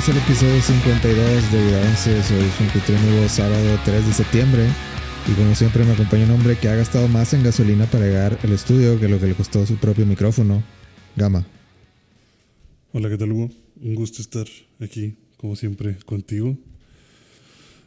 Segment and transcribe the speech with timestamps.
[0.00, 2.22] Bienvenidos al episodio 52 de 11.
[2.22, 4.66] Soy su anfitrión Hugo, sábado 3 de septiembre.
[5.30, 8.38] Y como siempre me acompaña un hombre que ha gastado más en gasolina para llegar
[8.42, 10.62] al estudio que lo que le costó su propio micrófono.
[11.16, 11.46] Gama.
[12.92, 13.50] Hola, ¿qué tal Hugo?
[13.82, 14.46] Un gusto estar
[14.80, 16.56] aquí, como siempre, contigo.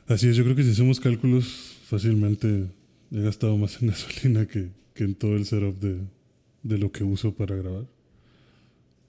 [0.08, 2.68] Así es, yo creo que si hacemos cálculos, fácilmente
[3.12, 5.98] he gastado más en gasolina que, que en todo el setup de,
[6.62, 7.86] de lo que uso para grabar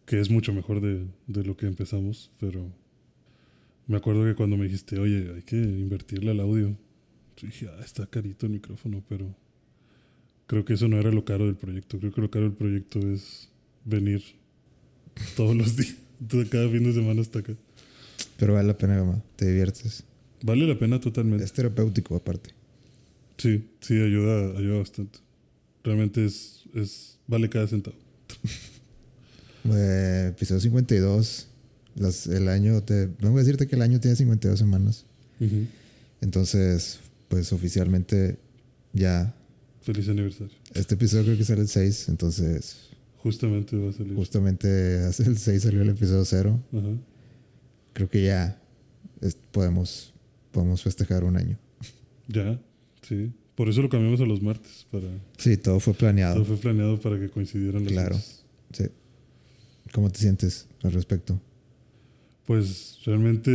[0.07, 2.71] que es mucho mejor de, de, lo que empezamos, pero
[3.87, 6.77] me acuerdo que cuando me dijiste, oye, hay que invertirle al audio,
[7.41, 9.35] dije, ah, está carito el micrófono, pero
[10.47, 11.99] creo que eso no era lo caro del proyecto.
[11.99, 13.51] Creo que lo caro del proyecto es
[13.85, 14.23] venir
[15.37, 15.97] todos los días,
[16.51, 17.55] cada fin de semana hasta acá.
[18.39, 20.05] Pero vale la pena, mamá, te diviertes.
[20.43, 21.45] Vale la pena totalmente.
[21.45, 22.51] Es terapéutico aparte.
[23.39, 25.19] Sí, sí, ayuda, ayuda bastante.
[25.83, 27.97] Realmente es, es vale cada centavo.
[29.67, 31.49] Eh, episodio 52.
[31.97, 35.07] Las, el año, te, vengo a decirte que el año tiene 52 semanas.
[36.21, 38.39] Entonces, pues oficialmente
[38.93, 39.35] ya.
[39.83, 40.55] Feliz aniversario.
[40.75, 42.91] Este episodio creo que sale el 6, entonces.
[43.19, 44.15] Justamente va a salir.
[44.15, 46.61] Justamente hace el 6 salió el episodio 0.
[47.93, 48.61] Creo que ya
[49.53, 50.13] podemos,
[50.51, 51.59] podemos festejar un año.
[52.29, 52.61] Ya,
[53.03, 53.33] sí.
[53.55, 54.87] Por eso lo cambiamos a los martes.
[54.91, 55.07] Para,
[55.39, 56.35] sí, todo fue planeado.
[56.35, 58.19] Todo fue planeado para que coincidieran las Claro,
[58.73, 58.85] sí.
[59.93, 61.41] ¿Cómo te sientes al respecto?
[62.47, 63.51] Pues realmente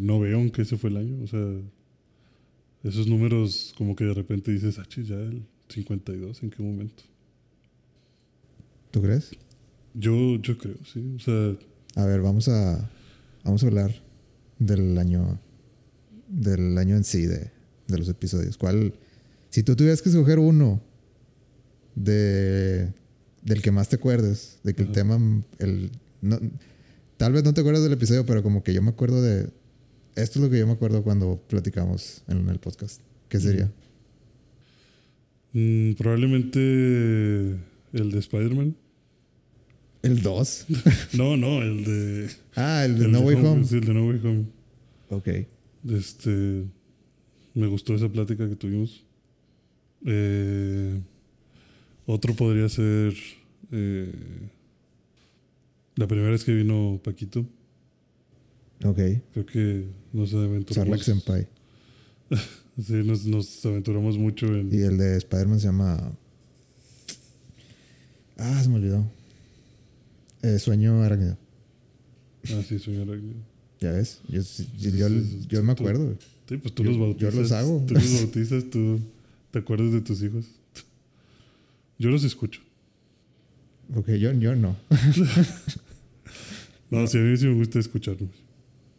[0.00, 1.22] no veo en qué ese fue el año.
[1.22, 1.40] O sea,
[2.82, 7.02] esos números como que de repente dices, ah, ya el 52, ¿en qué momento?
[8.90, 9.30] ¿Tú crees?
[9.94, 11.14] Yo, yo creo, sí.
[11.16, 11.56] O sea...
[11.96, 12.90] A ver, vamos a,
[13.44, 13.92] vamos a hablar
[14.58, 15.40] del año,
[16.28, 17.50] del año en sí, de,
[17.88, 18.56] de los episodios.
[18.56, 18.94] ¿Cuál,
[19.50, 20.80] si tú tuvieras que escoger uno
[21.96, 22.92] de
[23.42, 25.18] del que más te acuerdes, de que el tema,
[25.58, 25.90] el,
[26.20, 26.38] no,
[27.20, 29.50] tal vez no te acuerdas del episodio, pero como que yo me acuerdo de,
[30.16, 33.02] esto es lo que yo me acuerdo cuando platicamos en el podcast.
[33.28, 33.70] ¿Qué sería?
[35.52, 36.58] Mm, probablemente
[37.92, 38.74] el de Spider-Man.
[40.02, 40.66] ¿El 2?
[41.12, 42.30] no, no, el de...
[42.56, 43.64] Ah, el de No Way Home.
[43.64, 44.44] Sí, el de No Way Home.
[45.10, 45.28] Ok.
[45.90, 46.64] Este...
[47.52, 49.04] Me gustó esa plática que tuvimos.
[50.06, 50.98] Eh...
[52.06, 53.12] Otro podría ser
[53.72, 54.10] eh,
[56.00, 57.40] la primera vez que vino Paquito.
[58.84, 58.98] Ok.
[59.32, 60.74] Creo que nos aventuramos.
[60.74, 61.46] Sarlac Senpai.
[62.82, 64.72] sí, nos, nos, aventuramos mucho en.
[64.72, 66.12] Y el de Spider-Man se llama.
[68.38, 69.06] Ah, se me olvidó.
[70.40, 71.36] Eh, sueño arácnido.
[72.48, 73.36] Ah, sí, sueño arácnido.
[73.78, 74.40] Ya ves, yo,
[74.78, 75.08] yo,
[75.48, 76.16] yo, me acuerdo.
[76.48, 77.34] Sí, pues tú los bautizas.
[77.34, 77.84] Yo los hago.
[77.86, 79.00] Tú los bautizas, tú
[79.50, 80.46] te acuerdas de tus hijos.
[81.98, 82.62] Yo los escucho.
[83.94, 84.76] Ok, yo, yo no.
[86.90, 88.30] no, sí, a mí sí me gusta escucharlos.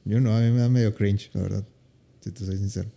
[0.05, 1.67] Yo no, a mí me da medio cringe, la verdad.
[2.21, 2.89] Si te soy sincero.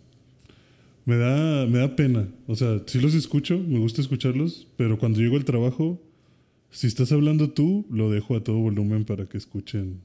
[1.05, 2.27] Me da, me da pena.
[2.47, 6.01] O sea, sí los escucho, me gusta escucharlos, pero cuando llego al trabajo,
[6.71, 10.01] si estás hablando tú, lo dejo a todo volumen para que escuchen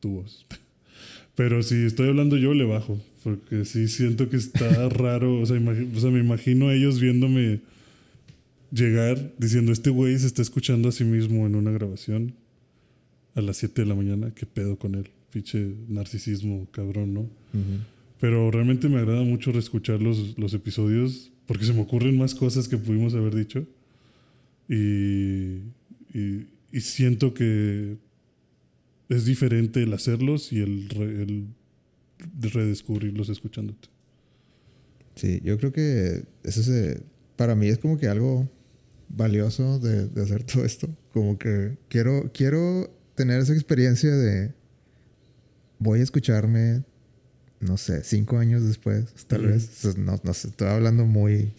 [0.00, 0.46] tu voz.
[1.34, 5.40] Pero si estoy hablando yo, le bajo, porque sí siento que está raro.
[5.40, 7.60] O sea, o sea me imagino a ellos viéndome
[8.72, 12.34] llegar diciendo, este güey se está escuchando a sí mismo en una grabación
[13.38, 17.30] a las 7 de la mañana, qué pedo con él, pinche narcisismo, cabrón, ¿no?
[18.20, 22.68] Pero realmente me agrada mucho reescuchar los, los episodios porque se me ocurren más cosas
[22.68, 23.66] que pudimos haber dicho
[24.68, 25.60] y,
[26.12, 27.96] y, siento que
[29.08, 33.88] es diferente el hacerlos y el, el redescubrirlos escuchándote.
[35.14, 37.00] Sí, yo creo que eso se,
[37.36, 38.48] para mí es como que algo
[39.08, 40.88] valioso de, de, hacer todo esto.
[41.12, 44.52] Como que quiero, quiero tener esa experiencia de
[45.80, 46.84] voy a escucharme,
[47.58, 49.96] no sé, cinco años después, tal vez.
[49.98, 51.52] No, no sé, estoy hablando muy...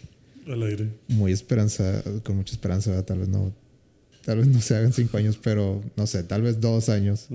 [0.47, 0.89] Al aire.
[1.09, 3.53] Muy esperanza, con mucha esperanza, tal vez no.
[4.23, 7.27] Tal vez no se hagan cinco años, pero no sé, tal vez dos años.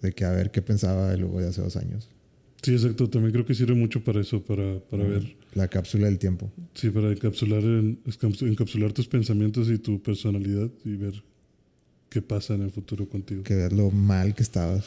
[0.00, 2.08] De que a ver qué pensaba el Hugo de hace dos años.
[2.62, 3.10] Sí, exacto.
[3.10, 5.36] También creo que sirve mucho para eso, para, para ver.
[5.54, 6.52] La cápsula del tiempo.
[6.74, 11.24] Sí, para encapsular, encapsular tus pensamientos y tu personalidad y ver
[12.10, 13.42] qué pasa en el futuro contigo.
[13.44, 14.84] Que ver lo mal que estabas.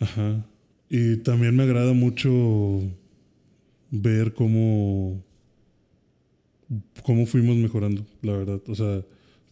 [0.00, 0.44] Ajá.
[0.88, 2.82] Y también me agrada mucho
[3.90, 5.22] ver cómo,
[7.04, 8.60] cómo fuimos mejorando, la verdad.
[8.66, 9.04] O sea,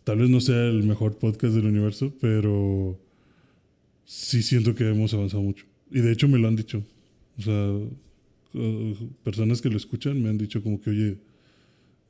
[0.03, 2.99] tal vez no sea el mejor podcast del universo, pero
[4.05, 5.67] sí siento que hemos avanzado mucho.
[5.91, 6.83] Y de hecho me lo han dicho.
[7.39, 7.79] O sea,
[9.23, 11.19] personas que lo escuchan me han dicho como que, oye...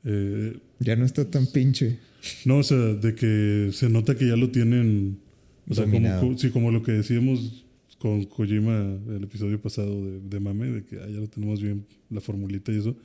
[0.03, 1.97] Eh, ya no está tan pinche.
[2.45, 5.19] No, o sea, de que se nota que ya lo tienen...
[5.69, 7.65] O sea, como, sí, como lo que decíamos
[7.97, 11.85] con Kojima el episodio pasado de, de Mame, de que ah, ya lo tenemos bien,
[12.09, 12.95] la formulita y eso.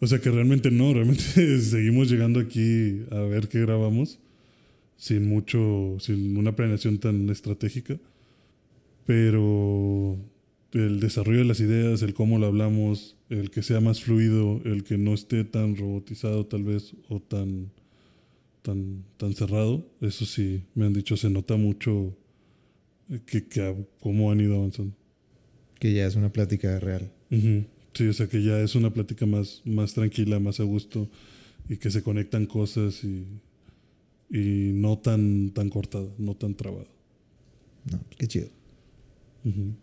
[0.00, 4.18] O sea que realmente no, realmente seguimos llegando aquí a ver qué grabamos
[4.96, 7.98] sin mucho, sin una planeación tan estratégica.
[9.06, 10.18] Pero
[10.72, 14.84] el desarrollo de las ideas, el cómo lo hablamos, el que sea más fluido, el
[14.84, 17.70] que no esté tan robotizado tal vez o tan,
[18.62, 22.16] tan, tan cerrado, eso sí, me han dicho, se nota mucho
[23.26, 24.94] que, que cómo han ido avanzando.
[25.78, 27.10] Que ya es una plática real.
[27.30, 27.64] Ujú.
[27.94, 31.08] Sí, o sea que ya es una plática más, más tranquila, más a gusto
[31.68, 33.26] y que se conectan cosas y,
[34.30, 36.86] y no tan, tan cortada, no tan trabada.
[37.90, 38.48] No, qué chido.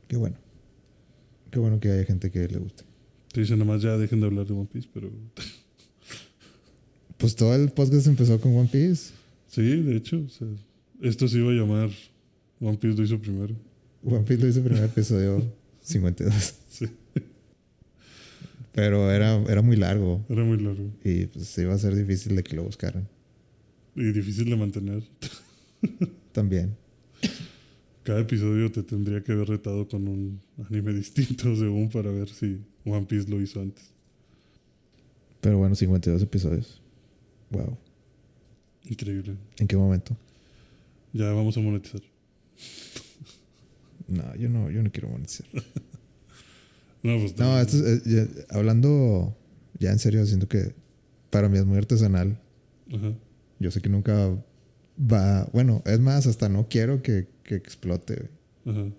[0.07, 0.38] Qué bueno.
[1.51, 2.83] Qué bueno que haya gente que le guste.
[3.31, 5.11] Te dicen nada más ya dejen de hablar de One Piece, pero
[7.17, 9.11] Pues todo el podcast empezó con One Piece.
[9.47, 10.47] sí, de hecho, o sea,
[11.01, 11.89] esto se iba a llamar
[12.59, 13.55] One Piece lo hizo primero.
[14.03, 15.44] One Piece lo hizo el primer episodio
[15.81, 16.55] 52.
[16.69, 16.85] Sí,
[18.73, 22.44] Pero era, era muy largo era muy largo y pues iba a ser difícil de
[22.44, 23.07] que lo buscaran.
[23.95, 25.03] y difícil de mantener.
[26.31, 26.75] También.
[28.07, 30.39] Cada episodio te tendría que haber retado con un
[30.69, 33.92] anime distinto según para ver si One Piece lo hizo antes.
[35.42, 36.81] Pero bueno, 52 episodios.
[37.50, 37.77] Wow.
[38.86, 39.36] Increíble.
[39.57, 40.15] ¿En qué momento?
[41.12, 42.00] Ya vamos a monetizar.
[44.07, 45.45] No, yo no, yo no quiero monetizar.
[47.04, 49.38] No, pues No, esto es- eh, ya- hablando
[49.80, 50.74] ya en serio, siento que
[51.30, 52.39] para mí es muy artesanal.
[52.92, 53.13] Ajá.
[53.59, 54.30] Yo sé que nunca
[55.00, 55.48] va.
[55.54, 58.29] Bueno, es más, hasta no quiero que, que explote.
[58.65, 58.77] güey.
[58.77, 58.94] Ajá.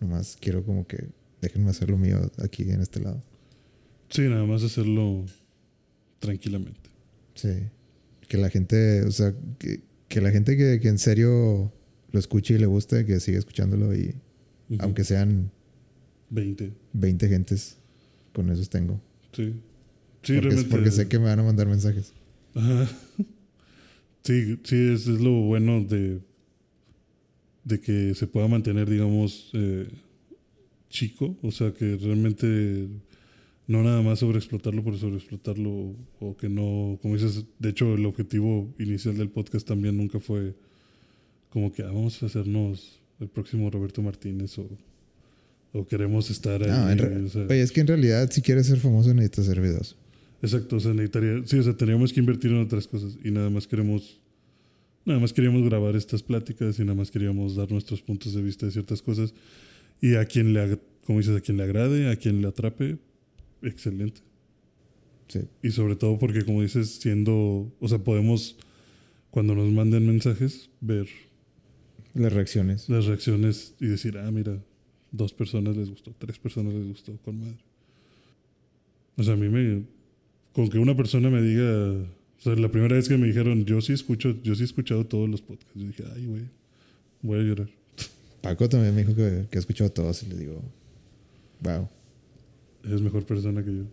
[0.00, 1.08] Nomás quiero como que
[1.42, 3.22] déjenme hacer lo mío aquí en este lado.
[4.08, 5.26] Sí, nada más hacerlo
[6.20, 6.88] tranquilamente.
[7.34, 7.50] Sí.
[8.28, 11.72] Que la gente, o sea, que, que la gente que, que en serio
[12.12, 14.14] lo escuche y le guste, que siga escuchándolo y
[14.70, 14.78] Ujú.
[14.80, 15.50] aunque sean
[16.30, 16.72] 20.
[16.92, 17.76] 20 gentes,
[18.32, 19.00] con esos tengo.
[19.32, 19.52] Sí.
[20.22, 20.70] Sí, porque, realmente.
[20.70, 22.12] porque sé que me van a mandar mensajes.
[22.54, 22.88] Ajá.
[24.22, 26.20] Sí, sí, es, es lo bueno de,
[27.64, 29.86] de que se pueda mantener, digamos, eh,
[30.88, 31.36] chico.
[31.42, 32.88] O sea, que realmente
[33.66, 38.74] no nada más sobreexplotarlo por sobreexplotarlo o que no, como dices, de hecho el objetivo
[38.78, 40.54] inicial del podcast también nunca fue
[41.50, 44.68] como que ah, vamos a hacernos el próximo Roberto Martínez o,
[45.72, 46.70] o queremos estar ahí.
[46.70, 49.46] No, en re- o sea, Oye, es que en realidad, si quieres ser famoso, necesitas
[49.48, 49.96] hacer videos.
[50.42, 53.50] Exacto, o sea, necesitaría, sí, o sea, teníamos que invertir en otras cosas y nada
[53.50, 54.18] más queremos,
[55.04, 58.66] nada más queríamos grabar estas pláticas y nada más queríamos dar nuestros puntos de vista
[58.66, 59.34] de ciertas cosas
[60.00, 62.98] y a quien le, como dices, a quien le agrade, a quien le atrape,
[63.62, 64.22] excelente.
[65.28, 65.40] Sí.
[65.62, 68.56] Y sobre todo porque, como dices, siendo, o sea, podemos,
[69.30, 71.06] cuando nos manden mensajes, ver
[72.14, 72.88] Las reacciones.
[72.88, 74.60] las reacciones y decir, ah, mira,
[75.12, 77.58] dos personas les gustó, tres personas les gustó, con madre.
[79.16, 79.84] O sea, a mí me.
[80.52, 82.06] Con que una persona me diga.
[82.40, 85.04] O sea, la primera vez que me dijeron, yo sí escucho, yo sí he escuchado
[85.06, 85.72] todos los podcasts.
[85.74, 86.42] Yo dije, ay, güey,
[87.22, 87.68] voy a llorar.
[88.42, 90.62] Paco también me dijo que, que ha escuchado todos y le digo,
[91.60, 91.88] wow,
[92.82, 93.84] Eres mejor persona que yo.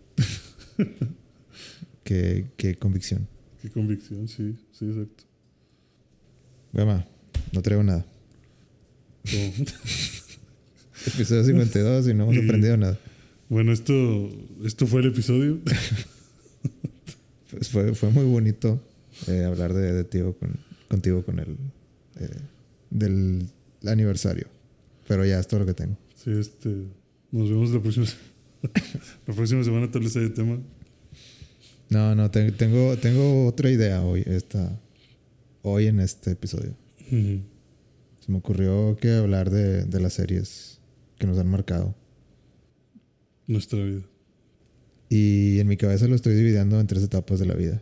[2.04, 3.28] qué, qué convicción.
[3.60, 5.24] Qué convicción, sí, sí, exacto.
[6.72, 7.06] Gama,
[7.52, 8.06] no traigo nada.
[11.06, 12.98] Episodio 52 y no hemos Y- aprendido nada.
[13.50, 13.92] bueno, esto,
[14.64, 15.58] esto fue el episodio.
[17.50, 18.80] Pues fue, fue muy bonito
[19.26, 20.56] eh, hablar de, de tío con,
[20.88, 21.56] contigo con el
[22.20, 22.28] eh,
[22.90, 23.46] del
[23.86, 24.48] aniversario.
[25.06, 25.96] Pero ya es todo lo que tengo.
[26.14, 26.68] Sí, este.
[27.30, 28.06] Nos vemos la próxima,
[29.26, 30.58] la próxima semana, tal vez hay tema.
[31.90, 34.78] No, no, te- tengo, tengo otra idea hoy, esta,
[35.62, 36.74] hoy en este episodio.
[37.08, 40.80] Se me ocurrió que hablar de, de las series
[41.18, 41.94] que nos han marcado.
[43.46, 44.02] Nuestra vida.
[45.08, 47.80] Y en mi cabeza lo estoy dividiendo en tres etapas de la vida.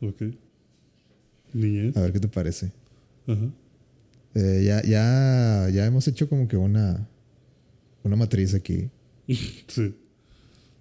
[0.00, 0.22] Ok.
[1.54, 1.96] Niñez.
[1.96, 2.72] A ver qué te parece.
[3.26, 3.50] Ajá.
[4.34, 7.08] Eh, ya, ya, ya hemos hecho como que una,
[8.02, 8.90] una matriz aquí
[9.26, 9.94] Sí.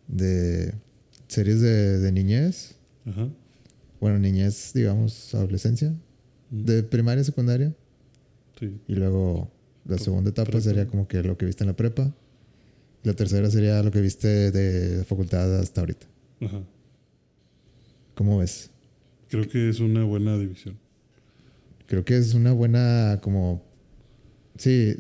[0.10, 0.74] de
[1.28, 2.76] series de, de niñez.
[3.06, 3.30] Ajá.
[4.02, 5.94] Bueno, niñez, digamos, adolescencia.
[6.52, 6.66] Mm.
[6.66, 7.74] De primaria, secundaria.
[8.60, 8.78] Sí.
[8.88, 9.50] Y luego
[9.86, 10.62] la segunda etapa prepa.
[10.64, 12.14] sería como que lo que viste en la prepa.
[13.06, 16.08] La tercera sería lo que viste de facultad hasta ahorita.
[16.42, 16.62] Ajá.
[18.16, 18.72] ¿Cómo ves?
[19.30, 20.78] Creo que es una buena división.
[21.88, 23.64] Creo que es una buena como...
[24.58, 24.96] Sí,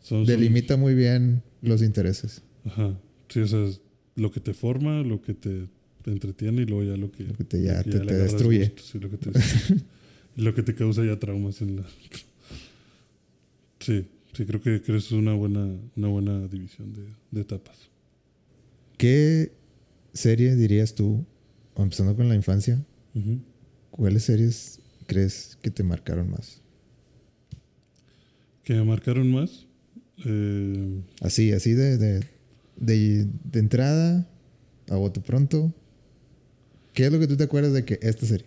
[0.00, 2.42] Son- son- delimita muy bien los intereses.
[2.64, 2.98] Ajá.
[3.28, 3.80] Sí, o sea, es
[4.16, 5.68] lo que te forma, lo que te,
[6.02, 8.68] te entretiene y luego ya lo que, Lo que te- ya que te- destruye.
[8.70, 9.30] gusto, sí, lo, que te,
[10.42, 11.84] lo que te causa ya traumas en la.
[13.80, 17.76] Sí, Sí, creo que, creo que es una buena, una buena división de, de etapas.
[18.98, 19.52] ¿Qué
[20.12, 21.24] serie dirías tú,
[21.76, 22.84] empezando con la infancia,
[23.90, 26.60] cuáles series crees que te marcaron más?
[28.64, 29.66] Que me marcaron más.
[30.24, 32.24] eh, Así, así de, de,
[32.76, 34.26] de, de entrada,
[34.88, 35.72] a bote pronto.
[36.92, 38.46] ¿Qué es lo que tú te acuerdas de que esta serie?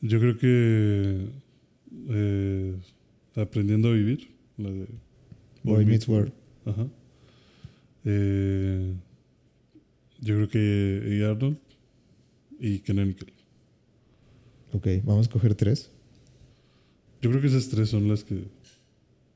[0.00, 1.28] yo creo que
[2.10, 2.76] eh,
[3.34, 4.28] Aprendiendo a Vivir,
[4.58, 4.86] la de
[5.62, 6.32] Boy Meets World.
[6.64, 6.86] Ajá.
[8.04, 8.94] Eh,
[10.20, 11.24] yo creo que.
[11.24, 11.58] Arnold
[12.60, 13.32] y Nickel.
[14.72, 15.90] Ok, vamos a coger tres.
[17.22, 18.44] Yo creo que esas tres son las que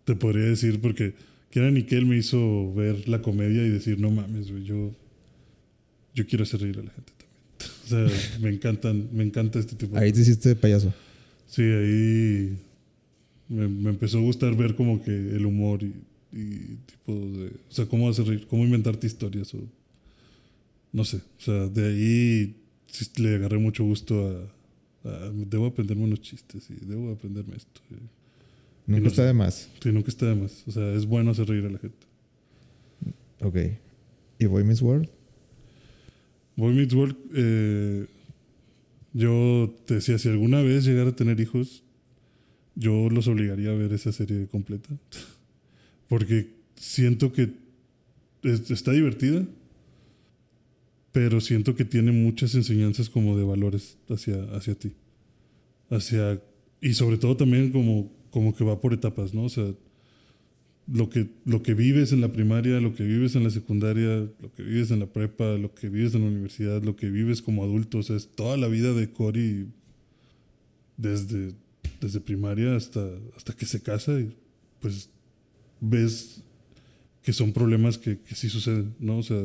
[0.05, 1.15] te podría decir porque
[1.51, 4.95] Kenan Nickel me hizo ver la comedia y decir, no mames, güey, yo,
[6.15, 7.33] yo quiero hacer reír a la gente también.
[7.85, 10.95] O sea, me encantan, me encanta este tipo de Ahí te hiciste payaso.
[11.47, 12.57] Sí, ahí
[13.49, 15.93] me, me empezó a gustar ver como que el humor y,
[16.33, 17.49] y tipo de...
[17.69, 19.59] O sea, cómo hacer reír, cómo inventarte historias o...
[20.93, 22.57] No sé, o sea, de ahí
[22.87, 24.49] sí le agarré mucho gusto
[25.05, 25.09] a...
[25.09, 27.81] a- debo aprenderme unos chistes y debo aprenderme esto.
[27.91, 27.95] y-
[28.91, 29.27] Nunca no está sé.
[29.29, 29.69] de más.
[29.83, 30.65] Sí, nunca está de más.
[30.67, 32.07] O sea, es bueno hacer reír a la gente.
[33.41, 33.57] Ok.
[34.39, 35.09] ¿Y Boy Meets World?
[36.57, 38.07] Boy Meets World, eh,
[39.15, 41.83] yo te decía, si alguna vez llegara a tener hijos,
[42.75, 44.89] yo los obligaría a ver esa serie completa.
[46.09, 47.51] Porque siento que
[48.43, 49.47] es- está divertida,
[51.13, 54.93] pero siento que tiene muchas enseñanzas como de valores hacia, hacia ti.
[55.91, 56.41] Hacia,
[56.81, 59.45] y sobre todo también como, como que va por etapas, ¿no?
[59.45, 59.75] O sea,
[60.87, 64.53] lo que, lo que vives en la primaria, lo que vives en la secundaria, lo
[64.57, 67.63] que vives en la prepa, lo que vives en la universidad, lo que vives como
[67.63, 69.69] adulto, o sea, es toda la vida de Cory
[70.97, 71.53] desde,
[72.07, 73.01] desde primaria hasta,
[73.37, 74.37] hasta que se casa y
[74.81, 75.09] pues
[75.81, 76.43] ves
[77.23, 79.19] que son problemas que, que sí suceden, ¿no?
[79.19, 79.41] O sea,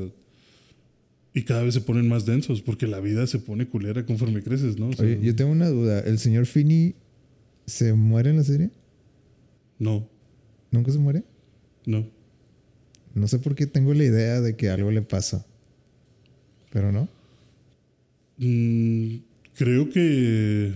[1.33, 4.79] y cada vez se ponen más densos porque la vida se pone culera conforme creces,
[4.79, 4.89] ¿no?
[4.89, 5.99] O sea, Oye, yo tengo una duda.
[5.99, 6.95] ¿El señor Finney
[7.67, 8.71] se muere en la serie?
[9.77, 10.09] No,
[10.71, 11.23] ¿Nunca se muere?
[11.85, 12.05] no.
[13.13, 15.43] No sé por qué tengo la idea de que algo le pasa.
[16.71, 17.09] Pero no.
[18.37, 19.15] Mm,
[19.55, 20.71] creo que.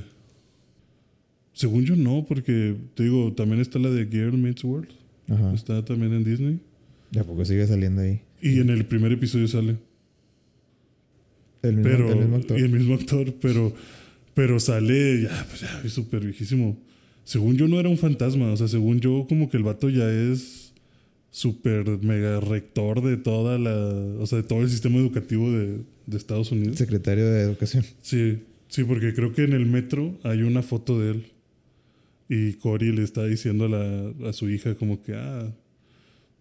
[1.61, 4.89] Según yo, no, porque te digo, también está la de Girl Meets World.
[5.29, 5.53] Ajá.
[5.53, 6.59] Está también en Disney.
[7.11, 8.19] ¿Y a poco sigue saliendo ahí?
[8.41, 9.77] Y en el primer episodio sale.
[11.61, 12.59] El mismo, pero, el mismo actor.
[12.59, 13.75] Y el mismo actor, pero,
[14.33, 16.79] pero sale ya, pues ya, es súper viejísimo.
[17.25, 18.51] Según yo, no era un fantasma.
[18.51, 20.73] O sea, según yo, como que el vato ya es
[21.29, 23.75] súper mega rector de toda la.
[24.19, 26.79] O sea, de todo el sistema educativo de, de Estados Unidos.
[26.79, 27.85] Secretario de Educación.
[28.01, 31.25] Sí, sí, porque creo que en el metro hay una foto de él.
[32.33, 35.53] Y Cory le está diciendo a, la- a su hija como que, ah,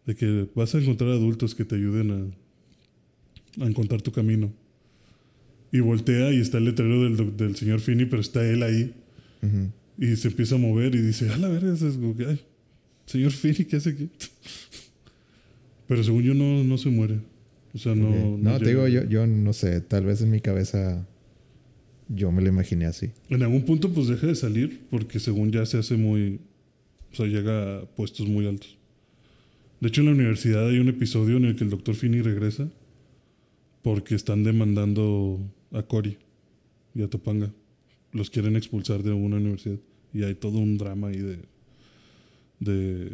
[0.06, 2.11] de que vas a encontrar adultos que te ayuden
[3.59, 4.52] a, a encontrar tu camino.
[5.73, 8.94] Y voltea y está el letrero del, del señor Finney, pero está él ahí.
[9.99, 12.40] Y se empieza a mover y dice, a la verga, es como que, ay,
[13.06, 14.09] señor Finney, ¿qué hace aquí?
[15.88, 17.18] Pero según yo no, no se muere.
[17.75, 18.35] O sea, no...
[18.35, 18.40] Ok.
[18.40, 19.80] No, te digo, yo, yo no sé.
[19.80, 21.06] Tal vez en mi cabeza
[22.12, 23.11] yo me lo imaginé así.
[23.29, 26.40] En algún punto pues deja de salir porque según ya se hace muy...
[27.12, 28.76] O sea, llega a puestos muy altos.
[29.81, 32.69] De hecho, en la universidad hay un episodio en el que el doctor Finney regresa
[33.83, 35.40] porque están demandando
[35.73, 36.19] a Cory
[36.95, 37.50] y a Topanga.
[38.12, 39.79] Los quieren expulsar de una universidad.
[40.12, 41.38] Y hay todo un drama ahí de,
[42.59, 43.09] de,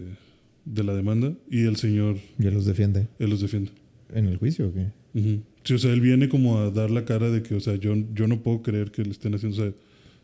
[0.65, 1.33] de la demanda.
[1.51, 3.07] Y el señor, Ya los defiende.
[3.19, 3.71] él los defiende.
[4.13, 4.87] ¿En el juicio o qué?
[5.19, 5.43] Ujú.
[5.67, 7.97] Sí, o sea, él viene como a dar la cara de que, o sea, yo,
[8.15, 9.75] yo no puedo creer que le estén haciendo, o sea,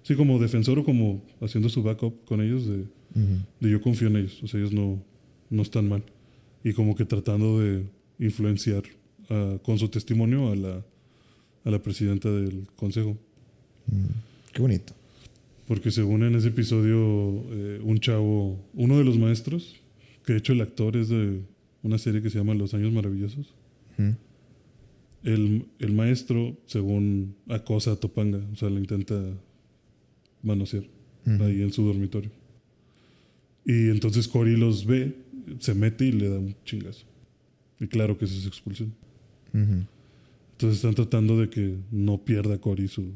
[0.05, 2.85] sí, como defensor o como haciendo su backup con ellos, de,
[3.59, 5.03] de yo confío en ellos, o sea, ellos no,
[5.51, 6.05] no están mal.
[6.63, 7.83] Y como que tratando de
[8.21, 8.85] influenciar
[9.31, 10.85] ah, con su testimonio a la,
[11.65, 13.17] a la presidenta del consejo.
[13.89, 14.53] Mm.
[14.53, 14.95] Qué bonito.
[15.67, 19.75] Porque según en ese episodio, eh, un chavo, uno de los maestros,
[20.25, 21.41] que de hecho el actor es de
[21.83, 23.53] una serie que se llama Los Años Maravillosos,
[23.99, 24.15] Ujú.
[25.25, 29.21] El, el maestro, según acosa a Topanga, o sea, le intenta
[30.43, 30.85] manosear
[31.25, 32.31] ahí en su dormitorio.
[33.65, 35.15] Y entonces Cory los ve,
[35.61, 37.07] se mete y le da un chingazo.
[37.79, 38.93] Y claro que eso es expulsión.
[39.55, 39.87] Ujú.
[40.53, 43.13] Entonces están tratando de que no pierda Cory su,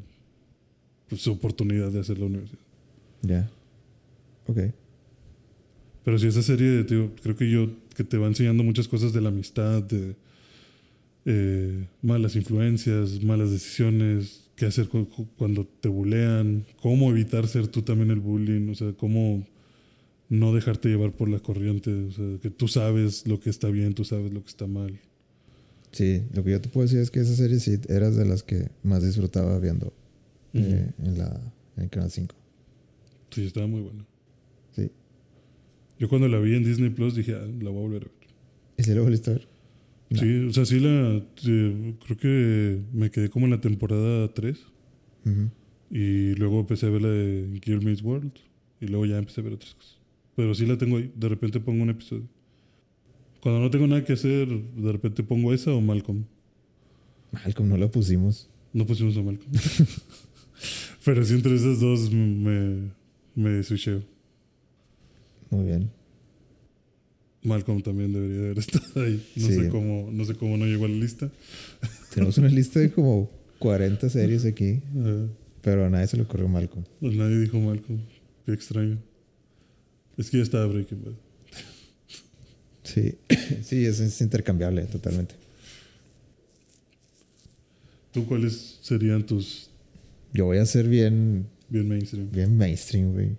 [1.09, 2.63] pues, su oportunidad de hacer la universidad.
[3.23, 3.51] Ya.
[4.47, 4.59] Ok.
[6.05, 9.21] Pero sí, esa serie, tío, creo que yo, que te va enseñando muchas cosas de
[9.21, 10.15] la amistad, de
[11.27, 17.67] eh, malas influencias, malas decisiones, qué hacer cu- cu- cuando te bulean, cómo evitar ser
[17.69, 19.47] tú también el bullying, o sea, cómo
[20.29, 21.93] no dejarte llevar por la corriente.
[21.93, 24.99] O sea, que tú sabes lo que está bien, tú sabes lo que está mal.
[25.93, 28.43] Sí, lo que yo te puedo decir es que esa serie sí eras de las
[28.43, 29.93] que más disfrutaba viendo
[30.55, 31.41] eh, en, la,
[31.77, 32.35] en el Canal 5.
[33.31, 34.05] Sí, estaba muy buena.
[34.75, 34.91] Sí.
[35.99, 38.29] Yo cuando la vi en Disney Plus dije, ah, la voy a volver a ver.
[38.79, 39.49] ¿Y si la volviste a ver?
[40.11, 40.21] No.
[40.21, 41.23] Sí, o sea, sí la.
[41.47, 44.59] eh, creo que me quedé como en la temporada 3.
[45.25, 45.51] Ujú.
[45.91, 48.33] Y luego empecé a ver la de Gear Meets World.
[48.81, 49.99] Y luego ya empecé a ver otras cosas.
[50.37, 51.11] Pero sí la tengo ahí.
[51.17, 52.29] De repente pongo un episodio.
[53.41, 56.25] Cuando no tengo nada que hacer, de repente pongo esa o Malcolm.
[57.33, 58.49] Malcolm, no la pusimos.
[58.73, 59.51] No pusimos a Malcolm.
[61.05, 62.91] Pero sí entre esas dos me,
[63.35, 64.03] me switcheo.
[65.51, 65.91] Muy bien.
[67.43, 69.25] Malcolm también debería haber estado ahí.
[69.37, 69.55] No, Sí.
[69.55, 71.31] sé cómo, no sé cómo no llegó a la lista.
[72.15, 74.81] Tenemos una lista de como 40 series aquí,
[75.63, 76.85] pero a nadie se le ocurrió Malcolm.
[77.01, 78.01] pues nadie dijo Malcolm.
[78.47, 78.99] Qué extraño.
[80.17, 81.15] Es que ya estaba Breaking Bad.
[82.85, 83.15] Sí,
[83.65, 85.35] sí, es, es intercambiable totalmente.
[88.13, 89.69] ¿Tú cuáles serían tus
[90.33, 92.31] Yo voy a ser bien, bien mainstream?
[92.31, 93.31] bien mainstream, güey.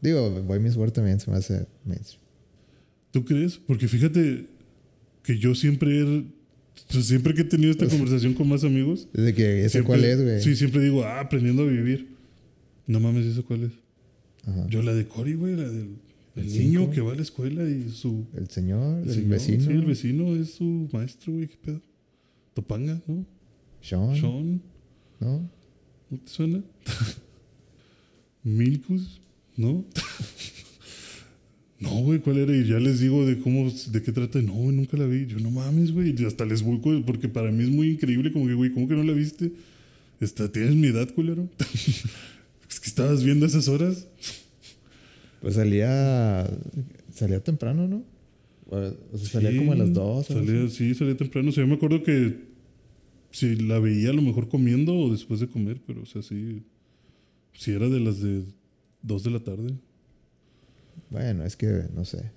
[0.00, 2.21] Digo, Boy Miss World también se me hace mainstream.
[3.12, 3.58] ¿Tú crees?
[3.58, 4.46] Porque fíjate
[5.22, 6.24] que yo siempre he-
[6.88, 10.20] sea, siempre que he tenido esta conversación con más amigos, Desde que ese cuál es,
[10.20, 10.42] güey.
[10.42, 12.08] Sí, siempre digo, ah, aprendiendo a vivir.
[12.86, 13.72] No mames, ¿eso cuál es?
[14.44, 14.66] Ajá.
[14.68, 15.96] Yo la de Cory, güey, la del
[16.34, 19.64] el ¿El niño que va a la escuela y su El señor, el, señor, vecino.
[19.64, 21.80] Sí, el vecino es su maestro, güey, qué pedo.
[22.54, 23.26] Topanga, ¿no?
[23.82, 24.62] Sean, Sean,
[25.20, 25.50] ¿no?
[26.10, 26.62] ¿no te suena?
[28.42, 29.20] Milkus,
[29.56, 29.84] ¿no?
[31.82, 32.56] No, güey, ¿cuál era?
[32.56, 34.40] Y ya les digo de cómo, de qué trata.
[34.40, 35.26] No, güey, nunca la vi.
[35.26, 36.14] Yo, no mames, güey.
[36.16, 38.32] Y hasta les voy, güey, porque para mí es muy increíble.
[38.32, 39.50] Como que, güey, ¿cómo que no la viste?
[40.20, 41.48] Está, ¿Tienes mi edad, culero?
[42.70, 44.06] es que estabas viendo esas horas.
[45.40, 46.48] Pues salía,
[47.12, 48.04] salía temprano, ¿no?
[48.70, 50.26] O sea, salía Sí, como a las dos.
[50.26, 51.48] Salía, sí, salía temprano.
[51.48, 52.36] O sea, yo me acuerdo que
[53.32, 56.62] si la veía a lo mejor comiendo o después de comer, pero, o sea, sí.
[57.54, 58.44] Sí, era de las de
[59.02, 59.74] dos de la tarde.
[61.10, 62.30] Bueno, es que no sé.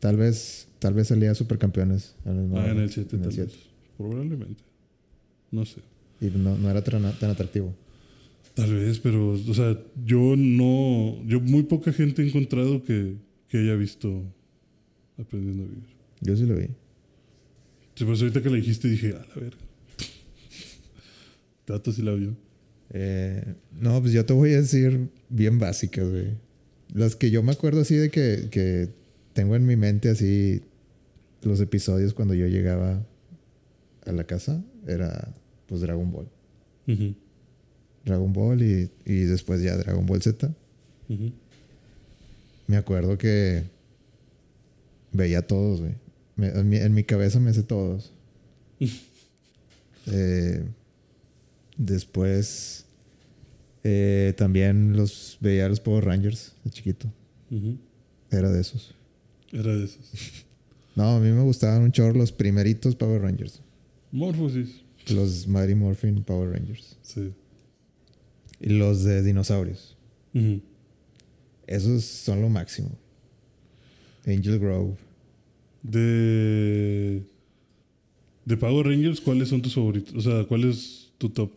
[0.00, 3.54] Tal vez, tal vez salía Supercampeones en el, ah, en el 7 7 tal vez.
[3.96, 4.62] Probablemente.
[5.50, 5.80] No sé.
[6.20, 7.74] Y no, no era tan, tan atractivo.
[8.54, 11.22] Tal vez, pero, o sea, yo no.
[11.26, 13.16] Yo muy poca gente he encontrado que,
[13.48, 14.22] que haya visto
[15.18, 15.84] aprendiendo a vivir.
[16.20, 16.68] Yo sí lo vi.
[17.94, 19.58] Sí, pues ahorita que la dijiste dije, a la verga.
[21.64, 22.36] Tato sí la vio.
[22.90, 26.34] Eh, no, pues yo te voy a decir bien básicas, güey.
[26.94, 28.88] Las que yo me acuerdo así de que, que
[29.34, 30.62] tengo en mi mente así
[31.42, 33.04] los episodios cuando yo llegaba
[34.06, 35.28] a la casa era
[35.66, 36.28] pues Dragon Ball.
[38.04, 40.50] Dragon Ball y, y después ya Dragon Ball Z.
[42.68, 43.64] Me acuerdo que
[45.12, 45.94] veía todos, güey.
[46.36, 48.12] Me- En mi, en mi cabeza me sé todos.
[50.06, 50.62] Eh,
[51.78, 52.83] después
[53.84, 57.12] eh, también los veía los Power Rangers de chiquito.
[58.30, 58.94] Era de esos.
[59.52, 60.44] Era de esos.
[60.96, 63.60] No, a mí me gustaban un chorro los primeritos Power Rangers.
[64.12, 64.80] Morphosis.
[65.08, 66.96] Los Mighty Morphin Power Rangers.
[67.02, 67.32] Sí.
[68.60, 69.96] Y los de dinosaurios.
[71.66, 72.96] Esos son lo máximo.
[74.24, 74.94] Angel Grove.
[75.82, 77.24] De.
[78.44, 80.14] De Power Rangers, ¿cuáles son tus favoritos?
[80.14, 81.50] O sea, ¿cuál es tu top?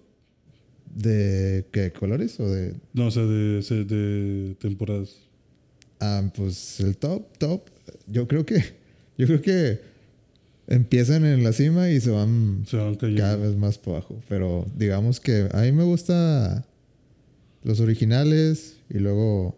[0.97, 2.39] ¿De qué colores?
[2.39, 2.73] ¿O de.?
[2.93, 5.15] No, o sea, de, de temporadas.
[5.99, 7.61] Ah, pues el top, top.
[8.07, 8.63] Yo creo que.
[9.17, 9.79] Yo creo que
[10.67, 14.21] empiezan en la cima y se van Se van cada vez más por abajo.
[14.27, 16.65] Pero digamos que a mí me gusta
[17.63, 19.55] los originales y luego,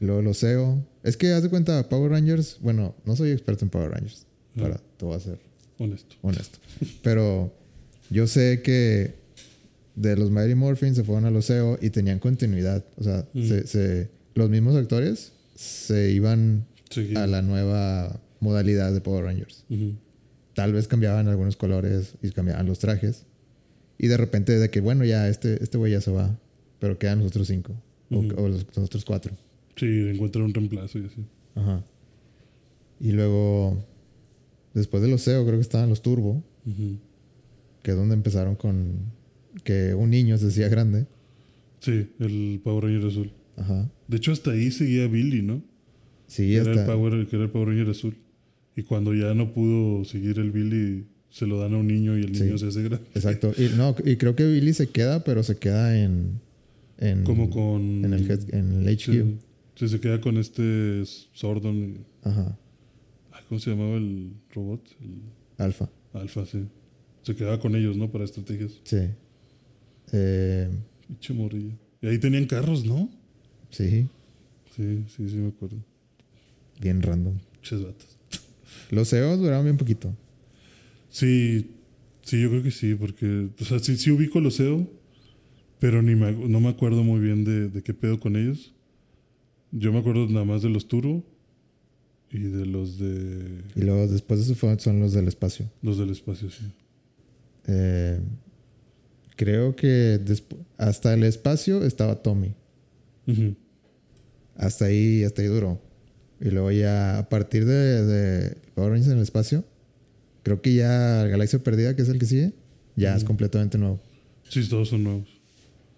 [0.00, 0.84] y luego los SEO.
[1.02, 4.80] Es que haz de cuenta, Power Rangers, bueno, no soy experto en Power Rangers, Ah.
[4.98, 5.38] para a ser
[5.78, 6.16] Honesto.
[6.22, 6.58] honesto.
[7.02, 7.52] Pero
[8.10, 9.14] yo sé que
[9.96, 12.84] de los Mighty Morphin se fueron a los SEO y tenían continuidad.
[12.96, 13.42] O sea, Mm.
[13.48, 17.16] se- se- los mismos actores se iban Seguí.
[17.16, 19.64] a la nueva modalidad de Power Rangers.
[20.54, 23.24] Tal vez cambiaban algunos colores y cambiaban los trajes.
[23.98, 26.38] Y de repente de que, bueno, ya este este güey ya se va,
[26.78, 27.72] pero quedan los otros cinco.
[28.10, 29.34] O- o, los, los otros cuatro.
[29.76, 31.24] Sí, encuentran un reemplazo y así.
[31.54, 31.82] Ajá.
[33.00, 33.82] Y luego,
[34.74, 36.42] después de los SEO, creo que estaban los Turbo,
[37.82, 39.00] que es donde empezaron con
[39.64, 41.06] que un niño se hacía grande.
[41.80, 43.32] Sí, el Power Ranger azul.
[43.56, 43.90] Ajá.
[44.08, 45.62] De hecho, hasta ahí seguía Billy, ¿no?
[46.26, 46.92] Sí, que, era el hasta.
[46.92, 48.16] Power, que era el Power Ranger azul.
[48.76, 52.22] Y cuando ya no pudo seguir el Billy, se lo dan a un niño y
[52.22, 52.44] el Sí.
[52.44, 53.06] niño se hace grande.
[53.14, 53.52] Exacto.
[53.56, 56.40] Y, no, y creo que Billy se queda, pero se queda en.
[56.98, 58.04] en Como con.
[58.04, 59.12] En el, en el HQ.
[59.12, 59.38] Sí.
[59.76, 61.98] Sí, se queda con este Sordon.
[62.22, 62.58] Ajá.
[63.32, 64.80] ay, ¿Cómo se llamaba el robot?
[65.02, 65.20] El
[65.58, 65.90] Alfa.
[66.14, 66.64] Alfa, sí.
[67.22, 68.10] Se quedaba con ellos, ¿no?
[68.10, 68.80] Para estrategias.
[68.84, 68.98] Sí.
[70.16, 70.68] Eh,
[71.06, 71.74] Pinche morrillo.
[72.00, 73.10] Y ahí tenían carros, ¿no?
[73.70, 74.08] sí.
[74.74, 75.76] Sí, sí, sí me acuerdo.
[76.80, 77.38] Bien random.
[77.52, 78.18] Pinches vatos.
[78.90, 80.14] Los EOs duraron bien poquito.
[81.08, 81.70] Sí,
[82.20, 84.86] sí, yo creo que sí, porque, o sea, sí, sí ubico los SEO,
[85.78, 88.74] pero ni me, no me acuerdo muy bien de, de qué pedo con ellos.
[89.72, 91.24] Yo me acuerdo nada más de los Turbo
[92.30, 95.70] y de los de Y luego después de eso son los del espacio.
[95.80, 96.64] los del espacio, sí.
[97.66, 98.20] Eh,
[99.36, 100.20] creo que
[100.76, 102.54] hasta el espacio estaba Tommy.
[104.56, 105.80] Hasta ahí, hasta ahí duró.
[106.40, 109.64] Y luego ya a partir de, de Power Rangers en el espacio,
[110.42, 112.52] creo que ya Galaxia Perdida, que es el que sigue,
[112.96, 114.00] ya es completamente nuevo.
[114.48, 115.28] Sí, todos son nuevos.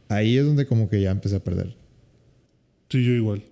[0.09, 1.77] Ahí es donde como que ya empecé a perder.
[2.89, 3.43] Sí, yo igual.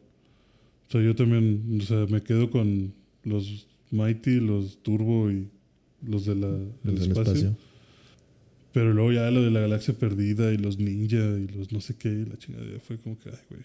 [0.89, 2.95] O sea, yo también, o sea, me quedo con
[3.25, 5.49] los Mighty, los Turbo y
[6.03, 7.33] los de la, del del espacio.
[7.35, 7.57] espacio.
[8.77, 11.95] Pero luego ya lo de la galaxia perdida y los ninja y los no sé
[11.97, 13.63] qué, y la chingada fue como que, ay, güey.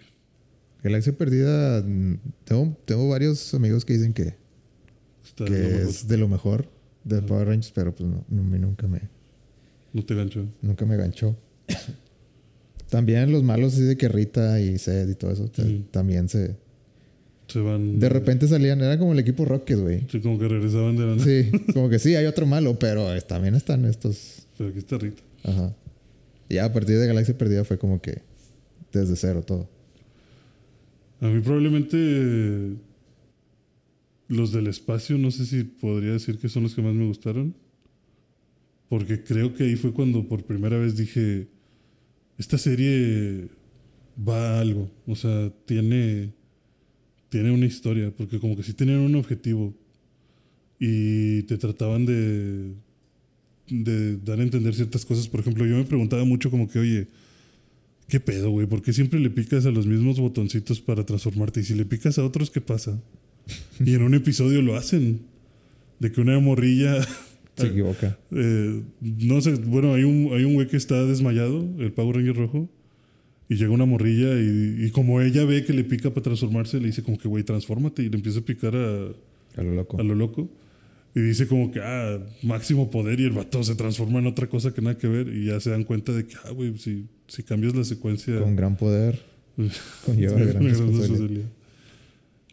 [0.82, 4.36] Galaxia Perdida, mm, tengo, tengo varios amigos que dicen que,
[5.22, 5.82] Está que mejor.
[5.82, 6.66] es de lo mejor
[7.04, 7.22] de.
[7.24, 9.02] Power Rangers, pero pues no, no, a mí nunca me,
[9.92, 10.48] No te gancho.
[10.62, 11.36] nunca me ganchó.
[12.90, 16.56] También los malos así de que Rita y Zed y todo eso, te- también se...
[17.48, 18.00] Se van.
[18.00, 20.08] De repente salían, era como el equipo Rocket, güey.
[20.10, 21.22] Sí, como que regresaban de la.
[21.22, 24.48] Sí, como que sí, hay otro malo, pero también están estos.
[24.62, 25.24] Pero aquí está Rita.
[25.44, 25.76] Ajá.
[26.48, 28.22] Y ya a partir de Galaxia Perdida fue como que
[28.92, 29.68] desde cero todo.
[31.20, 32.76] A mí probablemente
[34.28, 37.56] los del espacio, no sé si podría decir que son los que más me gustaron.
[38.88, 41.48] Porque creo que ahí fue cuando por primera vez dije,
[42.38, 43.50] esta serie
[44.16, 44.92] va a algo.
[45.08, 46.34] O sea, tiene,
[47.30, 48.14] tiene una historia.
[48.16, 49.74] Porque como que sí tenían un objetivo.
[50.78, 52.76] Y te trataban de,
[53.72, 55.28] de dar a entender ciertas cosas.
[55.28, 57.08] Por ejemplo, yo me preguntaba mucho como que, oye,
[58.08, 58.68] ¿Qué pedo, güey?
[58.68, 61.62] ¿Por qué siempre le picas a los mismos botoncitos para transformarte?
[61.62, 63.02] Y si le picas a otros, ¿qué pasa?
[63.86, 65.22] Y en un episodio lo hacen.
[66.00, 67.02] De que una morrilla.
[67.56, 68.20] Se equivoca.
[68.32, 72.36] eh, no sé, bueno, hay un, hay un güey que está desmayado, el Power Ranger
[72.36, 72.70] rojo.
[73.48, 76.88] Y llega una morrilla y, y como ella ve que le pica para transformarse, le
[76.88, 78.04] dice como que, güey, transfórmate.
[78.04, 79.06] Y le empieza a picar a,
[79.56, 80.02] A lo loco.
[80.02, 80.50] a lo loco.
[81.14, 84.74] Y dice como que, ah, máximo poder y el vato se transforma en otra cosa
[84.74, 85.28] que nada que ver.
[85.28, 88.40] Y ya se dan cuenta de que, ah, güey, si, si cambias la secuencia...
[88.40, 89.20] Con gran poder.
[90.06, 91.00] Conlleva gran gran responsabilidad.
[91.10, 91.46] responsabilidad.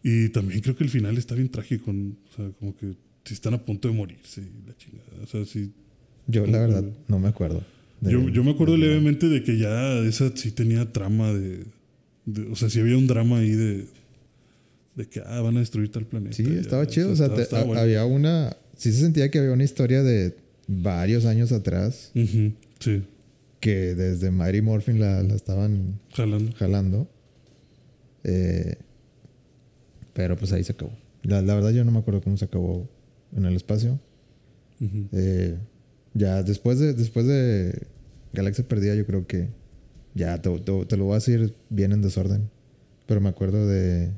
[0.02, 1.92] Y también creo que el final está bien trágico.
[1.92, 2.10] ¿no?
[2.32, 2.94] O sea, como que
[3.24, 5.22] si están a punto de morirse la chingada.
[5.22, 5.72] O sea, sí.
[6.26, 7.62] Yo, la verdad, que- no me acuerdo.
[8.00, 11.64] de- Yo, yo me acuerdo levemente de que ya esa sí tenía trama de,
[12.26, 13.86] de- O sea, sí había un drama ahí de.
[14.98, 16.34] De que ah, van a destruir tal planeta.
[16.36, 17.12] Sí, ya, estaba chido.
[17.12, 17.80] O sea, estaba- te- estaba ha- bueno.
[17.80, 18.56] había una.
[18.76, 23.04] Sí se sentía que había una historia de varios años atrás Sí,
[23.60, 26.52] que desde Mighty Morphin la, la estaban jalando.
[26.56, 27.08] jalando.
[28.24, 28.76] Eh,
[30.12, 30.92] pero pues ahí se acabó.
[31.22, 32.88] La, la verdad, yo no me acuerdo cómo se acabó
[33.36, 33.98] en el espacio.
[35.12, 35.56] Eh,
[36.14, 37.86] ya después de, después de
[38.32, 39.48] Galaxia Perdida, yo creo que
[40.14, 42.48] ya te, te- te lo voy a decir bien en desorden.
[43.06, 44.10] Pero me acuerdo de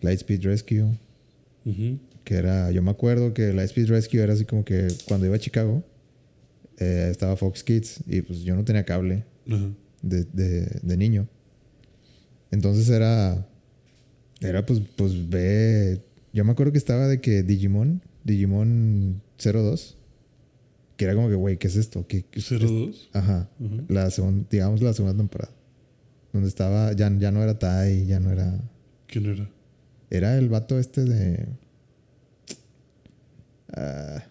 [0.00, 0.84] Lightspeed Rescue,
[2.24, 5.38] que era, yo me acuerdo que Lightspeed Rescue era así como que cuando iba a
[5.38, 5.82] Chicago,
[6.78, 9.70] eh, estaba Fox Kids y pues yo no tenía cable Ajá.
[10.02, 11.28] de, de- de niño.
[12.50, 13.46] Entonces era,
[14.40, 16.00] era pues, pues ve,
[16.32, 19.96] yo me acuerdo que estaba de que Digimon, Digimon 02,
[20.96, 22.06] que era como que, güey, ¿qué es esto?
[22.06, 23.10] ¿Qué, qué es- 02.
[23.12, 23.84] Ajá, Ujú.
[23.88, 25.52] la segunda, digamos la segunda temporada.
[26.32, 28.60] Donde estaba, ya, ya no era Tai, ya no era...
[29.06, 29.48] ¿Quién era?
[30.10, 31.48] Era el vato este de...
[33.74, 34.24] ah,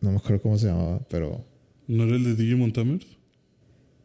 [0.00, 1.44] no me acuerdo cómo se llamaba, pero...
[1.88, 3.06] ¿No era el de Digimon Tamers?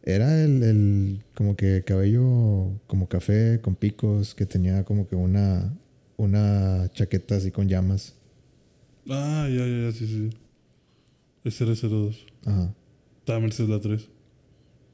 [0.04, 5.78] Era el, el como que cabello como café con picos, que tenía como que una,
[6.16, 8.16] una chaqueta así con llamas.
[9.10, 10.30] Ah, ya, ya, ya, sí, sí.
[11.44, 12.26] Ese era 02.
[12.46, 12.74] Ajá.
[13.26, 14.10] Tamers es la 3.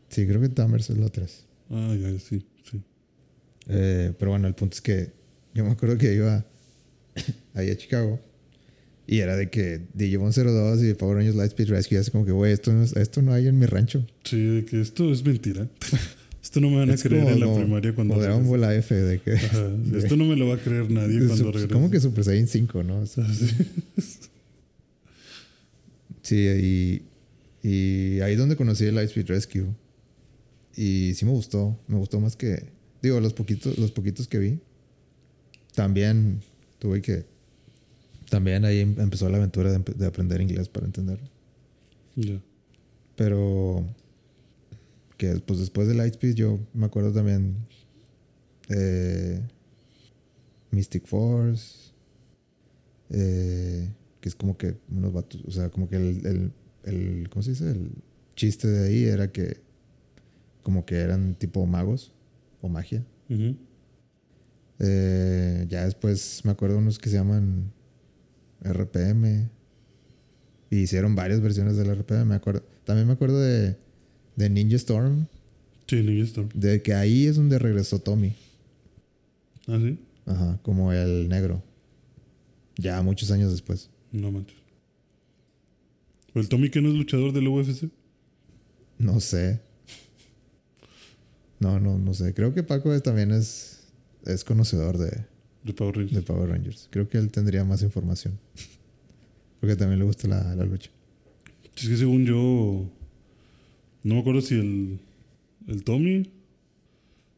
[0.09, 1.45] Sí, creo que Tamers es la 3.
[1.69, 2.81] Ah, ya, sí, sí.
[3.67, 5.11] Eh, pero bueno, el punto es que
[5.53, 6.45] yo me acuerdo que iba
[7.53, 8.19] ahí a Chicago
[9.05, 12.53] y era de que Digimon 02 y Power Rangers Lightspeed Rescue, así como que, güey,
[12.53, 14.05] esto no, es- esto no hay en mi rancho.
[14.23, 15.67] Sí, de que esto es mentira.
[16.41, 18.47] esto no me van a Es creer en la primaria cuando Dragon.
[18.47, 19.33] Ball AF, de que...
[19.33, 21.67] Ajá, de- Esto no me lo va a creer nadie cuando su- regrese.
[21.67, 23.03] como que Super Saiyan 5, ¿no?
[23.17, 23.47] Ah, sí.
[26.21, 27.01] Sí,
[27.63, 29.65] y, y ahí es donde conocí el Lightspeed Rescue.
[30.75, 31.77] Y sí me gustó.
[31.87, 32.67] Me gustó más que,
[33.01, 34.59] Digo, los poquitos, los poquitos que vi.
[35.75, 36.41] También
[36.79, 37.25] tuve que.
[38.29, 41.27] También ahí em- empezó la aventura de, aprender inglés para entenderlo.
[42.15, 42.39] Ya.
[43.15, 43.85] Pero.
[45.17, 47.55] Que pues después de Lightspeed, yo me acuerdo también.
[48.69, 49.41] eh,
[50.71, 51.91] Mystic Force.
[53.09, 53.89] eh,
[54.21, 55.43] que es como que unos vatos.
[55.45, 56.51] O sea, como que el, el,
[56.85, 57.69] el- ¿Cómo se dice?
[57.71, 57.91] El
[58.35, 59.57] chiste de ahí era que.
[60.63, 62.13] Como que eran tipo magos
[62.61, 63.03] o magia.
[64.85, 67.71] Eh, ya después me acuerdo unos que se llaman
[68.61, 69.49] RPM.
[70.69, 72.25] Y hicieron varias versiones del RPM.
[72.25, 72.63] Me acuerdo.
[72.83, 73.77] También me acuerdo de,
[74.35, 75.27] de Ninja Storm.
[75.87, 76.49] Sí, Ninja Storm.
[76.53, 78.35] De que ahí es donde regresó Tommy.
[79.67, 79.97] Ah, sí.
[80.25, 81.63] Ajá, como el negro.
[82.77, 83.89] Ya muchos años después.
[84.11, 84.57] No manches.
[86.33, 87.89] ¿El Tommy que no es luchador del UFC?
[88.97, 89.61] No sé.
[91.59, 92.33] No, no, no sé.
[92.33, 93.72] Creo que Paco también es,
[94.25, 95.25] es conocedor de,
[95.63, 96.15] De Power Rangers.
[96.15, 96.87] de Power Rangers.
[96.91, 98.39] Creo que él tendría más información.
[99.59, 100.89] Porque también le gusta la, la lucha.
[101.75, 102.89] Es que según yo.
[104.03, 104.99] No me acuerdo si el.
[105.67, 106.29] El Tommy.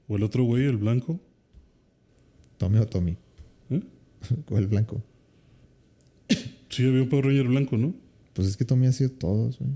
[0.08, 1.20] O el otro güey, el blanco.
[2.58, 3.18] Tommy o Tommy.
[3.70, 3.82] ¿Eh?
[4.50, 5.04] o el blanco.
[6.70, 7.94] Sí, había un Power Ranger blanco, ¿no?
[8.34, 9.72] Pues es que Tommy ha sido todos, güey.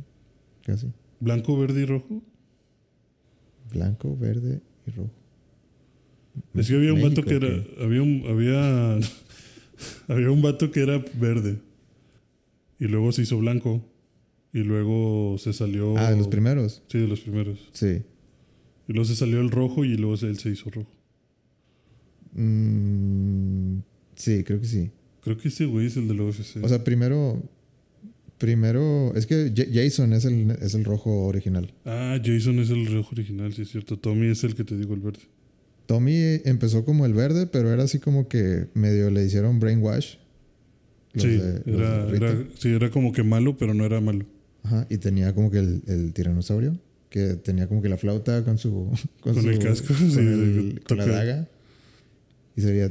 [0.64, 0.88] Casi.
[1.20, 2.22] Blanco, verde y rojo.
[3.72, 5.19] Blanco, verde y rojo.
[6.56, 7.64] Es que había un México, vato que era.
[7.84, 8.24] Había un.
[8.28, 9.00] Había.
[10.08, 11.58] había un vato que era verde.
[12.80, 13.86] Y luego se hizo blanco.
[14.54, 15.98] Y luego se salió.
[15.98, 16.82] Ah, de los primeros.
[16.88, 17.60] Sí, de los primeros.
[17.72, 18.02] Sí.
[18.88, 20.90] Y luego se salió el rojo y luego él se hizo rojo.
[22.34, 23.80] Mm,
[24.16, 24.92] sí, creo que sí.
[25.22, 26.64] Creo que ese güey es el del UFC.
[26.64, 27.42] O sea, primero.
[28.38, 29.14] Primero.
[29.16, 31.74] Es que Ja- Jason es el, es el rojo original.
[31.86, 33.98] ah, Jason es el rojo original, sí es cierto.
[34.00, 35.20] Tommy es el que te digo, el verde.
[35.90, 40.18] Tommy empezó como el verde, pero era así como que medio le hicieron brainwash.
[41.16, 44.24] Sí, de- era, sí, era como que malo, pero no era malo.
[44.62, 46.78] Ajá, y tenía como que el, el tiranosaurio,
[47.10, 48.92] que tenía como que la flauta con su.
[49.22, 51.48] Con, Con su- el casco, con, sí, el- con la daga.
[52.56, 52.88] Y salía.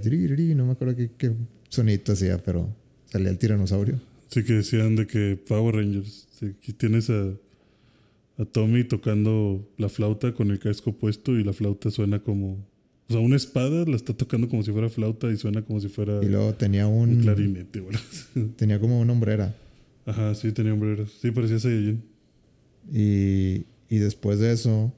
[0.57, 1.31] No me acuerdo qué, qué
[1.69, 2.75] sonito hacía, pero
[3.07, 4.01] salía el tiranosaurio.
[4.27, 6.27] Sí que decían de que Power Rangers.
[6.37, 7.29] sí, Aquí tienes a,
[8.39, 12.67] a Tommy tocando la flauta con el casco puesto y la flauta suena como...
[13.09, 15.89] O sea, una espada la está tocando como si fuera flauta y suena como si
[15.89, 17.21] fuera Y luego tenía un un.
[17.23, 17.81] clarinete.
[17.81, 17.97] güey.
[18.57, 19.55] Tenía como una hombrera.
[20.05, 21.11] Ajá, sí, tenía hombreras.
[21.21, 22.03] Sí, parecía Saiyajin.
[22.93, 24.93] Y, y después de eso,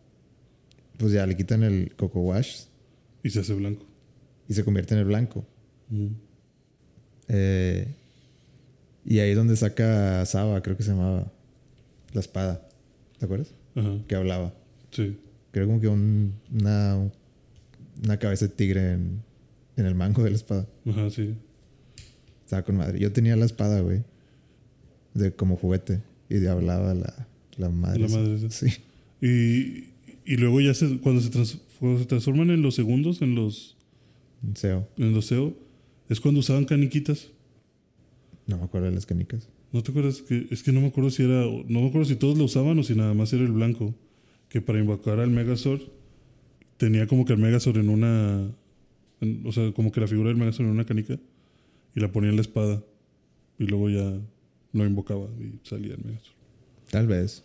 [0.99, 2.62] pues ya le quitan el Coco Wash
[3.23, 3.85] Y se hace blanco.
[4.49, 5.44] y se convierte en el blanco.
[5.88, 6.07] Mm.
[7.29, 7.87] Eh,
[9.05, 11.31] y ahí es donde saca Saba, creo que se llamaba.
[12.12, 12.66] La espada.
[13.18, 13.53] ¿Te acuerdas?
[13.77, 14.53] Ajá, Que hablaba.
[14.90, 15.16] sí.
[15.53, 17.11] Creo como que un- una,
[18.05, 19.23] una cabeza de tigre en,
[19.77, 20.67] en el mango de la espada.
[20.87, 21.35] Ajá, sí.
[22.45, 22.99] Estaba con madre.
[22.99, 24.03] Yo tenía la espada, güey.
[25.15, 26.03] De como juguete.
[26.29, 28.01] Y de hablaba la, la madre.
[28.01, 28.51] La madre esa.
[28.51, 28.67] Sí.
[29.21, 29.91] Y,
[30.25, 33.77] y luego ya se, cuando, se trans- cuando se transforman en los segundos, en los,
[34.55, 34.89] Seo.
[34.97, 35.55] en los SEO,
[36.09, 37.29] es cuando usaban caniquitas.
[38.47, 39.49] No me acuerdo de las canicas.
[39.73, 40.23] ¿No te acuerdas?
[40.23, 41.45] que Es que no me acuerdo si era.
[41.69, 43.95] No me acuerdo si todos lo usaban o si nada más era el blanco.
[44.49, 45.83] Que para invocar al Megazord
[46.81, 48.51] tenía como que el Megazord en una.
[49.21, 51.19] en- o sea, como que la figura del Megazord en una canica.
[51.95, 52.83] Y la ponía en la espada.
[53.59, 54.19] Y luego ya
[54.73, 56.35] lo invocaba y salía el Megazord.
[56.90, 57.45] Tal vez.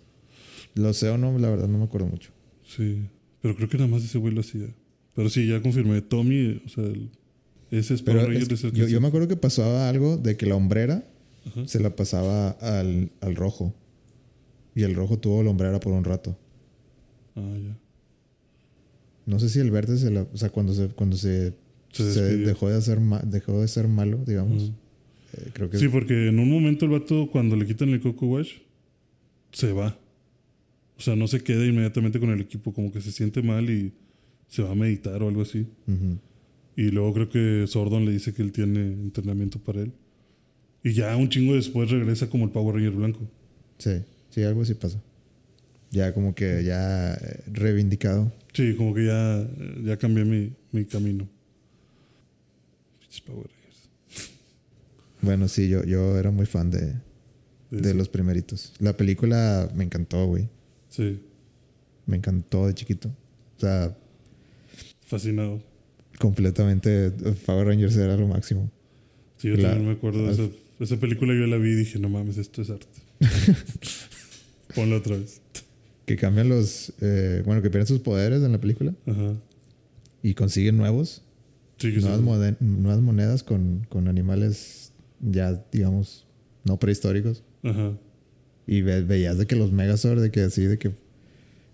[0.73, 2.31] Los Seo no, la verdad no me acuerdo mucho.
[2.63, 3.07] Sí.
[3.41, 4.67] Pero creo que nada más ese güey lo hacía.
[5.15, 6.01] Pero sí, ya confirmé.
[6.01, 7.09] Tommy, o sea, el-
[7.71, 10.55] ese es Pero es- es el yo, me acuerdo que pasaba algo de que la
[10.55, 11.05] hombrera
[11.45, 11.67] Ajá.
[11.67, 13.73] se la pasaba al, al rojo.
[14.75, 16.37] Y el rojo tuvo la hombrera por un rato.
[17.35, 17.77] Ah, ya.
[19.25, 20.27] No sé si el verde se la...
[20.33, 21.53] O sea, cuando se, cuando se,
[21.91, 22.47] Se se despidió.
[22.47, 24.71] dejó, de hacer ma- dejó de ser malo, digamos.
[25.33, 25.77] Eh, creo que...
[25.77, 28.53] Sí, porque en un momento el vato, cuando le quitan el Coco Wash,
[29.51, 29.97] se va.
[30.97, 33.91] O sea, no se queda inmediatamente con el equipo, como que se siente mal y
[34.47, 35.65] se va a meditar o algo así.
[36.77, 39.91] Y luego creo que Sordon le dice que él tiene entrenamiento para él.
[40.83, 43.19] Y ya un chingo después regresa como el Power Ranger blanco.
[43.79, 43.91] Sí,
[44.29, 45.01] sí, algo así pasa.
[45.91, 48.31] Ya como que ya eh, reivindicado.
[48.53, 49.47] Sí, como que ya,
[49.83, 51.27] ya cambié mi, mi camino.
[55.21, 56.93] Bueno, sí, yo, yo era muy fan de,
[57.71, 58.73] De los primeritos.
[58.79, 60.47] La película me encantó, güey.
[60.89, 61.19] Sí,
[62.05, 63.09] Me encantó de chiquito.
[63.57, 63.97] O sea,
[65.05, 65.61] fascinado.
[66.19, 67.11] completamente
[67.45, 68.69] Power Rangers era lo máximo.
[69.37, 70.43] Sí, yo La- también me acuerdo de esa,
[70.79, 71.33] esa película.
[71.33, 72.99] Yo la vi y dije, no mames, esto es arte.
[74.75, 75.41] Ponla otra vez.
[76.05, 76.93] Que cambian los...
[77.01, 78.93] eh, bueno, que pierden sus poderes en la película.
[79.05, 79.33] Ajá.
[80.23, 81.21] y consiguen nuevos,
[81.77, 82.65] Sí, nuevas, sí.
[82.65, 86.25] nuevas monedas con, con animales ya, digamos,
[86.63, 87.43] no prehistóricos.
[87.63, 87.97] Ajá.
[88.67, 90.91] Y ve- veías de que los Megazord, de que así, de que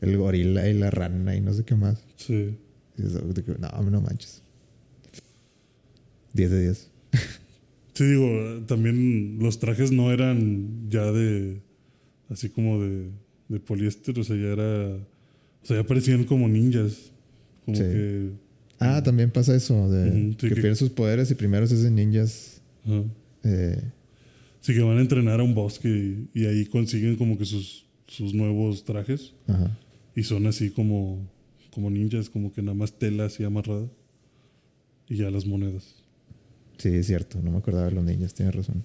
[0.02, 2.04] el gorila y la rana y no sé qué más.
[2.18, 2.58] Sí.
[2.98, 4.42] Y eso, de que, no, no manches.
[6.34, 6.88] 10 de 10.
[7.94, 11.62] Sí, digo, también los trajes no eran ya de.
[12.30, 13.10] Así como de,
[13.52, 14.96] de poliéster, o sea, ya era.
[14.96, 17.12] O sea, ya parecían como ninjas.
[17.66, 17.84] Como Sí.
[17.84, 18.30] que.
[18.80, 21.76] Ah, también pasa eso, de Ujú, sí, que, que- pierden sus poderes y primero se
[21.76, 22.62] hacen ninjas.
[23.44, 23.82] Eh,
[24.62, 25.88] Sí, que van a entrenar a un bosque
[26.34, 29.34] y, y ahí consiguen como que sus, sus nuevos trajes.
[29.48, 29.78] ajá.
[30.16, 31.28] Y son así como,
[31.72, 33.88] como ninjas, como que nada más tela así amarrada.
[35.08, 35.96] Y ya las monedas.
[36.78, 37.40] Sí, es cierto.
[37.42, 38.84] No me acordaba de los ninjas, tienes razón.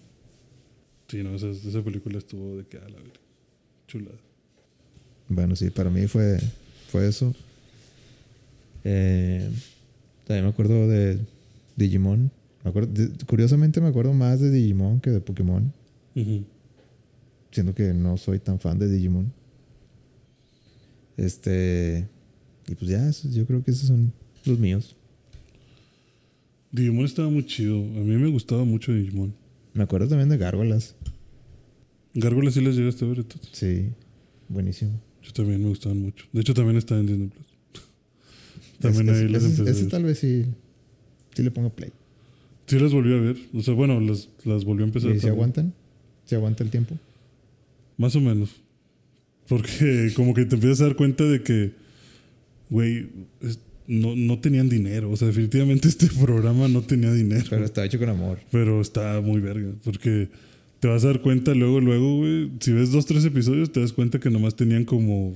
[1.08, 3.20] Sí, no, esa, esa película estuvo de que a la verga.
[3.86, 4.18] Chulada.
[5.28, 6.38] Bueno, sí, para mí fue,
[6.88, 7.34] fue eso.
[8.84, 9.50] Eh,
[10.26, 11.18] también me acuerdo de
[11.76, 12.30] Digimon.
[12.64, 15.72] Me acuerdo- de- curiosamente me acuerdo más de Digimon que de Pokémon.
[16.14, 16.44] Ujú.
[17.50, 19.32] Siendo que no soy tan fan de Digimon.
[21.16, 22.08] Este.
[22.68, 24.12] Y pues ya, yo creo que esos son
[24.44, 24.96] los míos.
[26.72, 27.76] Digimon estaba muy chido.
[27.78, 29.34] A mí me gustaba mucho Digimon.
[29.72, 30.94] Me acuerdo también de Gárgolas.
[32.14, 33.50] Gárgolas sí las llegaste a ver entonces.
[33.52, 33.90] Sí,
[34.48, 35.00] buenísimo.
[35.26, 36.24] Yo también me gustaban mucho.
[36.32, 37.46] De hecho, también está en Disney Plus.
[38.78, 40.44] También ahí las ese, empecé tal vez sí,
[41.34, 41.90] sí le pongo play.
[42.66, 43.36] Sí las volví a ver.
[43.54, 45.14] O sea, bueno, las, las volví a empezar.
[45.14, 45.72] ¿Y se aguantan?
[46.24, 46.96] ¿Se aguanta el tiempo?
[47.96, 48.50] Más o menos.
[49.48, 51.72] Porque como que te empiezas a dar cuenta de que,
[52.70, 53.08] güey,
[53.40, 53.58] es-
[53.88, 55.10] no, no tenían dinero.
[55.10, 57.46] O sea, definitivamente este programa no tenía dinero.
[57.48, 58.40] Pero está hecho con amor.
[58.50, 59.72] Pero está muy verga.
[59.84, 60.28] Porque
[60.86, 62.52] te vas a dar cuenta luego, luego, güey.
[62.60, 65.34] Si ves dos, tres episodios, te das cuenta que nomás tenían como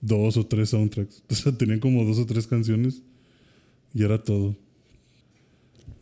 [0.00, 1.24] dos o tres soundtracks.
[1.28, 3.02] O sea, tenían como dos o tres canciones.
[3.92, 4.56] Y era todo.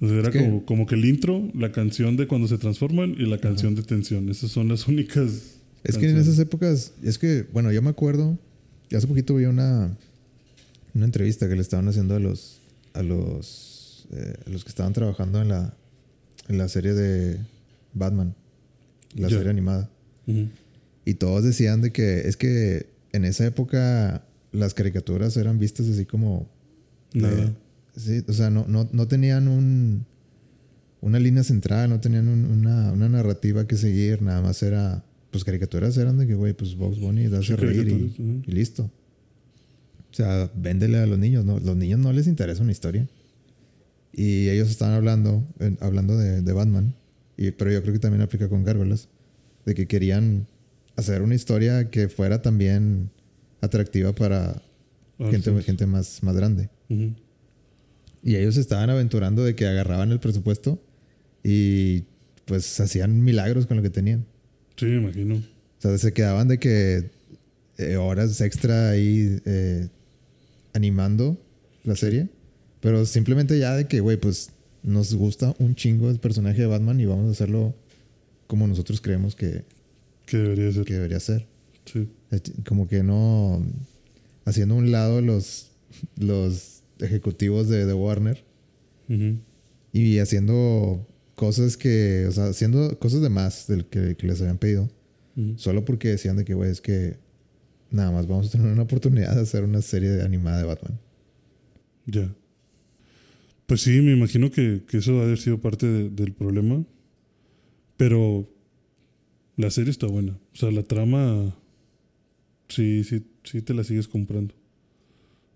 [0.03, 3.25] O sea, era como, como que el intro, la canción de cuando se transforman y
[3.25, 4.29] la canción de tensión.
[4.29, 5.55] Esas son las únicas.
[5.83, 8.39] Es que en esas épocas, es que, bueno, yo me acuerdo,
[8.95, 9.97] hace poquito vi una,
[10.95, 12.61] una entrevista que le estaban haciendo a los,
[12.93, 15.75] a los, eh, a los que estaban trabajando en la,
[16.49, 17.39] en la serie de
[17.95, 18.35] Batman,
[19.15, 19.91] la serie animada.
[20.27, 20.49] Ujú.
[21.05, 26.05] Y todos decían de que es que en esa época las caricaturas eran vistas así
[26.07, 26.49] como...
[27.13, 27.53] Nada.
[27.97, 30.05] sí, o sea, no, no, no tenían un,
[31.01, 35.05] una línea central, no tenían un- una, una narrativa que seguir, nada más era...
[35.33, 38.19] Pues caricaturas eran de que, güey, pues Box Bunny da Sí, hace reír y, caricaturas,
[38.19, 38.43] ujú.
[38.47, 38.91] y listo.
[40.11, 41.59] O sea, véndele a los niños, ¿no?
[41.61, 43.09] Los niños no les interesa una historia.
[44.13, 45.47] Y ellos estaban hablando,
[45.81, 46.95] hablando de, de Batman,
[47.41, 49.09] y, pero yo creo que también aplica con Gárgolas,
[49.67, 50.47] de que querían
[50.97, 53.11] hacer una historia que fuera también
[53.61, 54.63] atractiva para
[55.19, 55.63] Ah, gente, sí.
[55.63, 56.71] gente más, más grande.
[56.89, 57.15] Ujú.
[58.23, 60.83] Y ellos estaban aventurando de que agarraban el presupuesto
[61.45, 62.05] y
[62.47, 64.25] pues hacían milagros con lo que tenían.
[64.77, 65.35] Sí, me imagino.
[65.37, 65.43] O
[65.83, 67.11] sea, se quedaban de que
[67.77, 69.89] eh, horas extra ahí eh,
[70.73, 71.39] animando
[71.85, 72.29] la serie.
[72.81, 74.51] Pero simplemente ya de que, güey, pues
[74.83, 77.75] nos gusta un chingo el personaje de Batman y vamos a hacerlo
[78.47, 79.65] como nosotros creemos que,
[80.27, 80.85] Que debería ser.
[80.85, 81.47] que debería ser.
[81.85, 82.09] Sí.
[82.67, 83.65] Como que no
[84.45, 85.71] haciendo un lado los,
[86.17, 88.45] los ejecutivos de, de Warner
[89.93, 94.59] y haciendo cosas que, o sea, haciendo cosas de más del que, que les habían
[94.59, 94.89] pedido.
[95.57, 97.17] Solo porque decían de que, güey, es que
[97.91, 101.01] nada más vamos a tener una oportunidad de hacer una serie de animada de Batman.
[102.07, 102.31] Ya.
[103.71, 106.85] Pues sí, me imagino que, que eso va a haber sido parte de- del problema.
[107.97, 108.49] Pero
[109.57, 110.33] la serie está buena.
[110.53, 111.55] O sea, la trama.
[112.69, 114.57] Sí, sí, sí te la sigues comprando.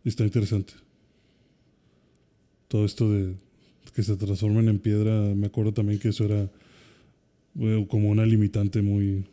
[0.04, 0.74] Y está interesante.
[2.68, 3.34] Todo esto de
[3.96, 6.48] que se transformen en piedra, me acuerdo también que eso era
[7.88, 9.24] como una limitante muy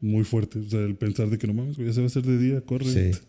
[0.00, 0.58] muy fuerte.
[0.58, 2.60] O sea, el pensar de que no mames, ya se va a hacer de día,
[2.62, 2.86] corre.
[3.12, 3.20] Sí.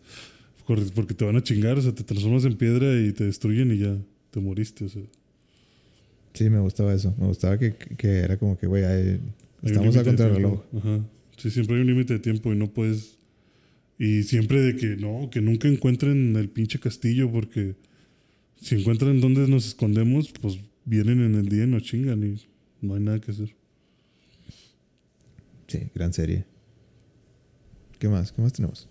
[0.93, 3.77] Porque te van a chingar, o sea, te transformas en piedra y te destruyen y
[3.79, 3.97] ya
[4.31, 4.85] te moriste.
[4.85, 5.01] O sea,
[6.37, 7.15] Sí, me gustaba eso.
[7.17, 8.83] Me gustaba que, que era como que, güey,
[9.63, 10.61] estamos a contrarreloj.
[10.77, 10.99] Ajá.
[11.35, 13.17] Sí, siempre hay un límite de tiempo y no puedes.
[13.97, 17.73] Y siempre de que no, que nunca encuentren el pinche castillo, porque
[18.61, 22.39] si encuentran dónde nos escondemos, pues vienen en el día y nos chingan y
[22.85, 23.55] no hay nada que hacer.
[25.65, 26.45] Sí, gran serie.
[27.97, 28.31] ¿Qué más?
[28.31, 28.87] ¿Qué más tenemos?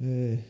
[0.00, 0.40] Eh,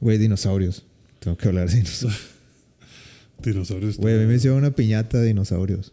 [0.00, 0.84] Güey, dinosaurios.
[1.18, 2.20] Tengo que hablar de dinosaurios.
[3.42, 3.96] Dinosaurios.
[3.96, 5.92] Güey, a mí me hicieron una piñata de dinosaurios.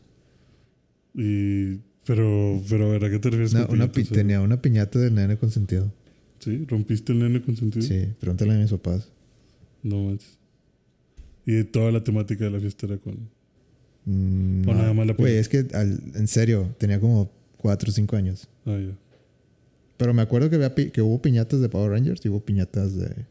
[1.13, 1.75] Y.
[2.05, 3.53] Pero, pero a ver, ¿a qué te refieres?
[3.53, 4.09] Una, una piñata?
[4.11, 5.91] pi- tenía una piñata del nene consentido.
[6.39, 6.65] ¿Sí?
[6.67, 7.85] ¿Rompiste el nene consentido?
[7.85, 9.09] Sí, pregúntale a mis papás.
[9.83, 10.37] No manches.
[11.45, 13.15] Y toda la temática de la fiesta era con.
[14.05, 14.79] Mm, O no.
[14.79, 18.47] nada más la Güey, es que al- en serio, tenía como 4 o 5 años.
[18.65, 18.95] Ah, ya.
[19.97, 22.95] Pero me acuerdo que, había pi- que hubo piñatas de Power Rangers y hubo piñatas
[22.95, 23.25] de,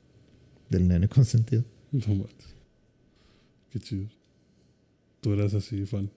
[0.69, 1.65] del nene consentido.
[1.93, 2.55] No manches.
[3.71, 4.09] Qué chido.
[5.21, 6.11] Tú eras así fan.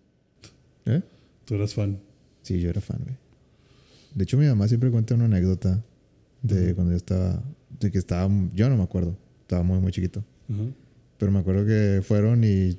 [0.85, 1.01] ¿Eh?
[1.45, 1.99] Tú eras fan.
[2.41, 3.15] Sí, yo era fan, güey.
[4.15, 5.83] De hecho, mi mamá siempre cuenta una anécdota
[6.41, 7.43] de cuando yo estaba...
[7.79, 8.29] De que estaba...
[8.53, 9.15] Yo no me acuerdo.
[9.41, 10.23] Estaba muy, muy chiquito.
[11.17, 12.77] Pero me acuerdo que fueron y...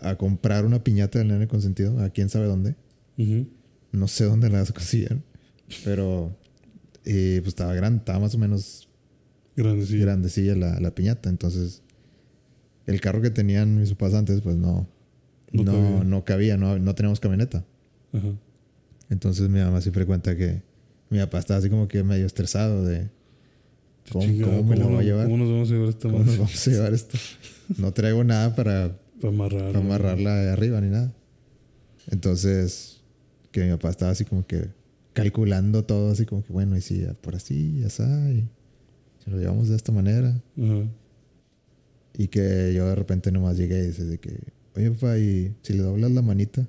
[0.00, 2.00] A comprar una piñata del nene consentido.
[2.00, 2.74] A quién sabe dónde.
[3.18, 3.46] Ujú.
[3.92, 5.22] No sé dónde las consiguieron.
[5.84, 6.34] Pero...
[7.04, 7.98] Y pues estaba grande.
[7.98, 8.88] Estaba más o menos
[9.56, 9.98] Grande, sí.
[9.98, 11.28] grandecilla la, la piñata.
[11.30, 11.82] Entonces...
[12.86, 14.88] El carro que tenían mis papás antes, pues no...
[15.52, 16.04] No No, cabía.
[16.04, 16.56] no cabía.
[16.56, 17.64] No, no teníamos camioneta.
[18.12, 18.28] Ajá.
[19.10, 20.62] Entonces mi mamá siempre cuenta que
[21.10, 23.08] mi papá estaba así como que medio estresado de
[24.10, 25.24] ¿Cómo- Chingado, cómo me la no- voy a llevar?
[25.26, 27.18] ¿Cómo nos vamos a llevar esta cómo nos vamos a llevar esto.
[27.78, 29.66] No traigo nada para, Para amarrar.
[29.72, 31.12] para amarrarla de arriba ni nada.
[32.10, 33.00] Entonces,
[33.50, 34.68] que mi papá estaba así como que
[35.12, 38.48] calculando todo, así como que bueno, y si por así, ya está, y
[39.24, 40.40] si lo llevamos de esta manera.
[42.16, 44.38] Y que yo de repente nomás llegué y dice de que,
[44.76, 46.66] oye papá, y si le doblas la manita.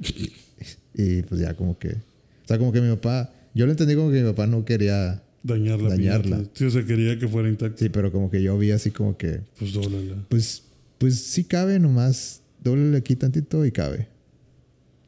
[0.94, 4.10] y pues ya como que, o sea, como que mi papá, yo lo entendí como
[4.10, 6.36] que mi papá no quería, Dañar la Dañarla.
[6.36, 6.50] piñata.
[6.54, 7.76] Sí, o sea, quería que fuera intacta.
[7.78, 10.24] sí, pero como que yo vi así como que, Pues dóblala.
[10.28, 10.62] pues,
[10.98, 14.06] pues sí cabe nomás, doble aquí tantito y cabe.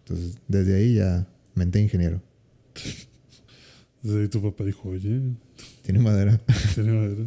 [0.01, 2.23] Entonces, desde ahí ya, mente de ingeniero.
[4.03, 5.21] Desde ahí tu papá dijo, oye,
[5.83, 6.39] Tiene madera.
[6.75, 7.25] tiene madera.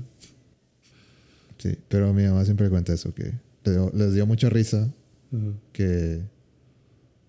[1.57, 4.93] Sí, pero mi mamá siempre cuenta eso, que les dio, les dio mucha risa
[5.33, 5.53] Ajá.
[5.73, 6.21] que,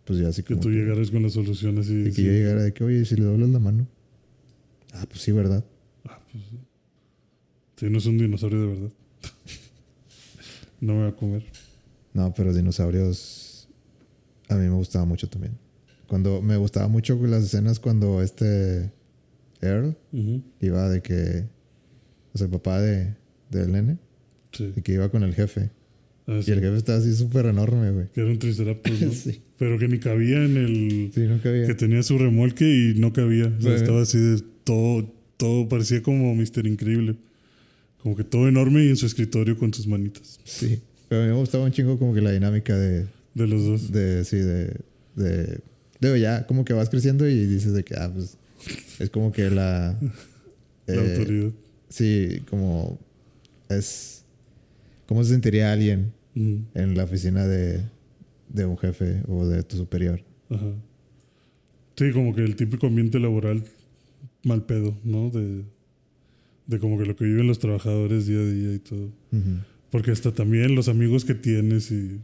[0.05, 2.05] pues yo así Que tú llegaras con las soluciones y...
[2.05, 2.25] Que sí.
[2.25, 3.89] yo llegara de que, oye, si le doblas la mano.
[4.93, 5.65] Ah, pues sí, ¿verdad?
[6.05, 6.59] Ah, pues sí.
[7.77, 8.91] Sí, no es un dinosaurio de verdad.
[10.81, 11.47] no me va a comer.
[12.13, 13.69] No, pero dinosaurios
[14.49, 15.57] a mí me gustaba mucho también.
[16.09, 18.91] Cuando me gustaba mucho las escenas cuando este
[19.61, 19.95] Earl
[20.61, 21.45] iba de que,
[22.35, 23.15] o sea, el papá de,
[23.51, 23.99] del nene,
[24.53, 24.73] Sí.
[24.75, 25.71] y que iba con el jefe.
[26.27, 26.51] Ah, Y sí.
[26.53, 28.07] el jefe estaba así súper enorme, güey.
[28.15, 29.13] Que era un triceratops, ¿no?
[29.13, 29.43] Sí.
[29.59, 31.11] Pero que ni cabía en el...
[31.15, 31.67] Sí, nunca había.
[31.67, 33.53] Que tenía su remolque y no cabía.
[33.59, 35.13] O sea, estaba así de todo...
[35.37, 37.15] Todo parecía como Mister Increíble.
[38.03, 40.41] Como que todo enorme y en su escritorio con sus manitas.
[40.45, 40.81] Sí.
[41.09, 43.93] Pero a mí me gustaba un chingo como que la dinámica de, De los dos.
[43.93, 44.77] de sí, de,
[45.17, 45.61] de,
[46.01, 48.37] digo, ya como que vas creciendo y dices de que, ah, pues,
[48.99, 49.99] es como que la...
[50.87, 51.51] La eh, autoridad.
[51.91, 52.99] Sí, como
[53.69, 54.25] es...
[55.07, 56.65] ¿Cómo se sentiría alguien Ujú.
[56.75, 57.83] en la oficina de,
[58.49, 60.23] de un jefe o de tu superior?
[60.49, 60.73] Ajá.
[61.97, 63.65] Sí, como que el típico ambiente laboral
[64.45, 65.31] mal pedo, ¿no?
[65.31, 65.65] De,
[66.67, 69.11] de como que lo que viven los trabajadores día a día y todo.
[69.91, 72.21] Porque hasta también los amigos que tienes y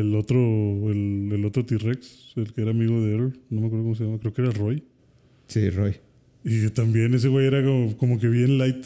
[0.00, 0.38] el otro,
[0.90, 4.04] el, el otro T-Rex, el que era amigo de Earl, no me acuerdo cómo se
[4.04, 4.82] llama, creo que era Roy.
[5.48, 5.96] Sí, Roy.
[6.44, 8.84] Y también ese güey era como, como que bien light.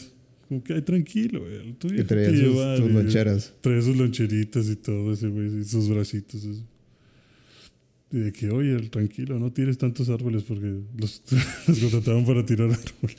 [0.49, 1.75] Como que, ay, tranquilo, güey.
[1.97, 3.55] Que traía sus, lleva", sus loncheras.
[3.61, 6.43] Traía sus loncheritas y todo ese güey, y sus bracitos.
[6.45, 6.65] eso.
[8.13, 11.23] Y de que, oye, tranquilo, no tires tantos árboles porque los,
[11.69, 13.19] los contrataban para tirar árboles.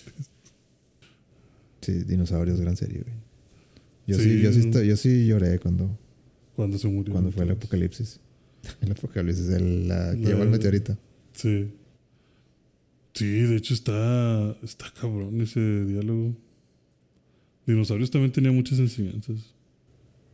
[1.82, 3.16] Sí, dinosaurios, gran serie, güey.
[4.08, 4.42] Yo sí, Sí.
[4.42, 5.98] yo, sí yo sí lloré cuando,
[6.62, 7.12] Cuando se murió.
[7.14, 8.20] cuando fue el apocalipsis.
[8.82, 10.95] El apocalipsis, el, la, que La- llevó el meteorito.
[11.34, 11.74] Sí.
[13.14, 16.36] Sí, de hecho está, está cabrón ese diálogo.
[17.66, 19.53] Dinosaurios también tenía muchas enseñanzas.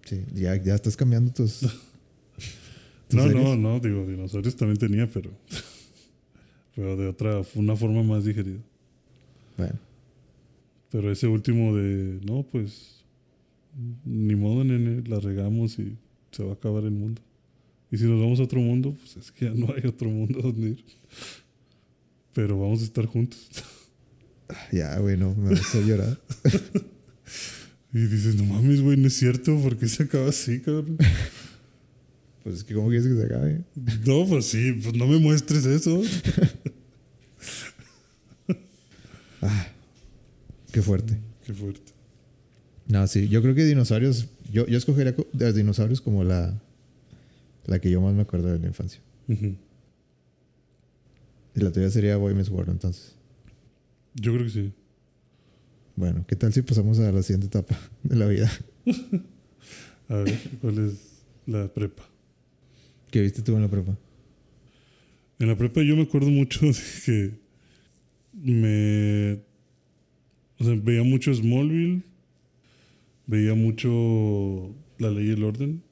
[0.05, 1.59] Sí, ya, ya estás cambiando tus...
[3.07, 3.43] tus No, series.
[3.43, 5.31] no, no, digo, dinosaurios también tenía, pero.
[6.75, 8.59] Pero de otra, una forma más digerida.
[9.57, 9.79] Bueno,
[10.91, 13.03] Pero ese último de, no, pues,
[14.05, 15.97] ni modo, nene, la regamos y
[16.31, 17.21] se va a acabar el mundo.
[17.91, 20.41] Y si nos vamos a otro mundo, pues es que ya no hay otro mundo
[20.41, 20.83] donde ir.
[22.33, 23.49] Pero vamos a estar juntos.
[24.71, 26.19] ya, güey, no, me vas a hacer llorar.
[27.93, 30.97] Y dices, no mames, güey, no es cierto, ¿por qué se acaba así, cabrón?
[32.43, 33.63] Pues es que, ¿cómo quieres que se acabe?
[34.05, 36.01] No, pues sí, pues no me muestres eso.
[40.71, 41.17] Qué fuerte.
[41.45, 41.91] Qué fuerte.
[42.87, 46.57] No, sí, yo creo que dinosaurios, yo, yo escogería los dinosaurios como la,
[47.65, 49.01] la que yo más me acuerdo de la infancia.
[49.27, 49.57] Y
[51.59, 53.15] la tuya sería Boy Meets World, entonces.
[54.15, 54.71] Yo creo que sí.
[55.95, 58.51] Bueno, ¿qué tal si pasamos a la siguiente etapa de la vida?
[60.09, 62.03] A ver, ¿cuál es la prepa?
[63.11, 63.97] ¿Qué viste tú en la prepa?
[65.39, 66.73] En la prepa yo me acuerdo mucho de
[67.05, 67.31] que
[68.33, 69.39] me...
[70.59, 72.01] O sea, veía mucho Smallville.
[73.27, 75.83] Veía mucho La Ley y el Orden,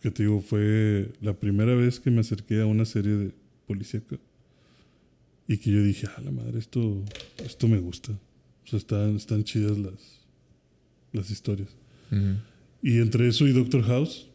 [0.00, 3.32] que te digo, fue la primera vez que me acerqué a una serie de
[3.66, 4.18] policíaca.
[5.48, 7.04] Y que yo dije, ah, la madre, esto,
[7.44, 8.12] esto me gusta.
[8.12, 10.20] O sea, están, están chidas las,
[11.12, 11.68] las historias.
[12.10, 12.36] Ujú.
[12.82, 14.28] Y entre eso y Doctor House,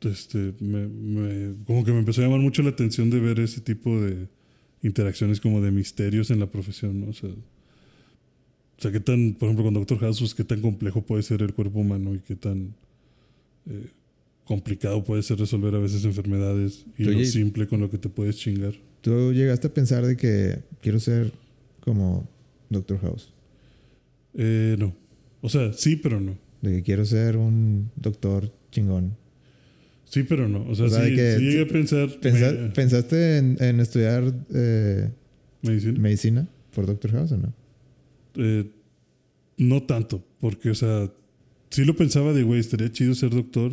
[0.00, 3.60] este, me, me- como que me empezó a llamar mucho la atención de ver ese
[3.60, 4.28] tipo de
[4.82, 7.08] interacciones como de misterios en la profesión, ¿no?
[7.08, 7.30] O sea,
[8.78, 11.52] o sea, qué tan, por ejemplo, con Doctor House, qué tan complejo puede ser el
[11.52, 12.74] cuerpo humano y qué tan
[13.68, 13.86] eh,
[14.44, 18.36] complicado puede ser resolver a veces enfermedades y lo simple con lo que te puedes
[18.36, 18.74] chingar.
[19.00, 21.32] ¿Tú llegaste a pensar de que quiero ser
[21.80, 22.28] como
[22.70, 23.30] Doctor House?
[24.34, 24.94] Eh, no.
[25.40, 26.36] O sea, sí, pero no.
[26.62, 29.16] De que quiero ser un doctor chingón.
[30.04, 30.66] Sí, pero no.
[30.68, 32.08] O sea, O sea, sí, que- sí llegué a pensar.
[32.20, 35.10] Pensa- me- ¿Pensaste en, en estudiar eh,
[35.62, 35.98] medicina.
[36.00, 37.52] medicina por Doctor House o no?
[38.38, 38.70] Eh,
[39.58, 41.10] no tanto, porque, o sea,
[41.70, 43.72] sí lo pensaba de, güey, estaría chido ser doctor,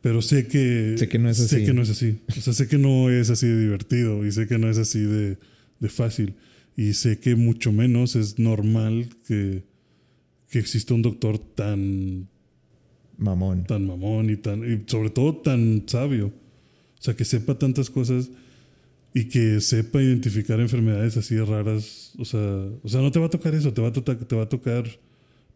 [0.00, 0.94] pero sé que...
[0.96, 1.64] Sé que no es Sé así.
[1.66, 2.18] que no es así.
[2.28, 5.00] O sea, sé que no es así de divertido y sé que no es así
[5.00, 5.36] de,
[5.80, 6.34] de fácil.
[6.76, 9.64] Y sé que mucho menos es normal que,
[10.48, 12.28] que exista un doctor tan,
[13.18, 13.64] Mamón.
[13.64, 16.28] tan mamón y, tan, y sobre todo tan sabio.
[16.28, 18.30] O sea, que sepa tantas cosas
[19.20, 22.12] y que sepa identificar enfermedades así de raras.
[22.18, 22.40] O sea,
[22.82, 24.48] o sea no te va a tocar eso, te va a, tocar te va a
[24.48, 24.84] tocar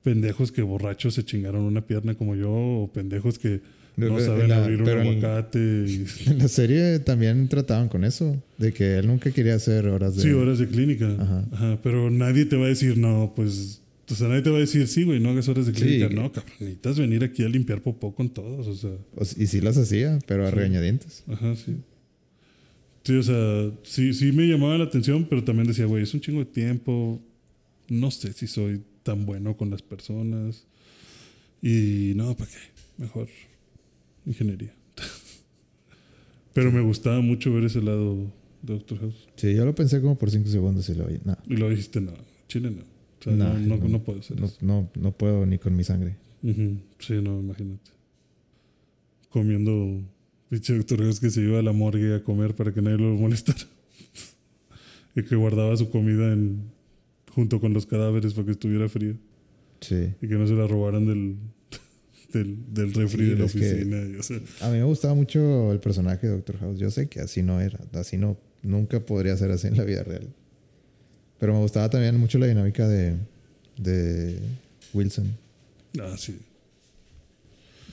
[0.03, 3.61] pendejos que borrachos se chingaron una pierna como yo o pendejos que
[3.97, 5.59] no saben en la- abrir un en- aguacate.
[5.87, 10.17] y- En la serie también trataban con eso, de que él nunca quería hacer horas
[10.17, 10.23] de...
[10.23, 11.15] Sí, horas de clínica.
[11.21, 11.45] Ajá.
[11.53, 13.81] Ajá, Pero nadie te va a decir, no, pues.
[14.11, 15.83] O sea, nadie te va a decir, sí, güey, no hagas horas de Sí.
[15.83, 16.09] clínica.
[16.09, 18.67] No, cabrón, necesitas venir aquí a limpiar popó con todos.
[18.67, 20.57] O sea, O y sí las hacía, pero a Sí.
[20.57, 21.23] regañadientes.
[21.29, 21.77] ajá, sí.
[23.05, 26.21] Sí, o sea, sí, sí me llamaba la atención, pero también decía, güey, es un
[26.21, 27.21] chingo de tiempo.
[27.89, 30.67] No sé si soy tan bueno con las personas.
[31.61, 32.57] Y no, ¿para qué?
[32.99, 33.29] Mejor
[34.27, 34.73] ingeniería.
[36.55, 38.17] pero me gustaba mucho ver ese lado
[38.63, 39.27] de Doctor House.
[39.37, 41.19] Sí, yo lo pensé como por cinco segundos y lo oí.
[41.25, 42.13] No, Y lo dijiste, no,
[42.49, 42.83] Chile no.
[42.83, 44.03] O sea, Nah, no, no, no.
[44.03, 44.59] puedo hacer no, eso.
[44.61, 46.17] no, no puedo ni con mi sangre.
[46.43, 47.91] Sí, no, imagínate.
[49.29, 50.03] Comiendo
[50.53, 53.15] pinche Doctor House que se iba a la morgue a comer para que nadie lo
[53.15, 53.59] molestara.
[55.17, 56.71] y que guardaba su comida en,
[57.31, 59.15] junto con los cadáveres para que estuviera fría.
[59.81, 60.13] Sí.
[60.21, 61.37] Y que no se la robaran del,
[62.35, 63.97] del, del refri Sí, de la oficina.
[64.05, 66.79] y, o sea, A mí me gustaba mucho el personaje de Doctor House.
[66.79, 67.81] Yo sé que así no era.
[67.95, 68.37] Así no...
[68.63, 70.29] Nunca podría ser así en la vida real.
[71.41, 73.17] Pero me gustaba también mucho la dinámica de...
[73.79, 74.39] De
[74.93, 75.35] Wilson.
[75.99, 76.37] ah, sí.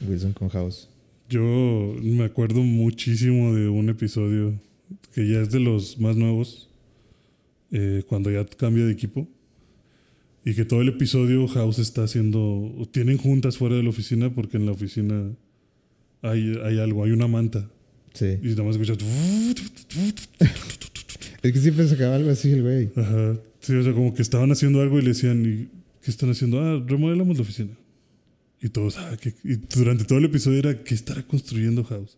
[0.05, 0.89] Wilson con House.
[1.29, 4.59] Yo me acuerdo muchísimo de un episodio
[5.13, 6.69] que ya es de los más nuevos,
[7.71, 9.27] eh, cuando ya cambia de equipo.
[10.43, 12.73] Y que todo el episodio House está haciendo.
[12.91, 15.31] Tienen juntas fuera de la oficina porque en la oficina
[16.23, 17.69] hay, hay algo, hay una manta.
[18.13, 18.37] Sí.
[18.41, 18.97] Y nada más escuchas.
[21.41, 22.89] Es que siempre sacaba algo así el güey.
[22.95, 23.39] Ajá.
[23.59, 25.69] Sí, o sea, como que estaban haciendo algo y le decían, ¿y
[26.03, 26.59] ¿qué están haciendo?
[26.59, 27.77] Ah, remodelamos la oficina.
[28.61, 29.33] Y todos, ah, ¿qué?
[29.43, 32.17] Y durante todo el episodio era, ¿qué estará construyendo House?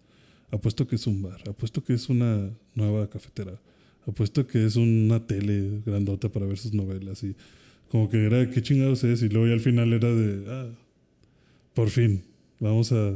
[0.52, 3.62] Apuesto que es un bar, apuesto que es una nueva cafetera,
[4.08, 7.24] apuesto que es una tele grandota para ver sus novelas.
[7.24, 7.36] Y
[7.90, 9.22] como que era, ¿qué chingados es?
[9.22, 10.68] Y luego ya al final era de, ah,
[11.74, 12.24] por fin,
[12.60, 13.16] vamos a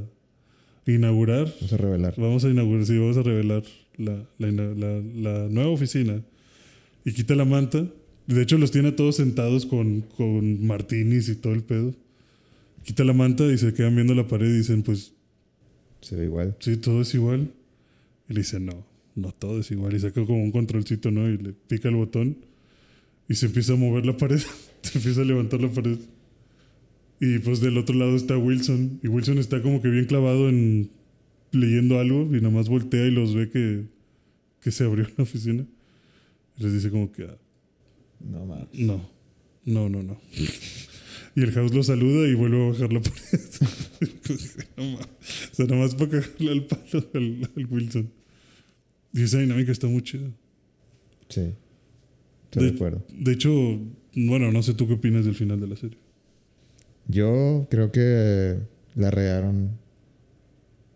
[0.86, 2.14] inaugurar Vamos a revelar.
[2.18, 3.64] Vamos a inaugurar, sí, vamos a revelar
[3.98, 6.22] la, la, ina- la- la nueva oficina.
[7.04, 7.88] Y quita la manta.
[8.28, 11.94] De hecho, los tiene a todos sentados con, con martinis y todo el pedo.
[12.86, 15.14] Quita la manta y se quedan viendo la pared y dicen, pues,
[16.02, 16.56] Se ve igual.
[16.60, 17.52] sí, todo es igual.
[18.30, 19.94] Y le dice, no, no todo es igual.
[19.96, 21.28] Y saca como un controlcito, ¿no?
[21.28, 22.38] Y le pica el botón
[23.28, 24.40] y se empieza a mover la pared.
[24.84, 25.98] se empieza a levantar la pared.
[27.20, 29.00] Y pues del otro lado está Wilson.
[29.02, 30.92] Y Wilson está como que bien clavado en
[31.52, 33.86] leyendo algo y nada más voltea y los ve que,
[34.62, 35.66] que se abrió la oficina.
[36.58, 37.38] Y les dice como que, ah,
[38.20, 38.68] No mames.
[38.74, 39.10] no,
[39.66, 40.18] no, no, no.
[41.36, 43.40] Y el house lo saluda y vuelve a bajar la pared.
[45.52, 48.10] O sea, nada más para cagarle al palo al, al Wilson.
[49.14, 50.30] Y esa dinámica está muy chida.
[51.30, 51.54] Sí.
[52.46, 53.06] Estoy de, De- acuerdo.
[53.10, 53.52] De hecho,
[54.16, 55.98] bueno, no sé tú qué opinas del final de la serie.
[57.08, 58.58] Yo creo que
[58.96, 59.78] la regaron.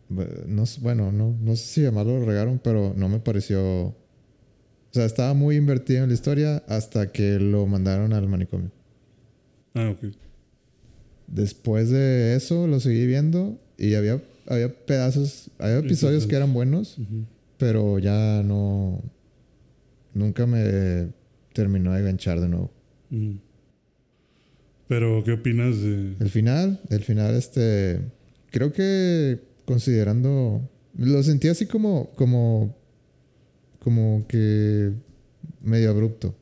[0.10, 3.62] Bu- No, bueno, no, no sé si llamarlo regaron, pero no me pareció.
[3.88, 3.96] O
[4.92, 8.72] sea, estaba muy invertido en la historia hasta que lo mandaron al manicomio.
[9.76, 10.12] Ah, ok.
[11.32, 16.98] Después de eso lo seguí viendo y había, había pedazos, había episodios que eran buenos,
[17.58, 19.02] pero ya no.
[20.14, 21.10] Nunca me
[21.54, 22.72] terminó de enganchar de nuevo.
[24.88, 26.16] Pero, ¿qué opinas de...?
[26.20, 28.02] El final, el final, este...
[28.50, 30.68] Creo que considerando...
[30.98, 32.10] Lo sentí así como...
[32.16, 32.76] Como...
[33.78, 34.92] Como que...
[35.62, 36.36] Medio abrupto.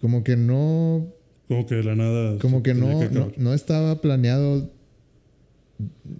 [0.00, 1.12] Como que no...
[1.50, 2.38] Como que de la nada...
[2.38, 4.72] Como que no, no estaba planeado.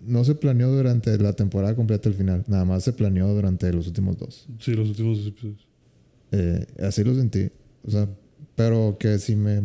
[0.04, 2.42] No se planeó durante la temporada completa el final.
[2.48, 4.48] Nada más se planeó durante los últimos dos.
[4.58, 5.68] Sí, los últimos dos episodios.
[6.32, 7.48] Eh, así lo sentí.
[7.84, 8.08] O sea,
[8.56, 9.62] pero que si me,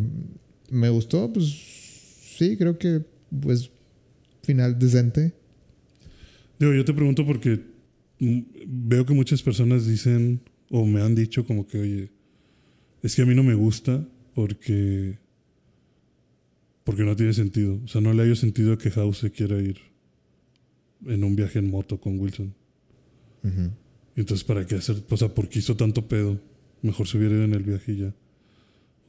[0.70, 1.46] me gustó, pues
[2.38, 3.04] sí, creo que
[3.40, 3.68] pues
[4.44, 5.32] final decente.
[6.60, 7.60] Digo, yo te pregunto porque
[8.20, 12.10] mm, veo que muchas personas dicen o me han dicho como que, oye,
[13.02, 15.25] es que a mí no me gusta porque
[16.86, 17.80] porque no tiene sentido.
[17.84, 19.76] O sea, no le hallo sentido que House se quiera ir
[21.04, 22.54] en un viaje en moto con Wilson.
[24.14, 25.02] Entonces, ¿para qué hacer?
[25.10, 26.40] O sea, ¿por qué hizo tanto pedo?
[26.82, 28.14] Mejor se hubiera ido en el viaje y ya.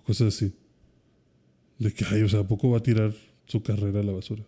[0.01, 0.53] O cosas así.
[1.78, 3.13] De que, ay, o sea, ¿a poco va a tirar
[3.45, 4.43] su carrera a la basura?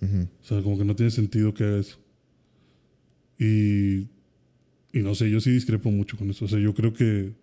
[0.00, 1.98] O sea, como que no tiene sentido que haga eso.
[3.38, 4.08] Y,
[4.90, 6.46] y no sé, yo sí discrepo mucho con eso.
[6.46, 7.34] O sea, yo creo que,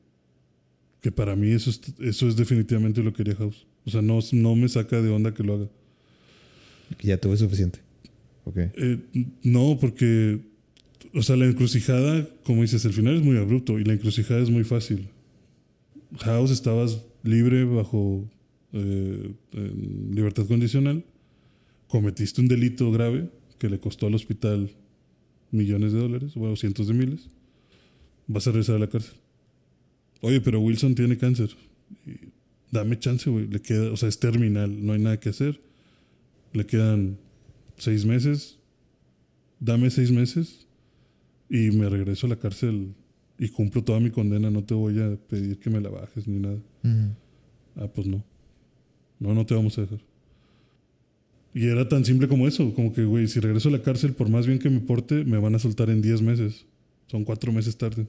[0.99, 3.67] que para mí eso es, eso es definitivamente lo que haría House.
[3.85, 5.67] O sea, no, no me saca de onda que lo haga.
[7.01, 7.79] Ya tuve suficiente.
[8.45, 8.57] Ok.
[8.57, 8.99] Eh,
[9.43, 10.39] no, porque,
[11.13, 14.49] o sea, la encrucijada, como dices, el final es muy abrupto y la encrucijada es
[14.49, 15.07] muy fácil.
[16.19, 18.29] House estabas libre bajo
[18.73, 21.03] eh, en libertad condicional,
[21.87, 24.71] cometiste un delito grave que le costó al hospital
[25.51, 27.29] millones de dólares, bueno, cientos de miles,
[28.27, 29.15] vas a regresar a la cárcel.
[30.21, 31.49] Oye, pero Wilson tiene cáncer.
[32.05, 32.30] Y
[32.71, 33.47] dame chance, güey.
[33.47, 35.61] Le queda, o sea, es terminal, no hay nada que hacer.
[36.53, 37.17] Le quedan
[37.77, 38.57] seis meses.
[39.59, 40.67] Dame seis meses
[41.49, 42.95] y me regreso a la cárcel
[43.37, 44.49] y cumplo toda mi condena.
[44.49, 46.57] No te voy a pedir que me la bajes ni nada.
[47.75, 48.23] Ah, pues no.
[49.19, 49.99] No, no te vamos a dejar.
[51.53, 54.29] Y era tan simple como eso, como que, güey, si regreso a la cárcel, por
[54.29, 56.65] más bien que me porte, me van a soltar en 10 meses.
[57.07, 58.07] Son cuatro meses tarde.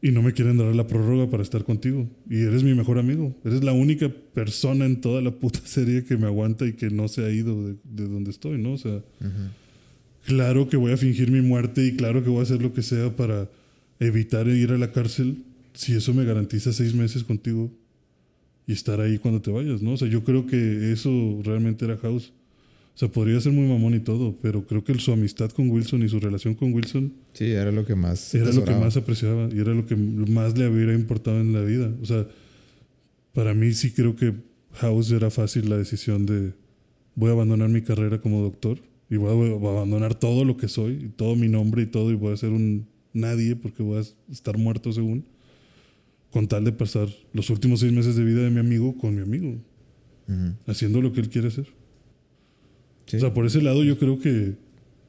[0.00, 2.08] Y no me quieren dar la prórroga para estar contigo.
[2.30, 3.34] Y eres mi mejor amigo.
[3.44, 7.08] Eres la única persona en toda la puta serie que me aguanta y que no
[7.08, 8.74] se ha ido de, de donde estoy, ¿no?
[8.74, 9.50] O sea, Ujú.
[10.26, 12.82] claro que voy a fingir mi muerte y claro que voy a hacer lo que
[12.82, 13.48] sea para
[14.00, 15.42] evitar ir a la cárcel
[15.74, 17.72] si eso me garantiza seis meses contigo
[18.66, 19.92] y estar ahí cuando te vayas, ¿no?
[19.92, 22.32] O sea, yo creo que eso realmente era House.
[22.98, 26.02] O sea, podría ser muy mamón y todo, pero creo que su amistad con Wilson
[26.02, 28.34] y su relación con Wilson Sí, era lo que más.
[28.34, 31.60] era lo que más apreciaba y era lo que más le hubiera importado en la
[31.62, 31.94] vida.
[32.02, 32.26] O sea,
[33.32, 34.34] para mí sí creo que
[34.72, 36.54] House era fácil la decisión de
[37.14, 40.56] voy a abandonar mi carrera como doctor y voy a, voy a abandonar todo lo
[40.56, 43.84] que soy, y todo mi nombre y todo, y voy a ser un nadie porque
[43.84, 45.24] voy a estar muerto según,
[46.32, 49.22] con tal de pasar los últimos seis meses de vida de mi amigo con mi
[49.22, 49.54] amigo,
[50.26, 50.54] Ujú.
[50.66, 51.77] haciendo lo que él quiere hacer.
[53.08, 53.16] Sí.
[53.16, 54.54] O sea, por ese lado yo creo que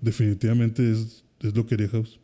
[0.01, 2.19] definitivamente es, es lo que haría House.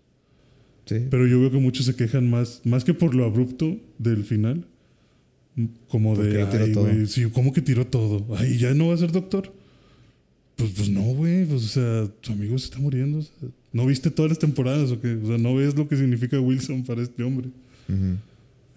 [0.86, 0.96] sí.
[1.12, 4.66] Pero yo veo que muchos se quejan más, más que por lo abrupto del final,
[5.88, 6.86] como Porque de, ay, todo".
[6.86, 8.26] güey, sí, ¿cómo que tiró todo?
[8.38, 9.54] Ay, ¿ya no va a ser doctor?
[10.56, 13.20] Pues, pues no, güey, pues, o sea, tu amigo se está muriendo.
[13.20, 15.14] o sea, ¿No viste todas las temporadas o qué?
[15.16, 17.50] O sea, ¿no ves lo que significa Wilson para este hombre?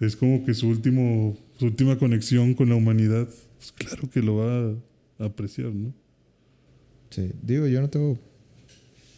[0.01, 4.35] Es como que su, último, su última conexión con la humanidad, pues claro que lo
[4.35, 4.75] va
[5.19, 5.93] a apreciar, ¿no?
[7.09, 7.31] Sí.
[7.41, 8.17] Digo, yo no tengo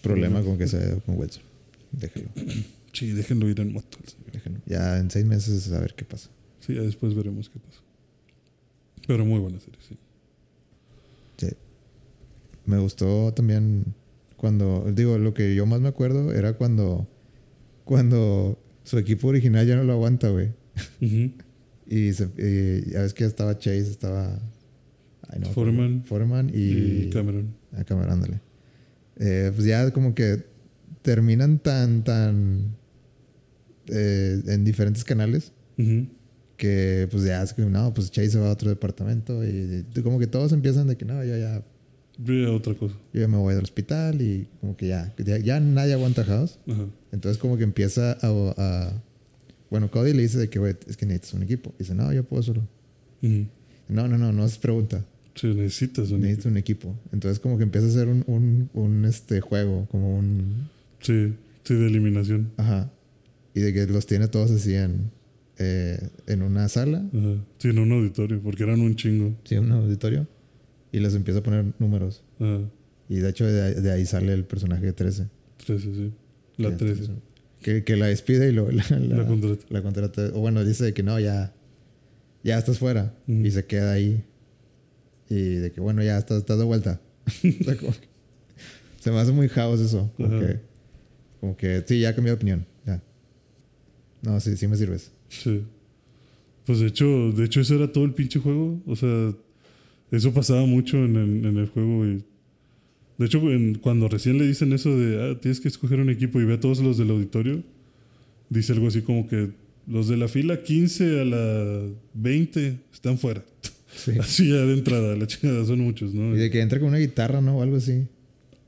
[0.01, 1.43] problema con que se haya ido con Wilson.
[1.91, 2.27] Déjalo,
[2.93, 3.97] Sí, déjenlo ir en moto.
[4.65, 6.29] Ya en seis meses a ver qué pasa.
[6.59, 7.79] Sí, ya después veremos qué pasa.
[9.07, 9.97] Pero muy buena serie, sí.
[11.37, 11.47] Sí.
[12.65, 13.85] Me gustó también
[14.37, 17.07] cuando, digo, lo que yo más me acuerdo era cuando,
[17.85, 20.49] cuando su equipo original ya no lo aguanta, güey.
[21.01, 21.31] Ujú.
[21.87, 24.39] Y, se- y ya ves que estaba Chase, estaba...
[25.27, 25.47] ay, no.
[25.47, 26.05] Foreman.
[26.05, 26.61] Foreman y...
[27.07, 27.53] y Cameron.
[27.77, 28.41] A cámara, ándale.
[29.17, 30.43] Eh, pues ya como que
[31.01, 32.75] terminan tan, tan...
[33.87, 36.07] eh, en diferentes canales Ujú.
[36.57, 40.01] que pues ya es que no, pues Chase se va a otro departamento y, y
[40.01, 41.63] como que todos empiezan de que no, yo ya,
[42.23, 42.95] Yo ya otra cosa.
[43.13, 46.59] yo ya me voy del hospital y como que ya, ya, ya nadie aguanta House.
[46.67, 46.85] Ajá.
[47.11, 49.03] Entonces como que empieza a, a-
[49.69, 51.73] Bueno, Cody le dice de que, güey, es que necesitas un equipo.
[51.79, 52.67] Y dice, no, yo puedo solo.
[53.23, 53.47] Ujú.
[53.87, 55.03] No, no, no, no es pregunta.
[55.35, 56.95] Sí, necesitas un Necesito un equipo.
[57.13, 60.67] Entonces como que empieza a hacer un, un, un, este, juego, como un...
[60.99, 62.51] Sí, sí, de eliminación.
[62.57, 62.91] Ajá.
[63.53, 65.09] Y de que los tiene todos así en,
[65.57, 67.35] eh, en una sala, Ajá.
[67.59, 69.35] Sí, en un auditorio, porque eran un chingo.
[69.45, 70.27] sí, un auditorio,
[70.91, 72.23] y les empieza a poner números.
[72.39, 72.59] Ajá.
[73.09, 75.27] Y de hecho de, de ahí sale el personaje 13.
[75.65, 76.11] 13, sí.
[76.57, 77.11] La Que- 13.
[77.61, 79.65] Que, que la despide y lo, la, la, La contrata.
[79.69, 80.21] la contrata.
[80.33, 81.53] O bueno, dice que no, ya,
[82.43, 83.13] ya estás fuera.
[83.27, 84.23] Y se queda ahí.
[85.33, 86.99] Y de que, bueno, ya estás, estás de vuelta.
[87.61, 88.09] O sea, como que-
[88.99, 90.11] se me hace muy house eso.
[90.17, 90.59] Como que,
[91.39, 92.65] como que, sí, ya cambié de opinión.
[92.85, 93.01] Ya.
[94.21, 95.11] No, sí, sí me sirves.
[95.29, 95.63] Sí.
[96.65, 98.79] Pues de hecho, de hecho, eso era todo el pinche juego.
[98.85, 99.33] O sea,
[100.11, 102.23] eso pasaba mucho en el, en el juego, güey.
[103.17, 106.39] De hecho, en- cuando recién le dicen eso de, ah, tienes que escoger un equipo
[106.41, 107.63] y ve a todos los del auditorio,
[108.49, 109.49] dice algo así como que
[109.87, 111.81] los de la fila 15 a la
[112.13, 113.43] 20 están fuera.
[113.95, 114.11] Sí.
[114.19, 116.35] Así ya de entrada, la chingada, son muchos, ¿no?
[116.35, 117.57] Y de que entra con una guitarra, ¿no?
[117.57, 118.07] O algo así.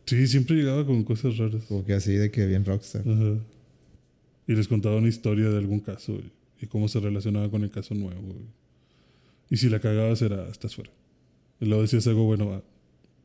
[0.05, 1.63] Sí, siempre llegaba con cosas raras.
[1.65, 3.01] Como que así de que bien rockstar.
[3.07, 3.39] Ajá.
[4.47, 6.19] Y les contaba una historia de algún caso
[6.59, 8.35] y, cómo se relacionaba con el caso nuevo.
[9.49, 10.91] Y si la cagabas era, estás fuera.
[11.59, 12.63] Y luego decías algo bueno, va,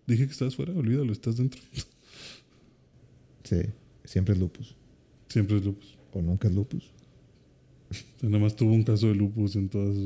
[0.07, 1.61] dije que estás fuera, olvídalo, estás dentro.
[3.45, 3.63] Sí.
[4.09, 4.75] Siempre es lupus.
[5.29, 5.99] Siempre es lupus.
[6.13, 6.91] O nunca es lupus.
[8.23, 9.97] Nada más tuvo un caso de lupus en todas.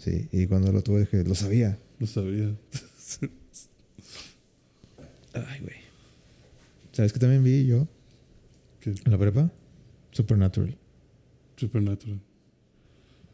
[0.00, 0.28] Sí.
[0.32, 1.78] Y cuando lo tuve dije, lo sabía.
[1.98, 2.56] Lo sabía.
[5.34, 5.76] Ay, güey.
[6.92, 7.86] ¿Sabes qué también vi yo
[8.80, 9.52] que en la prepa?
[10.10, 10.76] Supernatural.
[11.56, 12.20] Supernatural.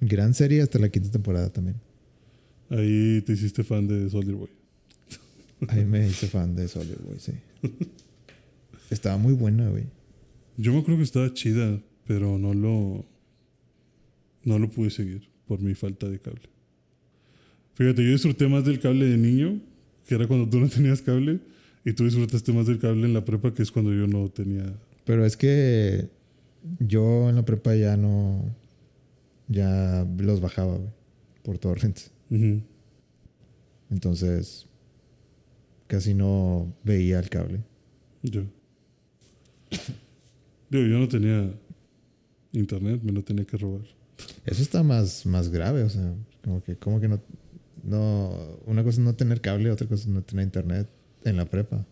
[0.00, 1.80] Gran serie hasta la quinta temporada también.
[2.68, 4.50] Ahí te hiciste fan de Soldier Boy.
[5.68, 7.32] Ahí me hice fan de Soldier Boy, sí.
[8.90, 9.84] Estaba muy buena, güey.
[10.56, 13.06] Yo me acuerdo que estaba chida, pero no lo.
[14.42, 16.55] No lo pude seguir por mi falta de cable.
[17.76, 19.60] Fíjate, yo disfruté más del cable de niño,
[20.06, 21.40] que era cuando tú no tenías cable,
[21.84, 24.64] y tú disfrutaste más del cable en la prepa, que es cuando yo no tenía.
[25.04, 26.08] Pero es que
[26.80, 28.44] yo en la prepa ya no.
[29.48, 30.90] Ya los bajaba, güey.
[31.44, 32.10] Por torrents.
[32.30, 32.62] Ujú.
[33.90, 34.66] Entonces.
[35.86, 37.60] Casi no veía el cable.
[38.22, 38.42] Yo.
[40.70, 41.54] Digo, yo no tenía
[42.52, 43.84] internet, me lo tenía que robar.
[44.44, 47.20] Eso está más, más grave, o sea, como que, como que no,
[47.86, 48.58] no.
[48.66, 50.88] Una cosa es no tener cable, otra cosa es no tener internet
[51.24, 51.84] en la prepa.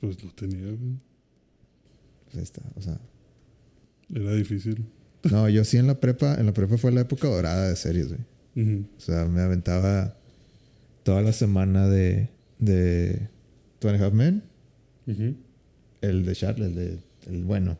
[0.00, 0.98] Pues no tenía, güey.
[2.24, 2.98] Pues ahí está, o sea.
[4.14, 4.86] Era difícil.
[5.30, 8.08] No, yo sí en la prepa, en la prepa fue la época dorada de series,
[8.08, 8.20] güey.
[8.96, 10.16] O sea, me aventaba
[11.02, 13.28] toda la semana de, de
[13.78, 14.42] Two and a Half Men,
[16.00, 17.78] el de Charlie, el de, el bueno,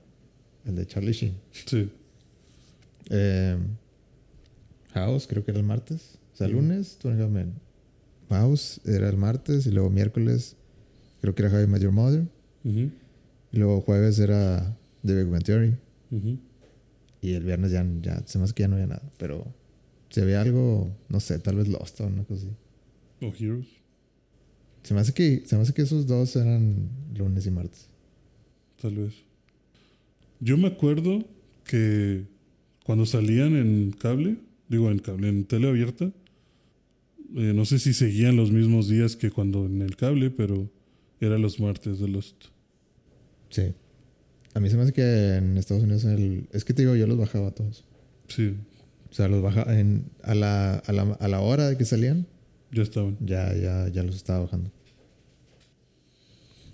[0.64, 1.34] el de Charlie Sheen.
[1.66, 1.90] Sí.
[3.10, 3.58] Eh,
[4.94, 6.19] House, creo que era el martes.
[6.46, 7.54] Sea, lunes, Two and a Half Men.
[8.30, 10.56] House era el martes y luego miércoles,
[11.20, 12.26] creo que era How I Met Your Mother.
[12.64, 12.90] Y
[13.52, 15.76] luego jueves era The Big Bang Theory.
[17.20, 19.02] Y el viernes ya, ya se me hace que ya no había nada.
[19.18, 19.52] Pero
[20.08, 22.56] si había algo, no sé, tal vez Lost o una cosa así.
[23.26, 23.66] O Heroes.
[24.82, 27.88] Se me hace que, se me hace que esos dos eran lunes y martes.
[28.80, 29.12] Tal vez.
[30.40, 31.22] Yo me acuerdo
[31.64, 32.24] que
[32.86, 34.38] cuando salían en cable,
[34.68, 36.10] digo en cable, en tele abierta,
[37.36, 40.70] eh, no sé si seguían los mismos días que cuando en el cable, pero
[41.20, 42.46] era los martes de Lost.
[43.50, 43.72] Sí.
[44.54, 47.06] A mí se me hace que en Estados Unidos el, es que te digo, yo
[47.06, 47.84] los bajaba todos.
[48.28, 48.54] Sí,
[49.10, 52.26] O sea, los bajaba en, a, la, a, la, a la hora de que salían,
[52.72, 53.16] ya estaban.
[53.20, 54.70] ya, ya, ya los estaba bajando.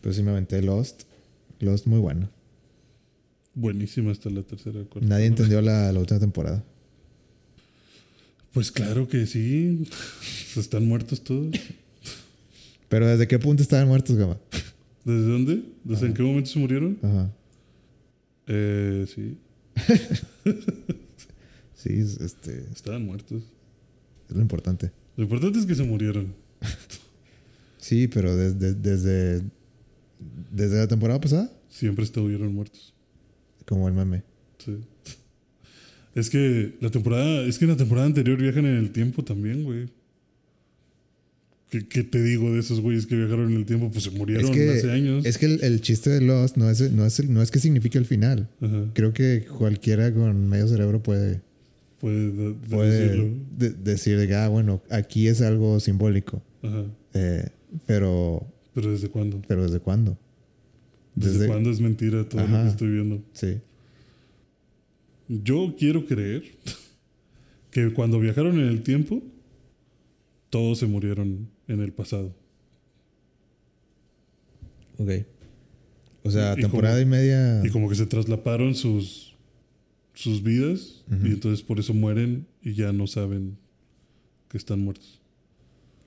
[0.01, 1.03] Pero sí me aventé Lost.
[1.61, 2.31] Lost muy buena.
[3.55, 4.85] Buenísima hasta la tercera.
[4.85, 5.09] cuarta.
[5.09, 6.63] Nadie entendió la, la última temporada.
[8.57, 9.87] Pues claro que sí.
[10.57, 11.55] Están muertos todos.
[12.89, 14.39] Pero ¿desde qué punto estaban muertos, Gama?
[15.05, 15.63] ¿Desde dónde?
[15.85, 16.99] ¿Desde en qué momento se murieron?
[17.03, 17.31] Ajá.
[18.47, 19.37] Eh, sí,
[21.75, 23.43] Sí, es- este, estaban muertos.
[24.31, 24.91] es lo importante.
[25.19, 26.33] Lo importante es que se murieron.
[27.77, 29.43] Sí, pero desde, desde,
[30.51, 32.95] desde la temporada pasada, Siempre estuvieron muertos.
[33.67, 34.23] como el meme.
[34.65, 34.79] Sí.
[36.17, 39.63] Es que la temporada, es que en la temporada anterior viajan en el tiempo también,
[39.63, 39.87] güey.
[41.71, 43.91] ¿Qué, qué te digo de esos güeyes que viajaron en el tiempo?
[43.91, 45.27] Pues se murieron Es que, hace años.
[45.27, 47.99] es que el, el chiste de Lost no es, no, es, no es que signifique
[47.99, 48.49] el final.
[48.61, 48.85] Ajá.
[48.95, 51.41] Creo que cualquiera con medio cerebro puede,
[52.01, 53.39] Puede, de- de puede decirlo.
[53.59, 56.43] de- decir ah, bueno, aquí es algo simbólico.
[56.63, 56.85] Ajá.
[57.15, 57.49] Eh,
[57.85, 59.43] pero, Pero ¿desde cuándo?
[59.49, 60.17] pero ¿desde cuándo?
[61.17, 63.23] ¿Desde, Desde- cuándo es mentira todo lo que estoy viendo?
[63.33, 63.57] Sí.
[65.29, 66.45] Yo quiero creer
[67.71, 69.23] que cuando viajaron en el tiempo,
[70.51, 72.35] todos se murieron en el pasado.
[74.99, 75.11] Ok.
[76.23, 77.63] O sea, Y- temporada como- y media.
[77.65, 79.37] Y como que se traslaparon sus,
[80.15, 83.57] sus vidas y entonces por eso mueren y ya no saben
[84.49, 85.21] que están muertos.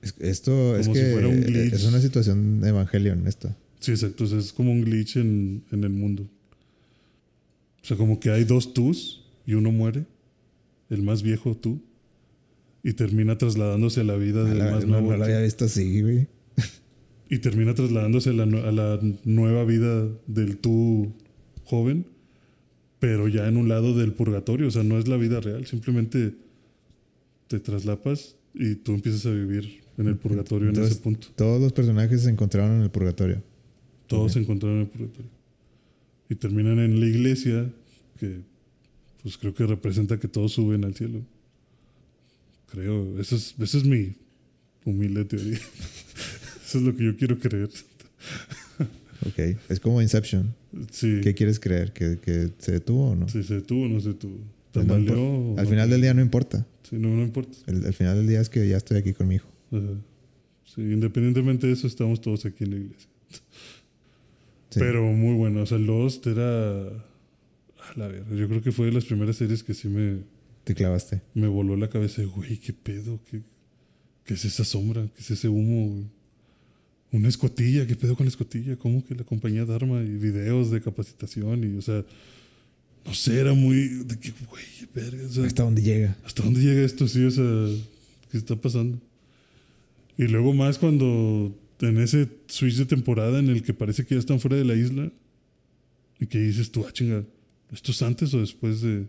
[0.02, 1.72] Es- Esto es Como si que fuera un glitch.
[1.74, 3.54] es una situación Evangelion esto.
[3.80, 4.24] Sí, exacto.
[4.24, 6.28] o sea, es como un glitch en, en el mundo.
[7.82, 10.04] O sea, como que hay dos tús y uno muere.
[10.90, 11.80] El más viejo tú.
[12.82, 15.10] y termina trasladándose a la vida A del la- más nuevo.
[15.10, 16.28] no lo había visto así, güey.
[17.28, 21.12] Y termina trasladándose a la, a la nueva vida del tú
[21.64, 22.06] joven,
[22.98, 24.66] pero ya en un lado del purgatorio.
[24.66, 26.34] O sea, no es la vida real, simplemente
[27.48, 31.28] te traslapas y tú empiezas a vivir en el purgatorio en ese punto.
[31.36, 33.42] Todos los personajes se encontraron en el purgatorio.
[34.06, 35.30] Todos se encontraron en el purgatorio.
[36.30, 37.70] Y terminan en la iglesia,
[38.18, 38.40] que
[39.22, 41.20] pues creo que representa que todos suben al cielo.
[42.70, 44.14] Creo, esa es, esa es mi
[44.84, 45.58] humilde teoría.
[46.64, 47.68] Eso es lo que yo quiero creer.
[49.26, 49.38] Ok.
[49.68, 50.54] Es como Inception.
[50.90, 51.20] Sí.
[51.22, 51.92] ¿Qué quieres creer?
[51.92, 53.28] ¿Que, que se detuvo o no?
[53.28, 54.38] Si se detuvo o no se detuvo.
[54.72, 55.70] Pues no ¿Tambaleó impor- o Al no?
[55.70, 56.66] final del día no importa.
[56.88, 57.54] Sí, no, no importa.
[57.66, 59.48] El, el final del día es que ya estoy aquí con mi hijo.
[59.72, 59.82] Ajá.
[60.64, 63.08] Sí, independientemente de eso, estamos todos aquí en la iglesia.
[64.70, 64.78] Sí.
[64.78, 65.62] Pero muy bueno.
[65.62, 66.86] O sea, Lost era.
[66.88, 68.34] A la verga.
[68.36, 70.18] Yo creo que fue de las primeras series que sí me,
[70.64, 71.22] Te clavaste.
[71.34, 72.22] me voló la cabeza.
[72.24, 73.18] Güey, ¿qué pedo?
[73.30, 73.40] ¿Qué,
[74.24, 75.08] qué es esa sombra?
[75.14, 75.88] ¿Qué es ese humo?
[75.88, 76.04] güey?
[77.12, 77.86] Una escotilla.
[77.86, 78.76] ¿Qué pedo con la escotilla?
[78.76, 80.02] ¿Cómo que la compañía Dharma?
[80.02, 81.64] Y videos de capacitación.
[81.64, 82.04] Y, o sea,
[83.04, 83.88] no sé, era muy.
[84.04, 84.64] De que, güey,
[84.94, 85.26] verga.
[85.26, 86.16] o sea, ¿Hasta dónde llega?
[86.24, 87.08] ¿Hasta dónde llega esto?
[87.08, 87.44] Sí, o sea,
[88.30, 88.98] ¿qué está pasando?
[90.16, 94.18] Y luego más cuando en ese switch de temporada en el que parece que ya
[94.20, 95.10] están fuera de la isla
[96.18, 97.24] y que dices tú, ah, chinga,
[97.72, 99.06] ¿esto es antes o después de,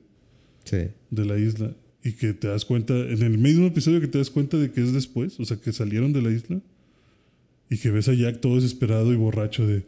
[0.64, 0.78] Sí.
[1.10, 1.76] de la isla?
[2.04, 4.82] Y que te das cuenta, en el mismo episodio que te das cuenta de que
[4.82, 6.62] es después, o sea, que salieron de la isla
[7.70, 9.86] y que ves a Jack todo desesperado y borracho de,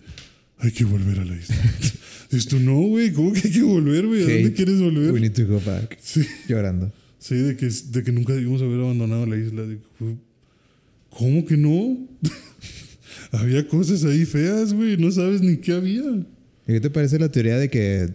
[0.59, 1.55] hay que volver a la isla.
[2.31, 4.23] Dices tú, no, güey, ¿cómo que hay que volver, güey?
[4.23, 5.11] ¿A dónde quieres volver?
[5.11, 5.97] We need to go back.
[6.01, 6.21] Sí.
[6.47, 6.91] Llorando.
[7.19, 9.61] Sí, de que, de que nunca debimos haber abandonado la isla.
[9.63, 9.77] De
[11.09, 12.07] ¿Cómo que no?
[13.33, 14.97] Había cosas ahí feas, güey.
[14.97, 16.01] No sabes ni qué había.
[16.67, 18.09] ¿Y qué te parece la teoría de que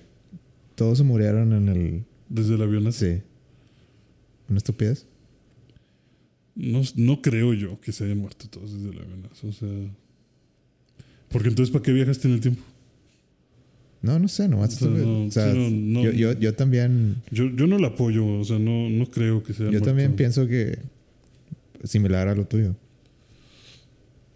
[0.75, 2.05] todos se murieron en el...
[2.29, 3.17] Desde el avión así.
[3.17, 3.23] Sí.
[4.49, 5.07] ¿Una estupidez?
[6.55, 9.29] No, no creo yo que se hayan muerto todos desde el avión.
[9.43, 9.69] O sea.
[11.31, 12.63] Porque entonces, ¿para qué viajaste en el tiempo?
[14.01, 16.05] No, no sé, nomás O sea, no, o sea, sí, no, no.
[16.05, 17.17] yo, yo, yo también...
[17.31, 18.25] Yo, yo no la apoyo.
[18.39, 19.87] O sea, no, no creo que se hayan Yo muerto.
[19.91, 20.79] también pienso que
[21.85, 22.75] similar a lo tuyo.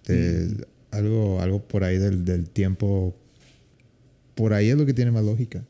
[0.07, 0.72] De Mm.
[0.93, 3.16] Algo, algo por ahí del, del tiempo.
[4.34, 5.64] Por ahí es lo que tiene más lógica.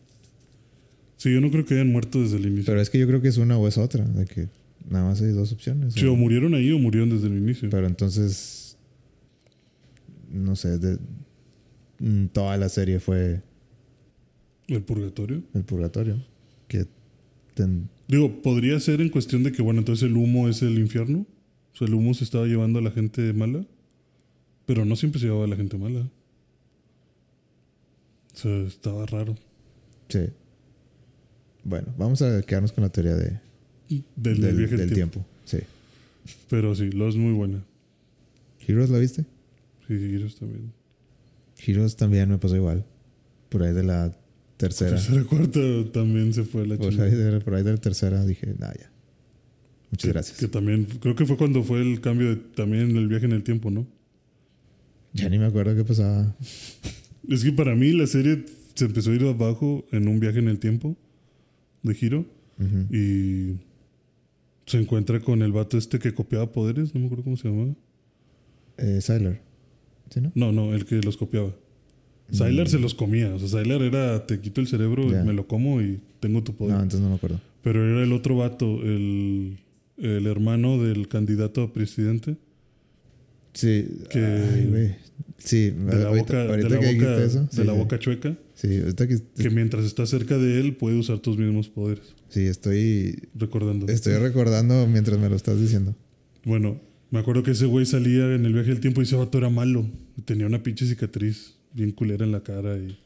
[1.16, 2.64] Sí, yo no creo que hayan muerto desde el inicio.
[2.66, 4.04] Pero es que yo creo que es una o es otra.
[4.04, 4.48] De que
[4.88, 5.94] nada más hay dos opciones.
[5.94, 7.70] Sí, o- o murieron ahí o murieron desde el inicio.
[7.70, 8.76] Pero entonces.
[10.30, 10.78] No sé.
[10.78, 10.98] de-
[12.00, 13.42] mm, toda la serie fue
[14.68, 15.42] El purgatorio.
[15.54, 16.24] el purgatorio.
[16.68, 16.86] Que
[17.54, 21.26] ten- Digo, podría ser en cuestión de que, bueno, entonces el humo es el infierno.
[21.72, 23.64] O sea, el humo se estaba llevando a la gente mala.
[24.66, 26.08] Pero no siempre se llevaba a la gente mala.
[28.34, 29.36] O sea, estaba raro.
[30.08, 30.20] sí.
[31.64, 33.38] Bueno, vamos a quedarnos con la teoría de,
[34.16, 35.20] Del, del, viaje del tiempo.
[35.20, 35.26] tiempo.
[35.44, 35.58] Sí.
[36.50, 37.62] Pero sí, lo es muy buena.
[38.66, 39.24] ¿Heroes la viste?
[39.86, 40.72] Sí, Heroes también.
[41.64, 42.84] Heroes también me pasó igual.
[43.48, 44.12] Por ahí de la
[44.56, 44.90] tercera.
[44.96, 45.60] Tercera, cuarta
[45.92, 48.90] también se fue la Por ahí, de, por ahí de la tercera dije, nada, ya.
[49.92, 50.38] Muchas Que- gracias.
[50.38, 53.44] Que también, creo que fue cuando fue el cambio de, también el viaje en el
[53.44, 53.86] tiempo, ¿no?
[55.14, 56.34] Ya ni me acuerdo qué pasaba.
[57.28, 58.44] Es que para mí la serie
[58.74, 60.96] se empezó a ir abajo en un viaje en el tiempo
[61.82, 62.26] de giro
[62.90, 63.56] y
[64.66, 67.74] se encuentra con el vato este que copiaba poderes, no me acuerdo cómo se llamaba.
[68.78, 69.40] Eh, Sylar.
[70.10, 70.30] ¿Sí, no?
[70.34, 71.52] No, no, el que los copiaba.
[72.30, 75.82] Sylar se los comía, o sea, Sylar era te quito el cerebro, me lo como
[75.82, 76.76] y tengo tu poder.
[76.76, 77.40] No, entonces no me acuerdo.
[77.62, 79.58] Pero era el otro vato, el,
[79.98, 82.36] el hermano del candidato a presidente.
[83.54, 83.86] Sí.
[84.10, 84.94] Que- Ay, güey.
[85.38, 87.40] Sí, De la ahorita, boca, ahorita de la que boca, dijiste eso.
[87.42, 87.78] de sí, la sí.
[87.78, 89.18] boca chueca, Sí, ahorita que.
[89.36, 92.04] que mientras está cerca de él puede usar tus mismos poderes.
[92.28, 93.18] Sí, estoy.
[93.34, 93.88] Recordando.
[93.88, 95.96] Estoy recordando mientras me lo estás diciendo.
[96.44, 96.80] Bueno,
[97.10, 99.50] me acuerdo que ese güey salía en el viaje del tiempo y ese vato era
[99.50, 99.84] malo.
[100.24, 102.96] Tenía una pinche cicatriz bien culera en la cara y,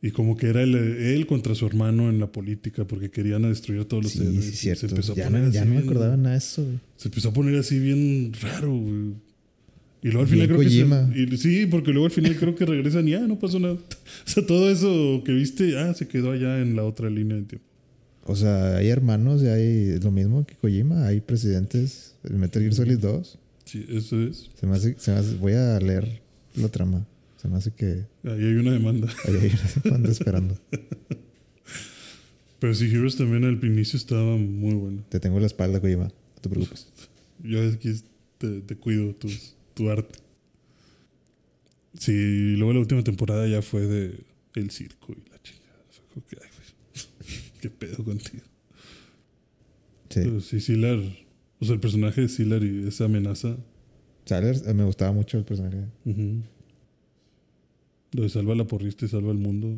[0.00, 3.84] y como que era él contra su hermano en la política porque querían destruir a
[3.84, 4.44] todos los Sí, héroes.
[4.46, 4.80] sí, cierto.
[4.80, 6.78] Se empezó a Ya, poner no, ya así no me acordaba nada de eso, güey.
[6.96, 9.12] Se empezó a poner así bien raro, güey.
[10.02, 11.10] Y luego al final creo Kojima.
[11.12, 13.58] que se, y- sí, porque luego al final creo que regresan y ya no pasó
[13.58, 13.74] nada.
[14.26, 17.42] O sea, todo eso que viste ya se quedó allá en la otra línea de
[17.44, 17.64] tiempo.
[18.24, 21.06] O sea, hay hermanos y hay lo mismo que Kojima.
[21.06, 22.14] Hay presidentes.
[22.24, 23.38] El Metal Gear Solid 2.
[23.64, 24.50] Sí, eso es.
[24.54, 26.20] Se me hace, se me hace- voy a leer
[26.54, 27.06] la trama.
[27.40, 29.08] Se me hace que Ahí hay una demanda.
[29.26, 29.50] ahí hay
[29.84, 30.58] una banda esperando.
[32.58, 35.04] Pero sí, Heroes también al inicio estaba muy bueno.
[35.08, 36.04] Te tengo la espalda, Kojima.
[36.06, 36.88] No te preocupes.
[37.42, 37.92] Yo aquí
[38.38, 40.18] te, te cuido tus- tu arte.
[41.94, 44.24] Sí, y luego la última temporada ya fue de
[44.56, 45.84] el circo y la chingada.
[46.12, 48.42] Fue que, ay, güey, ¿Qué pedo contigo?
[50.10, 50.20] Sí.
[50.24, 50.94] Pero sí, la,
[51.60, 53.56] O sea, el personaje de Ziller y esa amenaza.
[54.24, 55.84] Sailor, eh, me gustaba mucho el personaje.
[56.04, 56.42] ujú.
[58.12, 59.76] Lo de salva la porrista y salva al mundo.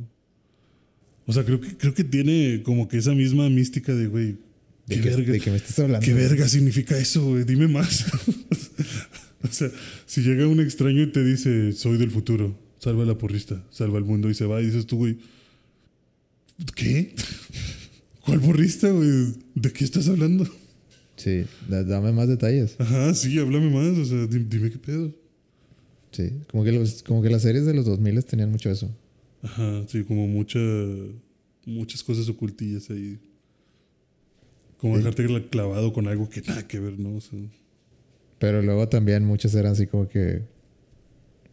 [1.27, 4.39] O sea, creo que, creo que tiene como que esa misma mística de, güey,
[4.87, 5.33] ¿De ¿qué verga?
[5.33, 6.05] de me estás hablando?
[6.05, 7.45] ¿Qué verga significa eso, güey?
[7.45, 8.07] Dime más.
[9.49, 9.71] o sea,
[10.07, 13.99] si llega un extraño y te dice, soy del futuro, salva a la porrista, salva
[13.99, 15.19] al mundo y se va, y dices tú, güey,
[16.75, 17.15] ¿qué?
[18.25, 19.35] ¿Cuál porrista, güey?
[19.55, 20.47] ¿De qué estás hablando?
[21.17, 22.77] Sí, da- dame más detalles.
[22.79, 25.15] Ajá, sí, háblame más, o sea, di- dime qué pedo.
[26.13, 28.91] Sí, como que, los, como que las series de los 2000 tenían mucho eso.
[29.43, 30.59] Ajá, sí, como mucha,
[31.67, 33.19] muchas cosas ocultillas ahí.
[34.79, 34.99] Como Sí.
[35.03, 37.17] dejarte clavado con algo que nada que ver, ¿no?
[37.17, 37.39] O sea,
[38.41, 40.43] Pero luego también muchas eran así como que,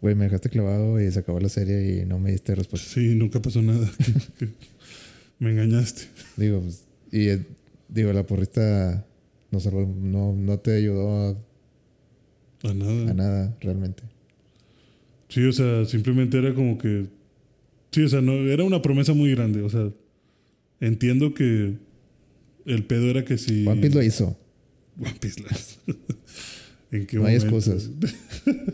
[0.02, 2.88] güey, me dejaste clavado y se acabó la serie y no me diste respuesta.
[2.90, 3.88] sí, nunca pasó nada.
[5.40, 6.04] Me engañaste.
[6.36, 7.46] Digo, pues, y eh,
[7.90, 9.06] digo, la porrista
[9.52, 11.12] no, salvó- no, no te ayudó
[12.64, 13.12] a, A nada.
[13.12, 14.02] a nada realmente.
[15.30, 17.06] Sí, o sea, simplemente era como que.
[17.92, 19.62] Sí, o sea, no, era una promesa muy grande.
[19.62, 19.92] O sea,
[20.80, 21.76] entiendo que
[22.66, 23.68] el pedo era que si.
[23.68, 24.40] One Piece lo hizo.
[25.00, 25.80] One Piece las-
[26.92, 27.58] ¿En qué No hay momento?
[27.58, 27.90] excusas.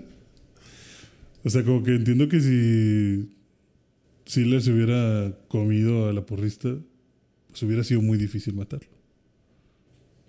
[1.43, 3.29] o sea, como que entiendo que si.
[4.25, 6.73] Si les hubiera comido a la porrista,
[7.49, 8.87] pues hubiera sido muy difícil matarlo.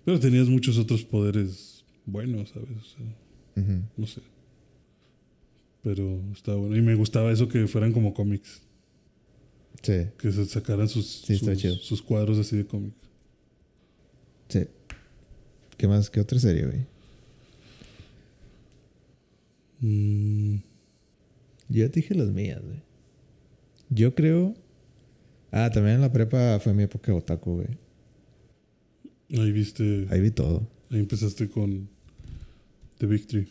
[0.03, 2.69] Pero tenías muchos otros poderes buenos, ¿sabes?
[2.71, 4.21] O sea, no sé.
[5.81, 6.75] Pero estaba bueno.
[6.75, 8.61] Y me gustaba eso que fueran como cómics.
[9.81, 12.93] Sí, Que se sacaran sus, Sí, sus, sus cuadros así de cómic.
[14.49, 14.65] sí.
[15.77, 16.09] ¿Qué más?
[16.09, 16.85] ¿Qué otra serie, güey?
[19.87, 20.55] Mm,
[21.69, 22.81] Yo ya te dije las mías, güey.
[23.89, 24.55] Yo creo.
[25.51, 27.67] Ah, también en la prepa fue mi época de otaku, güey.
[29.39, 30.07] ahí viste.
[30.09, 30.67] Ahí vi todo.
[30.89, 31.87] Ahí empezaste con
[32.97, 33.47] The Victory.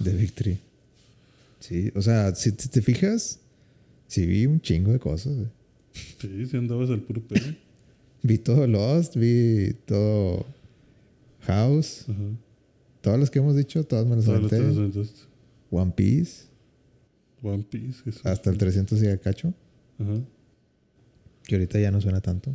[0.00, 0.58] De Victory.
[1.60, 3.40] Sí, o sea, si te, te fijas,
[4.06, 5.48] sí vi un chingo de cosas, güey.
[5.92, 7.54] Sí, si andabas al puro pedo.
[8.22, 10.44] Vi todo Lost, vi todo
[11.40, 12.20] House, Ajá.
[13.00, 14.72] todas las que hemos dicho, todas me las Todas las aventé.
[14.72, 15.29] todas las aventaste.
[15.70, 16.44] One Piece,
[17.42, 18.08] One Piece.
[18.08, 18.20] eso.
[18.28, 19.54] hasta el 300 y de cacho,
[19.98, 20.20] Ajá.
[21.44, 22.50] que ahorita ya no suena tanto.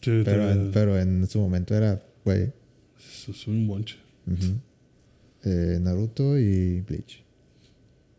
[0.00, 2.52] Sí, Pero en, pero en su momento era, güey,
[2.98, 3.96] Eso es un bonche.
[4.26, 4.58] ujú.
[5.44, 7.22] Eh, Naruto y Bleach.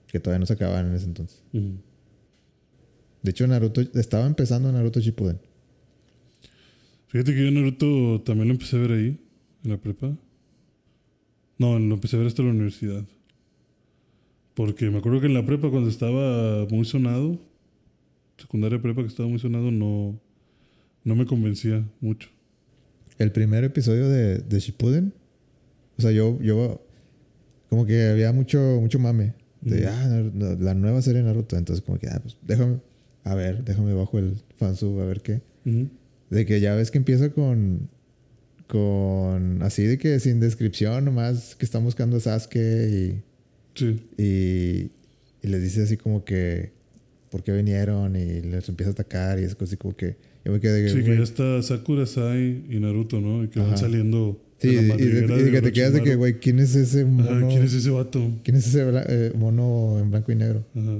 [0.07, 1.43] Que todavía no se acababan en ese entonces.
[1.53, 1.73] Ujú.
[3.21, 5.39] De hecho, Naruto, estaba empezando Naruto Shippuden.
[7.07, 9.19] Fíjate que yo Naruto también lo empecé a ver ahí,
[9.63, 10.15] en la prepa.
[11.57, 13.05] No, lo empecé a ver hasta la universidad.
[14.55, 17.37] Porque me acuerdo que en la prepa cuando estaba muy sonado,
[18.37, 20.19] secundaria prepa que estaba muy sonado, no,
[21.03, 22.29] no me convencía mucho.
[23.17, 25.13] El primer episodio de, de Shippuden,
[25.97, 26.81] o sea, yo, yo,
[27.69, 29.33] como que había mucho, mucho mame.
[29.61, 31.57] De, ah, no, la nueva serie de Naruto.
[31.57, 32.79] Entonces, como que, ah, pues déjame,
[33.23, 35.41] a ver, déjame bajo el fansub, a ver qué.
[35.65, 35.89] Ujú.
[36.29, 37.89] De que ya ves que empieza con,
[38.67, 43.23] con, así de que sin descripción, nomás que están buscando a Sasuke
[43.75, 44.91] Sí, y, y,
[45.43, 46.71] y les dice así como que,
[47.29, 48.15] ¿por qué vinieron?
[48.15, 50.15] Y les empieza a atacar y es así como que,
[50.45, 53.43] yo me quedé, sí, que ya está Sakura, Sai y Naruto, ¿no?
[53.43, 53.77] Y que van Ajá.
[53.77, 56.59] saliendo Sí, de y, de, madriguera y de que te quedas de que, güey, ¿quién
[56.59, 57.47] es ese Ajá, mono?
[57.49, 58.31] ¿Quién es ese vato?
[58.43, 60.65] ¿Quién es ese eh, mono en blanco y negro?
[60.75, 60.99] Ajá.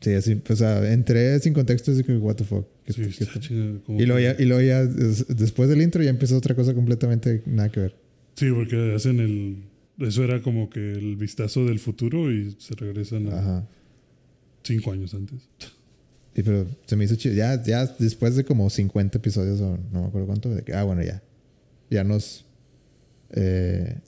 [0.00, 2.66] Sí, así, o sea, entré sin contexto, así que, what the fuck.
[2.84, 6.02] ¿Qué- Sí, qué está chingada, y luego ya, y luego ya des- después del intro
[6.02, 7.94] ya empezó otra cosa completamente nada que ver.
[8.34, 9.56] Sí, porque hacen el...
[10.06, 13.68] Eso era como que el vistazo del futuro y se regresan a Ajá.
[14.62, 15.48] cinco años antes.
[16.34, 17.34] Sí, pero se me hizo chido.
[17.34, 20.82] Ya, ya después de como 50 episodios o no me acuerdo cuánto, de que, ah,
[20.84, 21.22] bueno, ya.
[21.90, 22.46] Ya nos...
[23.30, 23.98] Eh,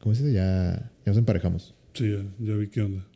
[0.00, 0.34] ¿Cómo se dice?
[0.34, 1.74] Ya, ya nos emparejamos.
[1.94, 3.06] Sí, ya, ya vi qué onda.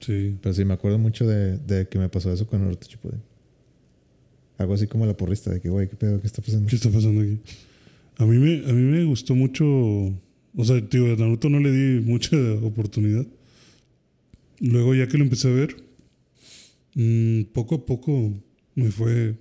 [0.00, 0.36] Sí.
[0.40, 3.20] Pero sí, me acuerdo mucho de, de que me pasó eso con Naruto Shippuden.
[4.58, 6.20] Algo así como la porrista, de que, güey, ¿qué pedo?
[6.20, 6.68] ¿Qué está pasando?
[6.68, 7.40] ¿Qué está pasando aquí?
[8.18, 9.64] A mí me, a mí me gustó mucho.
[10.56, 13.26] O sea, a Naruto no le di mucha oportunidad.
[14.58, 15.76] Luego, ya que lo empecé a ver,
[16.94, 18.32] mm, poco a poco
[18.74, 19.36] me fue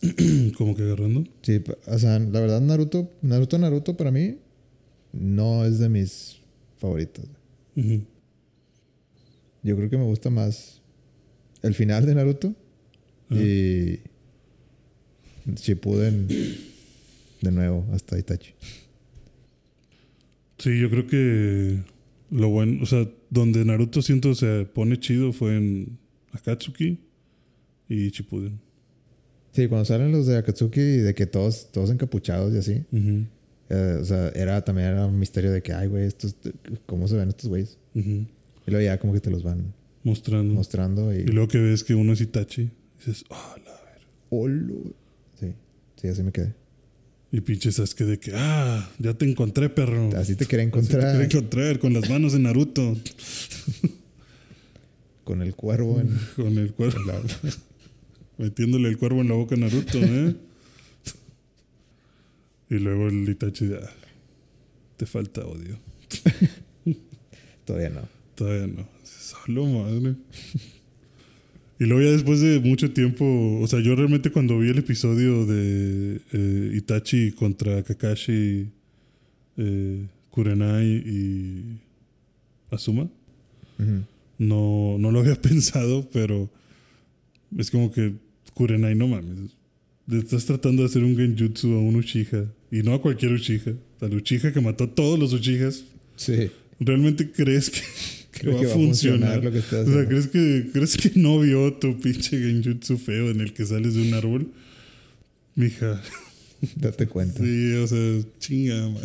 [0.56, 1.24] como que agarrando.
[1.42, 4.38] Sí, o sea, la verdad, Naruto, Naruto, Naruto para mí
[5.12, 6.38] no es de mis
[6.78, 7.24] favoritos.
[9.62, 10.80] Yo creo que me gusta más
[11.62, 12.54] el final de Naruto
[13.28, 13.42] Ajá.
[13.42, 14.00] y
[15.56, 16.26] Shippuden
[17.42, 18.54] de nuevo hasta Itachi.
[20.58, 21.82] Sí, yo creo que
[22.30, 25.98] lo bueno, o sea, donde Naruto siento se pone chido fue en
[26.32, 26.98] Akatsuki
[27.88, 28.58] y Shippuden.
[29.52, 32.84] Sí, cuando salen los de Akatsuki y de que todos, todos encapuchados y así.
[33.68, 36.36] Eh, o sea, era también era un misterio de que, ay, güey, estos,
[36.84, 37.78] ¿cómo se ven estos güeyes?
[37.94, 38.26] Y
[38.66, 39.72] luego ya como que te los van
[40.04, 40.54] Mostrando.
[40.54, 41.20] mostrando y...
[41.20, 44.06] Y luego que ves que uno es Itachi, dices, ah, la ver.
[44.30, 44.94] ¡Holo!
[45.34, 45.52] Sí,
[45.96, 46.54] sí, así me quedé.
[47.36, 50.08] Y pinche Sasuke de que, ah, ya te encontré, perro.
[50.16, 52.96] Así te quería Así te encontrar quería encontrar con las manos en Naruto.
[55.24, 56.18] con el cuervo en...
[56.34, 56.98] Con el cuervo.
[56.98, 57.20] en la-
[58.38, 60.34] Metiéndole el cuervo en la boca a Naruto, ¿eh?
[62.70, 63.90] y luego el Itachi de, ah,
[64.96, 65.78] te falta odio.
[67.66, 68.08] Todavía no.
[68.34, 68.88] Todavía no.
[69.04, 70.14] Solo madre.
[71.78, 73.24] Y luego ya después de mucho tiempo,
[73.60, 78.68] o sea, yo realmente cuando vi el episodio de eh, Itachi contra Kakashi,
[79.58, 81.78] eh, Kurenai y
[82.70, 83.08] Asuma,
[84.38, 86.50] no, no lo había pensado, pero
[87.58, 88.14] es como que
[88.54, 89.54] Kurenai, no mames.
[90.10, 92.46] Estás tratando de hacer un genjutsu a un Uchiha.
[92.70, 93.74] Y no a cualquier Uchiha.
[94.00, 95.84] Al Uchiha que mató a todos los Uchihas.
[96.16, 96.50] Sí.
[96.80, 97.80] ¿Realmente crees que,
[98.40, 99.42] que va, que a funcionar?
[99.44, 100.08] lo que estás O sea, haciendo.
[100.08, 104.02] ¿crees que, ¿crees que no vio tu pinche genjutsu feo en el que sales de
[104.08, 104.52] un árbol?
[105.54, 106.00] Mija,
[106.76, 107.40] Date cuenta.
[107.42, 108.88] sí, o sea, chinga.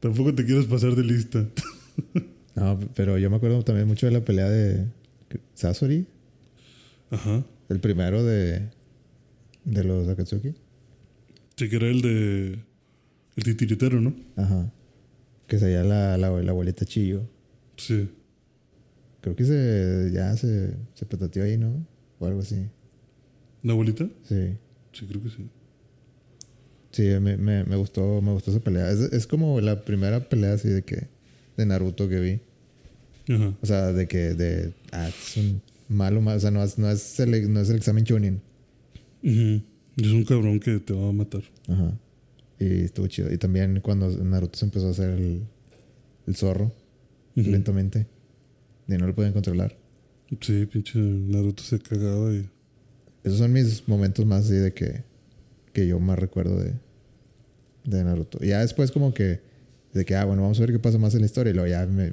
[0.00, 1.44] Tampoco te quieres pasar de lista.
[2.54, 4.86] No, pero yo me acuerdo también mucho de la pelea de
[5.54, 6.06] Sasori.
[7.10, 7.44] Ajá.
[7.68, 8.68] El primero de...
[9.64, 10.54] De los Akatsuki.
[11.56, 12.58] Sí, que era el de.
[13.36, 14.14] El titiritero, ¿no?
[14.36, 14.72] Ajá.
[15.48, 17.22] Que sería la, la, la abuelita Chillo.
[17.76, 18.08] Sí.
[19.20, 20.12] Creo que se...
[20.14, 20.76] Ya se...
[20.94, 21.84] Se petateó ahí, ¿no?
[22.20, 22.68] O algo así.
[23.64, 24.08] ¿La abuelita?
[24.22, 24.56] Sí.
[24.92, 25.48] Sí, creo que sí.
[26.90, 28.90] Sí, me, me, me gustó, me gustó esa pelea.
[28.90, 31.08] Es, es como la primera pelea así de que
[31.56, 32.40] de Naruto que vi.
[33.34, 33.54] Ajá.
[33.60, 36.36] O sea, de que de ah, es un malo, malo.
[36.36, 38.40] O sea, no es, no es el, no es el examen Chunin.
[39.22, 39.62] Ujú.
[39.96, 41.42] Y Es un cabrón que te va a matar.
[41.68, 41.98] Ajá.
[42.58, 43.32] Y estuvo chido.
[43.32, 45.42] Y también cuando Naruto se empezó a hacer el,
[46.26, 46.72] el zorro
[47.34, 48.06] lentamente.
[48.88, 49.76] Y no lo podían controlar.
[50.40, 52.48] Sí, pinche Naruto se cagaba y.
[53.24, 55.02] Esos son mis momentos más así de que,
[55.72, 56.72] que yo más recuerdo de,
[57.84, 58.38] de Naruto.
[58.42, 59.40] Y ya después como que,
[59.92, 61.50] de que, ah, bueno, vamos a ver qué pasa más en la historia.
[61.50, 62.12] Y luego ya, me,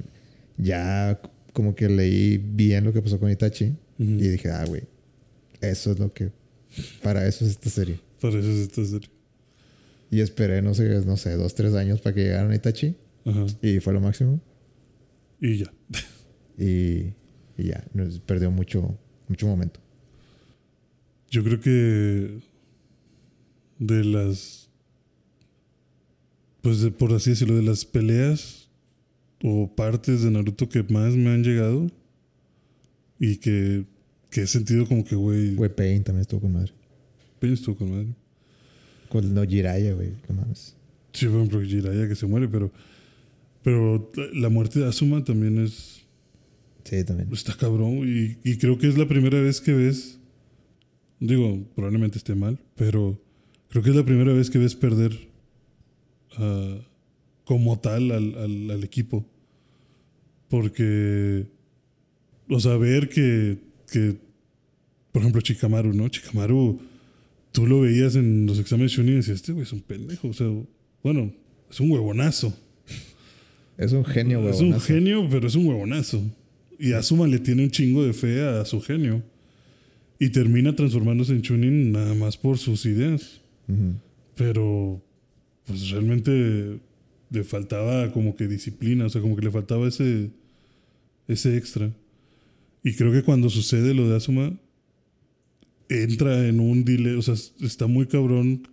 [0.58, 1.20] ya
[1.54, 3.76] como que leí bien lo que pasó con Itachi.
[3.98, 4.84] Y dije, ah, güey,
[5.62, 6.32] eso es lo que,
[7.02, 8.00] para eso es esta serie.
[8.20, 9.10] Para eso es esta serie.
[10.12, 12.96] Y esperé, no sé, no sé, dos, tres años para que llegaran a Itachi.
[13.26, 13.46] Ajá.
[13.62, 14.40] Y fue lo máximo.
[15.42, 15.74] Y ya.
[16.58, 17.14] Y,
[17.58, 19.80] y ya, nos perdió mucho, mucho momento.
[21.30, 22.40] Yo creo que
[23.80, 24.70] de las,
[26.62, 28.70] pues de- por así decirlo, de las peleas
[29.44, 31.88] o partes de Naruto que más me han llegado
[33.20, 33.86] y que,
[34.30, 36.72] que he sentido como que, güey, Güey, Pain también estuvo con madre.
[37.40, 38.08] pienso con madre.
[39.24, 40.76] No Jiraiya, güey, no mames.
[41.14, 42.72] Sí, por ejemplo, Jiraiya que se muere, pero,
[43.64, 46.06] pero la muerte de Asuma también es,
[46.84, 47.30] Sí, también.
[47.34, 50.20] está cabrón y, y creo que es la primera vez que ves,
[51.20, 53.20] digo, probablemente esté mal, pero
[53.70, 55.18] creo que es la primera vez que ves perder
[56.38, 56.78] ah,
[57.46, 59.26] como tal al, al- al equipo.
[60.50, 61.48] Porque,
[62.50, 63.58] o sea, ver que,
[63.92, 64.18] que,
[65.12, 66.08] por ejemplo, Chikamaru, ¿no?
[66.08, 66.80] Chikamaru,
[67.56, 70.34] tú lo veías en los exámenes Chunin y decías, este güey es un pendejo, o
[70.34, 70.48] sea,
[71.02, 71.32] bueno,
[71.72, 72.54] es un huevonazo.
[73.78, 74.54] Es un genio, güey.
[74.54, 76.22] Es un genio, pero es un huevonazo.
[76.78, 79.24] Y Asuma le tiene un chingo de fe a su genio.
[80.20, 83.42] Y termina transformándose en Chunin nada más por sus ideas.
[84.36, 85.02] Pero,
[85.66, 86.80] pues realmente
[87.30, 90.30] le faltaba como que disciplina, o sea, como que le faltaba ese,
[91.28, 91.90] ese extra.
[92.84, 94.54] Y creo que cuando sucede lo de Asuma,
[95.90, 98.68] entra en un delay, o sea, está muy cabrón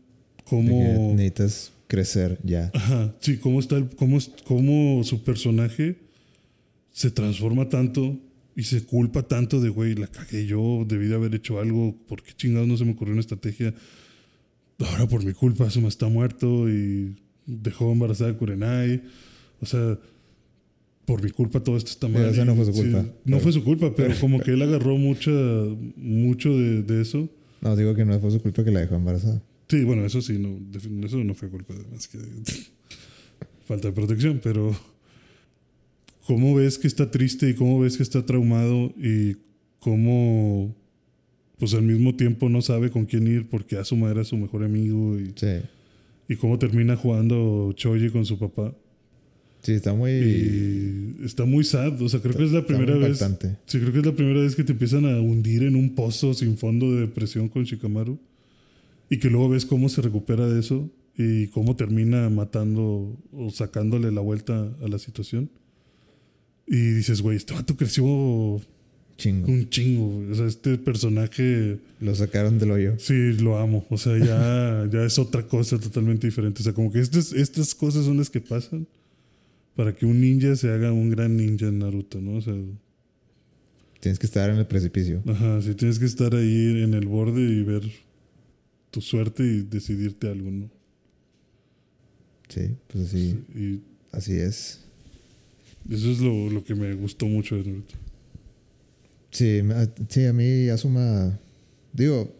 [0.44, 1.14] como...
[1.14, 2.70] Necesitas crecer ya.
[2.74, 5.98] Ajá, sí, cómo está el, cómo, cómo su personaje
[6.90, 8.18] se transforma tanto
[8.56, 12.22] y se culpa tanto de, güey, la cagué yo, debí de haber hecho algo, ¿por
[12.22, 13.74] qué chingados no se me ocurrió una estrategia?
[14.78, 17.16] Ahora por mi culpa Asuma está muerto y
[17.47, 19.02] dejó embarazada a Kurenai.
[19.60, 19.98] O sea,
[21.05, 22.19] por mi culpa todo esto está mal.
[22.23, 23.03] Pero eso no fue su Sí, culpa.
[23.03, 25.31] no Pero- fue su culpa, pero como que él agarró mucha,
[25.97, 27.29] mucho de, de eso.
[27.61, 29.43] No, digo que no fue su culpa que la dejó embarazada.
[29.69, 30.59] Sí, bueno, eso sí, no,
[31.07, 32.19] eso no fue culpa de más que
[33.66, 34.74] falta de protección, pero
[36.27, 39.37] ¿cómo ves que está triste y cómo ves que está traumado y
[39.81, 40.74] cómo
[41.59, 45.19] pues al mismo tiempo no sabe con quién ir porque Asuma era su mejor amigo
[45.19, 45.61] y, Sí.
[46.29, 48.74] y cómo termina jugando Choji con su papá?
[49.62, 50.10] Sí, está muy.
[50.10, 52.01] Y está muy sad.
[52.02, 53.18] O sea, creo que es la está primera vez.
[53.66, 56.34] Sí, creo que es la primera vez que te empiezan a hundir en un pozo
[56.34, 58.18] sin fondo de depresión con Shikamaru.
[59.09, 64.10] Y que luego ves cómo se recupera de eso y cómo termina matando o sacándole
[64.10, 65.51] la vuelta a la situación.
[66.66, 68.60] Y dices, güey, este vato creció
[69.18, 69.47] Chingo.
[69.52, 70.32] un chingo.
[70.32, 72.94] O sea, este personaje, Lo sacaron del hoyo.
[72.98, 73.84] sí, lo amo.
[73.90, 76.62] O sea, ya, ya es otra cosa totalmente diferente.
[76.62, 78.86] O sea, como que estas, estas cosas son las que pasan
[79.77, 82.36] para que un ninja se haga un gran ninja en Naruto, ¿no?
[82.36, 82.55] O sea,
[84.01, 85.23] Tienes que estar en el precipicio.
[85.28, 87.82] Ajá, si tienes que estar ahí en el borde y ver
[88.90, 90.69] tu suerte y decidirte algo, ¿no?
[92.49, 93.81] Sí, pues así, Y
[94.11, 94.81] así es.
[95.89, 97.94] eso es lo, lo que me gustó mucho de Naruto.
[99.31, 99.61] Sí,
[100.09, 101.39] sí, a mí Asuma.
[101.93, 102.35] Digo,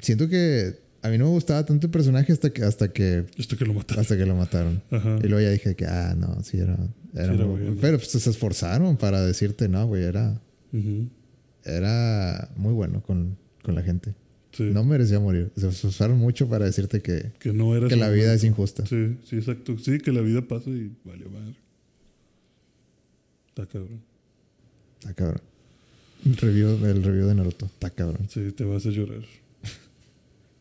[0.00, 3.56] siento que a mí no me gustaba tanto el personaje hasta que, hasta que, Hasta
[3.56, 4.00] que lo mataron.
[4.02, 4.82] hasta que lo mataron.
[4.90, 5.18] Ajá.
[5.22, 6.74] Y luego ya dije que, ah, no, sí era.
[7.14, 7.76] era Sí era muy- bueno.
[7.80, 10.40] pero pues se esforzaron para decirte, no, güey, era,
[11.64, 14.14] era muy bueno con, con la gente.
[14.52, 14.64] Sí.
[14.64, 15.52] No merecía morir.
[15.56, 18.84] Se esforzaron mucho para decirte que, que no era que la vida es injusta.
[18.86, 19.76] Sí, sí, exacto.
[19.78, 21.54] Sí, que la vida pasa y vale, madre.
[23.50, 24.00] Está cabrón.
[25.00, 25.40] Está cabrón.
[26.24, 27.66] El review, el review de Naruto.
[27.66, 28.26] Está cabrón.
[28.28, 29.22] Sí, te vas a llorar.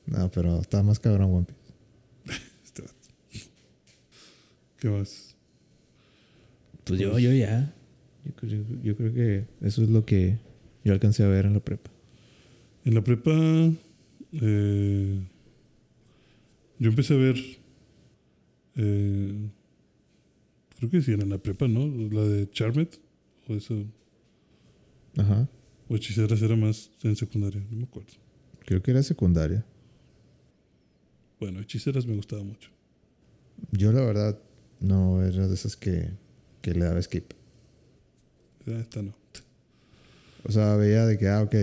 [0.07, 2.41] No, pero está más cabrón One Piece.
[2.63, 2.83] Este.
[4.79, 5.35] ¿Qué más?
[6.83, 7.73] Pues yo, yo ya.
[8.25, 10.37] Yo, creo- yo creo que eso es lo que
[10.83, 11.91] yo alcancé a ver en la prepa.
[12.85, 13.31] En la prepa,
[14.33, 15.19] eh,
[16.79, 17.35] yo empecé a ver,
[18.75, 19.49] eh,
[20.77, 21.87] creo que sí era en la prepa, ¿no?
[22.13, 22.87] La de Charmed,
[23.49, 23.83] o eso,
[25.17, 25.49] Ajá.
[25.89, 28.11] o Hechiceras era más en secundaria, no me acuerdo.
[28.65, 29.65] Creo que era secundaria.
[31.39, 32.69] Bueno, Hechiceras me gustaba mucho.
[33.71, 34.39] Yo la verdad
[34.79, 36.11] no era de esas que,
[36.61, 37.33] que le daba skip.
[38.67, 39.13] Ah, esta no.
[40.43, 41.55] O sea, veía de que, ah, ok,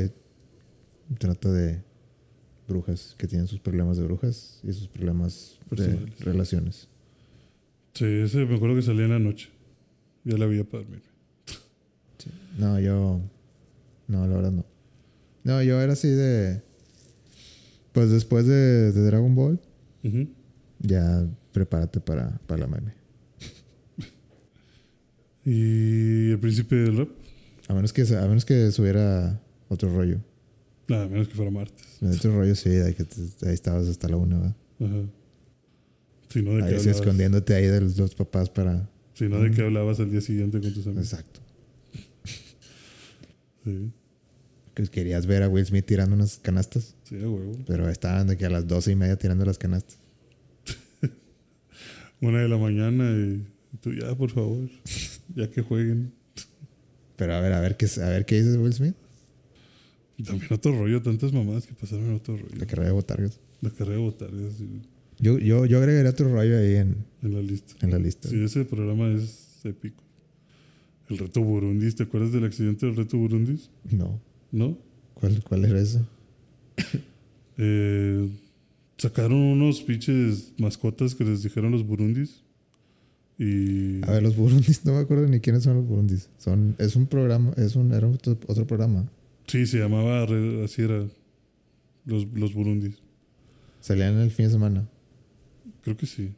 [1.18, 1.82] trata de
[2.68, 6.88] brujas que tienen sus problemas de brujas y sus problemas de relaciones.
[7.94, 9.50] Sí, ese me acuerdo que salía en la noche.
[10.24, 11.06] Ya la veía para dormirme.
[12.58, 13.20] No, yo.
[14.08, 14.64] No, la verdad no.
[15.44, 16.62] No, yo era así de.
[17.94, 19.58] Pues después de, de Dragon Ball,
[20.80, 22.92] ya prepárate para, para la meme.
[25.46, 27.08] Y el príncipe del rap,
[27.68, 30.18] A menos que, a menos que subiera otro rollo.
[30.88, 31.98] nada menos que fuera martes.
[32.02, 34.56] Otro rollo sí, de que te- ahí estabas hasta la una, ¿verdad?
[34.80, 35.02] Ajá.
[36.30, 38.88] Si no, de Ahí sí, escondiéndote ahí de los dos papás para.
[39.12, 41.12] si no de que hablabas al día siguiente con tus amigos.
[41.12, 41.40] Exacto.
[43.64, 43.90] Sí,
[44.74, 47.52] Que querías ver a Will Smith tirando unas canastas, sí, huevo.
[47.66, 49.98] pero estaban de que a las doce y media tirando las canastas.
[52.20, 53.44] Una de la mañana y
[53.80, 54.68] tú ya, por favor,
[55.34, 56.12] ya que jueguen.
[57.16, 58.94] Pero a ver, a ver qué, a ver qué dice Will Smith.
[60.16, 62.54] Y también otro rollo, tantas mamadas que pasaron en otro rollo.
[62.56, 63.38] La carrera de botargas.
[63.60, 64.68] La carrera de botargas sí,
[65.18, 67.74] Yo, yo, yo agregaría otro rollo ahí en, en la lista.
[67.82, 68.28] en la lista.
[68.28, 70.02] Sí, ese programa es épico.
[71.08, 73.70] El reto Burundis, ¿te acuerdas del accidente del reto Burundis?
[73.90, 74.20] No.
[74.54, 74.78] ¿No?
[75.14, 76.06] ¿Cuál, ¿Cuál era eso?
[77.56, 78.28] Eh,
[78.98, 82.42] sacaron unos pinches mascotas que les dijeron los Burundis.
[83.38, 84.04] Y.
[84.04, 86.30] A ver, los burundis, no me acuerdo ni quiénes son los burundis.
[86.38, 89.08] Son, es un programa, es un, era otro, otro programa.
[89.46, 90.24] Sí, se llamaba,
[90.64, 91.06] así era.
[92.06, 92.96] Los, los Burundis.
[93.80, 94.88] Salían el fin de semana.
[95.82, 96.32] Creo que sí.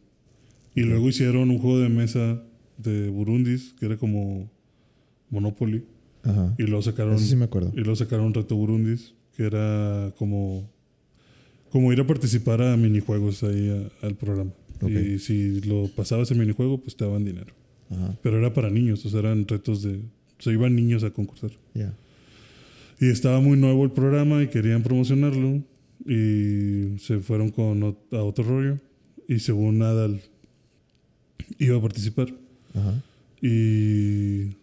[0.74, 2.42] Y luego hicieron un juego de mesa
[2.76, 4.50] de Burundis, que era como
[5.30, 5.84] Monopoly.
[6.26, 6.54] Ajá.
[6.58, 7.14] Y luego sacaron.
[7.14, 7.70] Eso sí me acuerdo.
[7.74, 10.68] Y luego sacaron Reto Burundis, que era como,
[11.70, 13.70] como ir a participar a minijuegos ahí
[14.02, 14.50] a- al programa.
[14.82, 14.90] Ok.
[14.90, 17.52] Y si lo pasabas en minijuego, pues te daban dinero.
[17.90, 18.18] Ajá.
[18.22, 19.96] Pero era para niños, o sea, eran retos de...
[20.38, 21.50] O sea, iban niños a concursar.
[21.74, 21.94] Ya.
[23.00, 25.62] Y estaba muy nuevo el programa y querían promocionarlo.
[26.06, 28.78] Y se fueron con a otro rollo.
[29.28, 30.20] Y según Nadal
[31.58, 32.28] iba a participar.
[32.74, 33.02] Ajá.
[33.40, 34.56] Y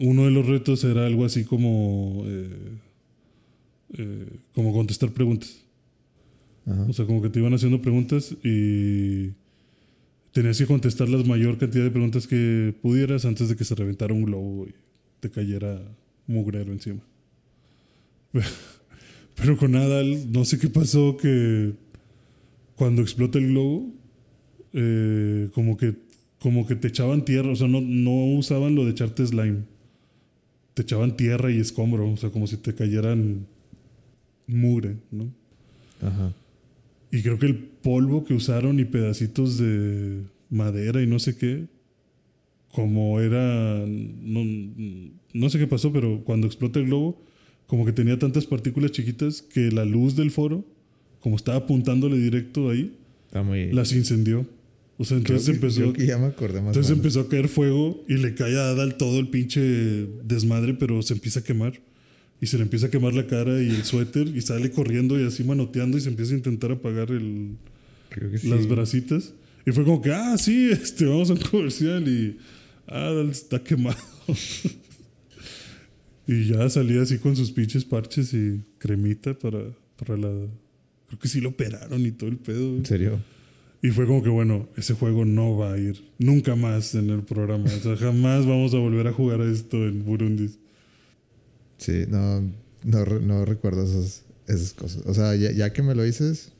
[0.00, 2.48] uno de los retos era algo así como, eh,
[3.98, 5.62] eh, como contestar preguntas.
[6.66, 6.86] Ajá.
[6.88, 9.32] O sea, como que te iban haciendo preguntas y
[10.32, 14.14] tenías que contestar la mayor cantidad de preguntas que pudieras antes de que se reventara
[14.14, 14.74] un globo y
[15.20, 15.80] te cayera
[16.26, 17.00] mugrero encima.
[19.36, 21.72] Pero con Nadal, no sé qué pasó que
[22.74, 23.92] cuando explota el globo,
[24.72, 25.94] eh, como que
[26.38, 29.64] como que te echaban tierra, o sea, no, no usaban lo de echarte slime.
[30.74, 33.46] Te echaban tierra y escombro, o sea, como si te cayeran
[34.46, 35.32] mugre, ¿no?
[36.00, 36.32] Ajá.
[37.10, 41.66] Y creo que el polvo que usaron y pedacitos de madera y no sé qué,
[42.72, 44.44] como era, no,
[45.32, 47.20] no sé qué pasó, pero cuando explota el globo,
[47.66, 50.64] como que tenía tantas partículas chiquitas que la luz del foro,
[51.20, 53.72] como estaba apuntándole directo ahí, Está muy.
[53.72, 54.46] las incendió.
[55.00, 56.76] O sea, entonces que- empezó, creo que ya me acordé más.
[56.76, 57.06] entonces o menos.
[57.06, 59.60] empezó a caer fuego y le cae a Adal todo el pinche
[60.24, 61.80] desmadre, pero se empieza a quemar.
[62.42, 65.24] Y se le empieza a quemar la cara y el suéter y sale corriendo y
[65.24, 67.56] así manoteando y se empieza a intentar apagar el,
[68.10, 68.48] Creo que sí.
[68.48, 69.32] las bracitas.
[69.66, 72.36] Y fue como que, ah, sí, este, vamos a un comercial y
[72.86, 73.96] Adal está quemado.
[76.26, 79.60] y ya salía así con sus pinches parches y cremita para,
[79.98, 80.30] para la...
[81.08, 82.76] Creo que sí lo operaron y todo el pedo.
[82.76, 83.20] En serio.
[83.82, 87.22] Y fue como que, bueno, ese juego no va a ir nunca más en el
[87.22, 87.64] programa.
[87.64, 90.50] O sea, jamás vamos a volver a jugar a esto en Burundi.
[91.78, 92.42] Sí, no,
[92.84, 95.02] no, no recuerdo esas, esas cosas.
[95.06, 96.52] O sea, ya, ya que me lo dices,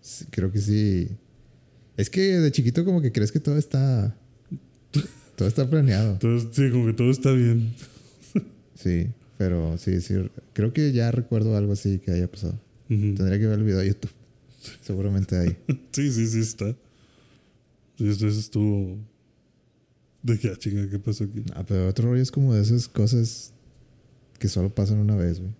[0.00, 1.08] sí, creo que sí.
[1.96, 4.16] Es que de chiquito como que crees que todo está...
[5.36, 6.12] Todo está planeado.
[6.14, 7.72] Entonces, sí, como que todo está bien.
[8.74, 9.06] Sí,
[9.38, 10.14] pero sí, sí.
[10.52, 12.58] Creo que ya recuerdo algo así que haya pasado.
[12.88, 14.10] Tendría que ver el video de YouTube.
[14.80, 15.56] Seguramente ahí.
[15.92, 16.74] Sí, sí, sí está.
[17.96, 18.98] Sí, eso estuvo...
[20.22, 21.42] De que, ah, chinga, ¿qué pasó aquí?
[21.54, 23.52] Ah, pero otro rollo es como de esas cosas
[24.38, 25.52] que solo pasan una vez, güey.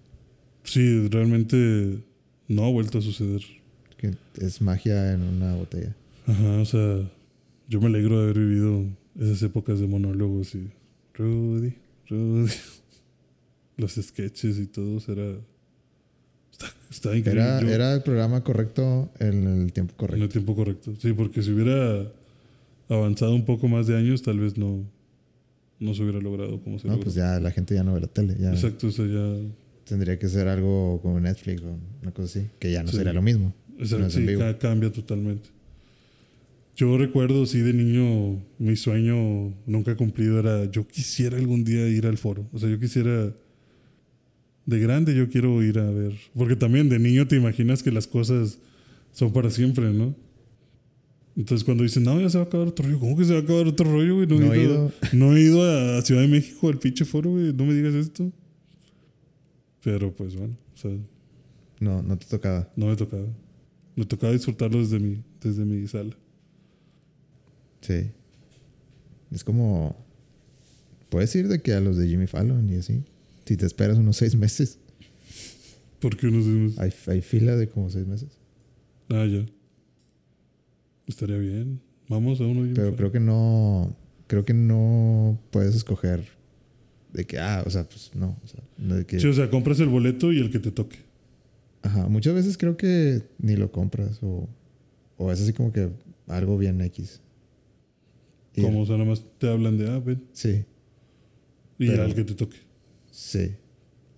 [0.64, 2.02] Sí, realmente
[2.48, 3.42] no ha vuelto a suceder.
[3.98, 5.94] Que es magia en una botella.
[6.26, 7.10] Ajá, o sea,
[7.68, 8.84] yo me alegro de haber vivido
[9.18, 10.70] esas épocas de monólogos y
[11.14, 11.74] Rudy,
[12.08, 12.52] Rudy.
[13.76, 15.38] Los sketches y todo, era.
[16.64, 17.42] Está, está increíble.
[17.42, 20.24] Era, Yo- era el programa correcto en el tiempo en correcto.
[20.24, 20.94] el tiempo correcto.
[21.00, 22.06] Sí, porque si hubiera
[22.88, 24.84] avanzado un poco más de años, tal vez no,
[25.80, 27.04] no se hubiera logrado como se No, logró.
[27.04, 28.36] pues ya la gente ya no ve la tele.
[28.38, 29.36] Ya Exacto, o sea, ya.
[29.84, 32.48] tendría que ser algo como Netflix o una cosa así.
[32.58, 32.96] Que ya no Sí.
[32.98, 33.54] sería lo mismo.
[33.78, 35.48] Exacto, No en sí, ca- cambia totalmente.
[36.76, 42.04] Yo recuerdo, sí, de niño, mi sueño nunca cumplido era, yo quisiera algún día ir
[42.06, 42.48] al foro.
[42.52, 43.32] O sea, yo quisiera,
[44.66, 46.14] de grande yo quiero ir a ver.
[46.34, 48.58] Porque también de niño te imaginas que las cosas
[49.12, 50.14] son para siempre, ¿no?
[51.36, 53.40] Entonces cuando dicen, no, ya se va a acabar otro rollo, ¿cómo que se va
[53.40, 54.26] a acabar otro rollo, güey?
[54.26, 54.92] No he ido.
[55.12, 55.62] no he ido
[55.98, 58.30] a Ciudad de México al pinche foro, güey, no me digas esto.
[59.82, 60.90] Pero pues bueno, o sea,
[61.80, 62.70] No, no te tocaba.
[62.76, 63.26] no me tocaba.
[63.96, 66.16] Me tocaba disfrutarlo desde mi, desde mi sala.
[67.80, 68.10] Sí.
[69.30, 69.94] Es como.
[71.10, 73.02] Puedes ir de que a los de Jimmy Fallon y así.
[73.44, 74.78] Si te esperas unos seis meses.
[76.00, 78.38] Porque unos decimos, Hay, hay fila de como seis meses.
[79.10, 79.44] ah, ya.
[81.06, 81.80] Estaría bien.
[82.08, 82.62] Vamos a uno.
[82.62, 82.96] bien Pero fuera.
[82.96, 83.96] creo que no.
[84.26, 86.24] Creo que no puedes escoger.
[87.12, 88.38] De que, ah, o sea, pues no.
[88.42, 90.70] O sea, no de que, Sí, o sea, compras el boleto y el que te
[90.70, 90.98] toque.
[91.82, 92.08] Ajá.
[92.08, 94.18] Muchas veces creo que ni lo compras.
[94.22, 94.48] O,
[95.18, 95.90] o es así como que
[96.26, 97.20] algo bien X.
[98.60, 100.22] Como, o sea, nada más te hablan de, ah, ven.
[100.32, 100.64] Sí,
[101.78, 102.56] Y Pero- al que te toque.
[103.14, 103.54] Sí.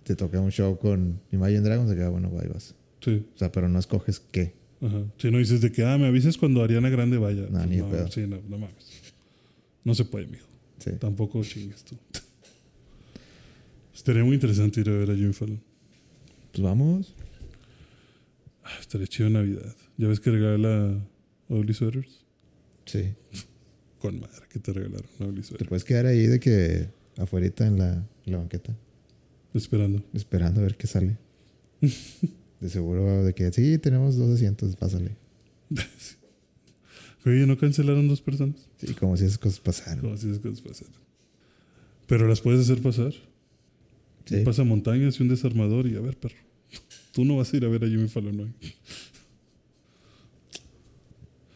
[0.03, 2.73] Te toca un show con Imagine Dragons, de que, ah, bueno, ahí vas.
[3.01, 3.25] Sí.
[3.35, 4.55] O sea, pero no escoges qué.
[4.81, 5.03] Ajá.
[5.17, 7.41] Si no dices de que, ah, me avisas cuando Ariana Grande vaya.
[7.43, 8.09] No, Pues ni de pedo.
[8.11, 9.01] Sí, no, no mames.
[9.83, 10.47] No se puede, mijo.
[10.79, 10.91] Sí.
[10.99, 11.97] Tampoco chingues tú.
[13.93, 15.61] Estaría muy interesante ir a ver a Jimmy Fallon.
[16.51, 17.13] Pues vamos.
[18.63, 19.75] Ah, estaría chido Navidad.
[19.97, 21.05] ¿Ya ves que regala
[21.49, 22.25] Ugly Sweaters?
[22.85, 23.13] Sí.
[23.99, 25.67] Con madre que te regalaron Ugly Te Sweater.
[25.67, 27.93] puedes quedar ahí de que afuera en la,
[28.25, 28.75] en la banqueta,
[29.57, 30.03] Esperando.
[30.13, 31.17] esperando a ver qué sale.
[32.59, 35.15] De seguro de que sí, tenemos dos asientos, pásale.
[37.25, 38.67] Oye, ¿no cancelaron dos personas?
[38.77, 39.99] Sí, como si esas cosas pasaran.
[39.99, 40.93] Como si esas cosas pasaran.
[42.07, 43.13] Pero las puedes hacer pasar.
[44.25, 44.37] Sí.
[44.43, 46.35] Pasa montañas y un desarmador y a ver, perro.
[47.11, 48.53] Tú no vas a ir a ver a Jimmy Fallon hoy.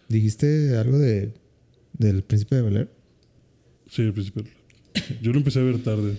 [0.07, 1.34] ¿Dijiste algo de
[1.98, 2.91] del príncipe de Air?
[3.90, 4.44] Sí, al principio.
[5.22, 6.18] Yo lo empecé a ver tarde.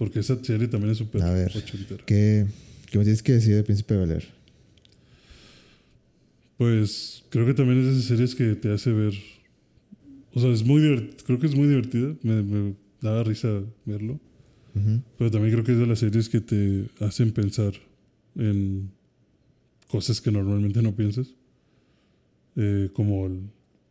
[0.00, 1.52] Porque esa serie también es súper A ver.
[1.54, 2.02] ochentera.
[2.06, 2.46] ¿Qué,
[2.90, 4.24] ¿Qué me tienes que decir del príncipe de Air?
[6.56, 9.14] Pues creo que también es de esas series que te hace ver.
[10.32, 11.16] O sea, es muy divertida.
[11.26, 12.14] Creo que es muy divertida.
[12.22, 14.18] Me, me daba risa verlo.
[14.74, 15.02] Ujú.
[15.18, 17.72] Pero también creo que es de las series que te hacen pensar
[18.36, 18.90] en
[19.88, 21.28] cosas que normalmente no piensas.
[22.56, 23.42] Eh, como, el-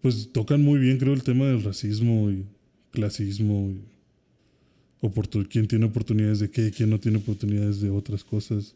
[0.01, 2.45] pues tocan muy bien, creo, el tema del racismo y
[2.91, 3.69] clasismo.
[3.71, 3.81] Y
[5.49, 8.75] quién tiene oportunidades de qué, quién no tiene oportunidades de otras cosas.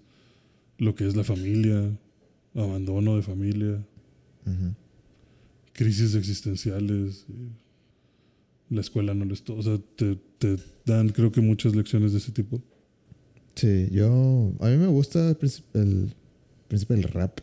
[0.77, 1.91] Lo que es la familia,
[2.55, 3.83] abandono de familia,
[4.45, 4.73] Ujú.
[5.73, 7.25] crisis existenciales.
[7.29, 7.53] y
[8.73, 9.43] la escuela no les...
[9.49, 12.61] O sea, te, te dan, creo que muchas lecciones de ese tipo.
[13.55, 14.51] Sí, yo.
[14.59, 16.13] A mí me gusta el príncipe, el
[16.69, 17.39] del rap.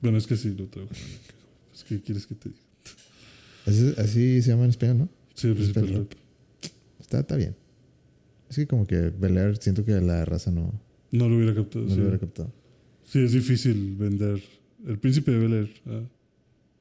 [0.00, 0.90] Bueno, es que sí, lo traigo.
[1.74, 2.60] Es que quieres que te diga.
[3.66, 5.08] Así, así se llama en español, ¿no?
[5.34, 6.12] Sí, el Príncipe del del rap.
[7.00, 7.56] está, está bien.
[8.54, 10.72] Es que como que Bel Air, siento que la raza no,
[11.10, 11.84] No lo hubiera captado.
[11.84, 11.96] no sí.
[11.96, 12.52] lo hubiera captado.
[13.04, 14.40] Sí, es difícil vender.
[14.86, 15.70] El príncipe de Bel Air.
[15.86, 16.02] Ah,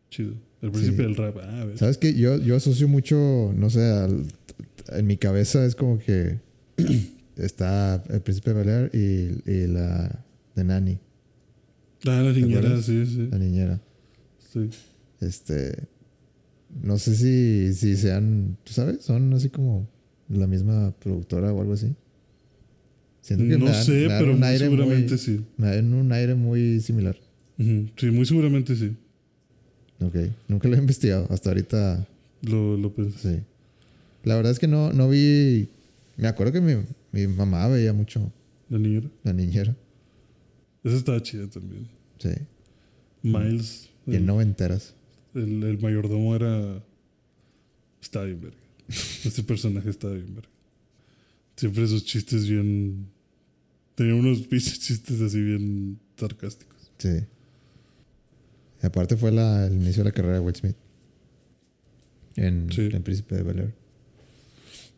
[0.09, 0.33] chido.
[0.61, 1.01] El príncipe Sí.
[1.03, 1.37] del rap.
[1.41, 1.77] Ah, a ver.
[1.79, 2.13] ¿Sabes qué?
[2.13, 4.25] Yo, yo asocio mucho, no sé, al-
[4.89, 6.39] en mi cabeza es como que
[7.37, 10.23] está el príncipe de Bel Air y, y la
[10.55, 10.99] de Nani,
[12.05, 13.27] Ah, la niñera, sí, sí.
[13.31, 13.81] la niñera.
[14.51, 14.69] sí.
[15.21, 15.87] Este.
[16.81, 19.03] No sé si, si sean, ¿tú sabes?
[19.03, 19.87] Son así como
[20.29, 21.93] la misma productora o algo así.
[23.21, 25.41] Siento que No dan- sé, pero un muy aire seguramente muy, sí.
[25.57, 27.15] Me dan un aire muy similar.
[27.57, 28.95] Sí, muy seguramente sí.
[30.01, 30.15] Ok.
[30.47, 31.27] Nunca lo he investigado.
[31.29, 32.05] Hasta ahorita,
[32.41, 33.35] Lo, lo pensé.
[33.37, 33.41] sí.
[34.23, 35.69] La verdad es que no, no vi.
[36.17, 36.73] Me acuerdo que mi,
[37.11, 38.31] mi mamá veía mucho
[38.69, 39.07] La niñera.
[39.23, 39.75] la niñera.
[40.83, 41.87] Esa estaba chida también.
[42.19, 42.29] Sí.
[43.21, 43.89] Miles.
[44.05, 44.93] Bien el, noventeras.
[45.33, 46.83] el, el mayordomo era.
[48.01, 48.57] Estaba bien verga.
[49.25, 50.49] Este personaje estaba bien verga.
[51.55, 53.07] Siempre esos chistes bien.
[53.95, 56.91] Tenía unos pinches chistes así bien sarcásticos.
[56.97, 57.19] Sí.
[58.81, 60.75] Y aparte fue la, el inicio de la carrera de Will Smith.
[62.35, 62.89] En, Sí.
[62.91, 63.73] en Príncipe de Bel Air.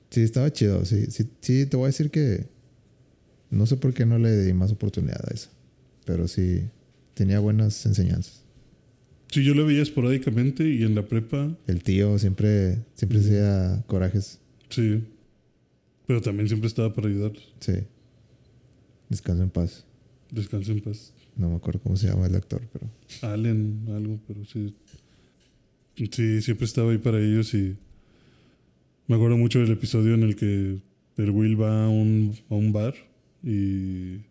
[0.10, 0.86] Sí, estaba chido.
[0.86, 2.48] Sí, sí, sí, te voy a decir que
[3.52, 5.50] no sé por qué no le di más oportunidad a eso.
[6.06, 6.64] Pero sí,
[7.14, 8.45] tenía buenas enseñanzas.
[9.36, 14.40] Sí, yo lo veía esporádicamente y en la prepa, El tío siempre, siempre hacía corajes.
[14.70, 15.04] sí.
[16.08, 17.54] Pero también siempre estaba para ayudarlos.
[17.60, 17.74] Sí.
[19.10, 19.86] Descanso en paz.
[20.32, 21.14] Descansa en paz.
[21.36, 22.90] No me acuerdo cómo se llama el actor, pero.
[23.24, 24.74] Allen, algo, pero sí.
[25.98, 27.76] Sí, siempre estaba ahí para ellos y
[29.08, 30.78] me acuerdo mucho del episodio en el que
[31.18, 32.94] el Will va a un, a un bar
[33.44, 34.22] y eh,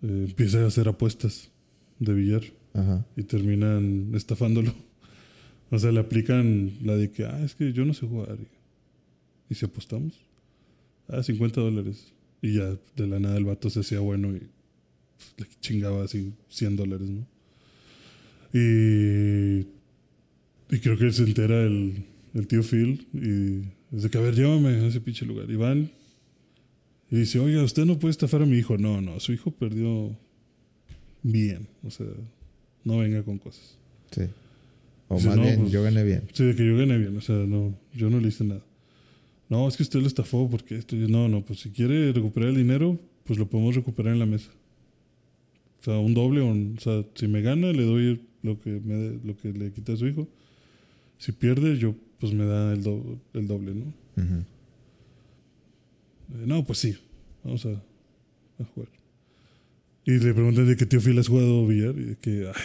[0.00, 1.50] empieza a hacer apuestas
[1.98, 2.42] de billar
[2.78, 3.06] Ajá.
[3.16, 4.72] y terminan estafándolo.
[5.70, 8.38] O sea, le aplican la de que, ah, es que yo no sé jugar.
[9.50, 10.14] Y, si apostamos,
[11.08, 12.14] ah, 50 dólares.
[12.40, 16.32] Y ya de la nada el vato se hacía bueno y pues, le chingaba así
[16.48, 17.26] 100 dólares, ¿no?
[18.54, 19.66] Y,
[20.74, 22.02] y creo que se entera el,
[22.32, 25.50] el tío Phil y dice que, a ver, llévame a ese pinche lugar.
[25.50, 25.90] Y van
[27.10, 28.76] y dice, oiga, usted no puede estafar a mi hijo.
[28.76, 30.16] No, no, su hijo perdió
[31.22, 31.68] bien.
[31.82, 32.06] O sea,
[32.84, 33.76] no venga con cosas.
[34.10, 34.22] Sí.
[35.08, 36.24] O Dice, más no, bien, pues- yo gané bien.
[36.32, 38.62] Sí, de que yo gané bien, o sea, no, yo no le hice nada.
[39.48, 40.94] No, es que usted lo estafó porque esto.
[40.96, 44.50] No, no, pues si quiere recuperar el dinero, pues lo podemos recuperar en la mesa.
[45.80, 48.70] O sea, un doble, o, un- o sea, si me gana, le doy lo que,
[48.80, 50.28] me, de- lo que le quita a su hijo.
[51.16, 53.92] Si pierde, yo, pues me da el, do- el doble, ¿no?
[56.34, 56.96] Eh, no, pues sí,
[57.42, 58.90] vamos a, a jugar.
[60.08, 62.62] Y le preguntan de qué tío Phil has jugado billar y de que, ay,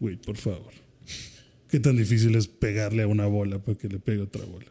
[0.00, 0.72] güey, por favor.
[1.70, 4.64] ¿Qué tan difícil es pegarle a una bola para que le pegue otra bola?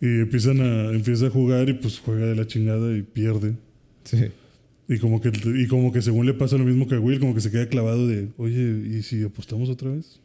[0.00, 3.56] Y empiezan a, empieza a jugar y pues juega de la chingada y pierde.
[4.04, 4.26] Sí.
[4.88, 7.34] Y como que, y como que según le pasa lo mismo que a Will, como
[7.34, 10.20] que se queda clavado de, oye, ¿y si apostamos otra vez?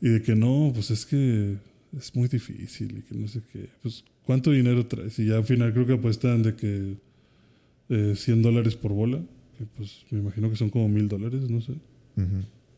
[0.00, 1.56] y de que no, pues es que
[1.98, 3.70] es muy difícil y que no sé qué.
[3.82, 5.18] Pues, ¿cuánto dinero traes?
[5.18, 6.94] Y ya al final creo que apuestan de que
[7.90, 9.20] eh, 100 dólares por bola,
[9.58, 11.74] que pues me imagino que son como mil dólares, no sé.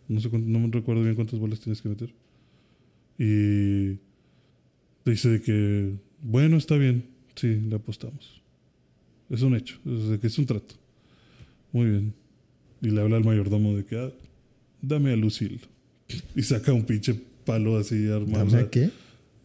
[0.09, 2.13] No sé no me recuerdo bien cuántas bolas tienes que meter.
[3.19, 3.99] Y
[5.05, 8.43] dice de que, bueno, está bien, sí, le apostamos.
[9.31, 10.75] Es un hecho, es de que es un trato.
[11.73, 12.15] Muy bien.
[12.83, 14.11] Y le habla al mayordomo de que, ah,
[14.81, 15.61] dame a Lucille.
[16.37, 17.15] Y saca un pinche
[17.45, 18.45] palo así armado.
[18.47, 18.91] ¿Dame a qué?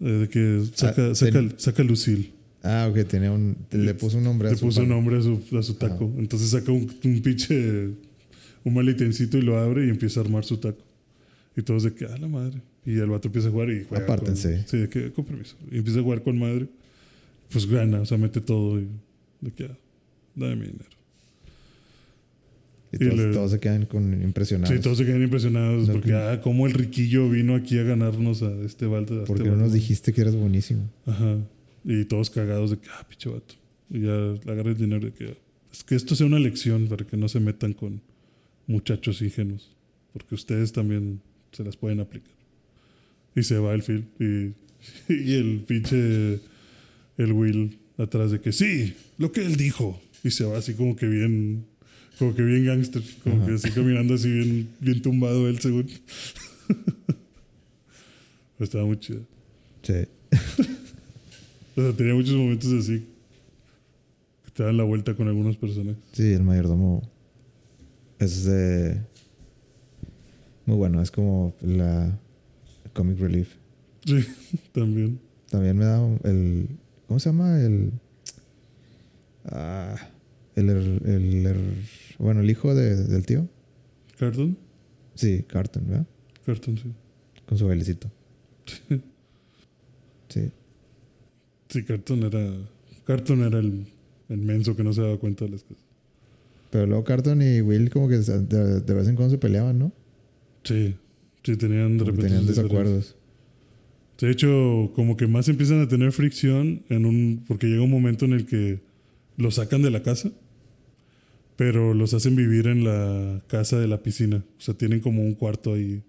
[0.01, 2.31] eh, de que saca, Ah, saca, ten- saca Lucille.
[2.63, 3.55] Ah, ok, tenía un.
[3.71, 4.95] Le puso un nombre a Le su puso palo.
[4.95, 6.11] nombre a su, a su taco.
[6.17, 7.89] Entonces saca un, un pinche.
[8.63, 10.83] Un malitencito y lo abre y empieza a armar su taco.
[11.55, 12.61] Y todos de que, ah, la madre.
[12.85, 14.03] Y el vato empieza a jugar y juega.
[14.03, 14.55] Apártense.
[14.57, 15.55] Con, sí, de que, con permiso.
[15.71, 16.67] Y empieza a jugar con madre.
[17.51, 18.79] Pues gana, o sea, mete todo.
[18.79, 18.87] Y
[19.41, 19.77] de que, ah,
[20.35, 20.85] dame mi dinero.
[22.91, 24.75] Y y todos, le- todos se quedan con impresionados.
[24.75, 27.83] Sí, todos se quedan impresionados No, porque, que- ah, cómo el riquillo vino aquí a
[27.83, 29.13] ganarnos a este balde.
[29.13, 30.89] a este Porque no nos dijiste que eras buenísimo.
[31.05, 31.37] Ajá.
[31.89, 33.55] Y todos cagados de que, ah, pinche vato.
[33.89, 35.37] Y ya agarra el dinero de que,
[35.71, 38.01] es que esto sea una lección para que no se metan con
[38.67, 39.73] muchachos ingenuos.
[40.11, 41.21] Porque ustedes también
[41.53, 42.33] se las pueden aplicar.
[43.33, 44.05] Y se va el Phil.
[44.19, 44.51] Y,
[45.13, 46.41] y el pinche,
[47.17, 50.01] el Will atrás de que, sí, lo que él dijo.
[50.25, 51.67] Y se va así como que bien,
[52.19, 53.01] como que bien gangster.
[53.23, 53.45] Como Ajá.
[53.45, 55.87] que así caminando así bien, bien tumbado él según.
[58.59, 59.25] Estaba muy chido.
[59.83, 60.05] Sí.
[61.77, 63.05] O sea, tenía muchos momentos así
[64.43, 66.01] que te dan la vuelta con algunos personajes.
[66.11, 67.01] Sí, el mayordomo
[68.19, 68.99] es de...
[70.65, 72.19] Muy bueno, es como la
[72.93, 73.53] comic relief.
[74.05, 74.25] Sí,
[74.73, 75.19] también.
[75.49, 76.67] También me da el.
[77.07, 77.61] ¿Cómo se llama?
[77.61, 77.93] El.
[79.45, 79.95] Ah,
[80.55, 81.55] el, el
[82.19, 83.47] Bueno, el hijo de- del tío.
[84.19, 84.57] Carton.
[85.15, 86.07] Sí, Carton, ¿verdad?
[86.45, 86.91] Carton, sí.
[87.45, 88.11] Con su bailecito.
[91.69, 91.83] Sí.
[91.83, 92.53] Carton era.
[93.05, 93.85] Carton era el,
[94.29, 95.83] el menso que no se daba cuenta de las cosas.
[96.69, 99.91] Pero luego Carton y Will, como que de, de vez en cuando se peleaban, ¿no?
[100.63, 100.95] Sí.
[101.43, 102.27] Sí, tenían de repente.
[102.27, 103.15] tenían desacuerdos.
[104.19, 107.45] De hecho, como que más empiezan a tener fricción en un.
[107.47, 108.81] Porque llega un momento en el que
[109.37, 110.31] los sacan de la casa,
[111.55, 114.43] pero los hacen vivir en la casa de la piscina.
[114.57, 116.03] O sea, tienen como un cuarto ahí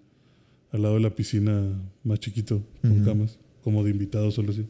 [0.71, 1.71] al lado de la piscina
[2.03, 3.05] más chiquito, con Ujú.
[3.05, 4.65] camas, como de invitados solo así.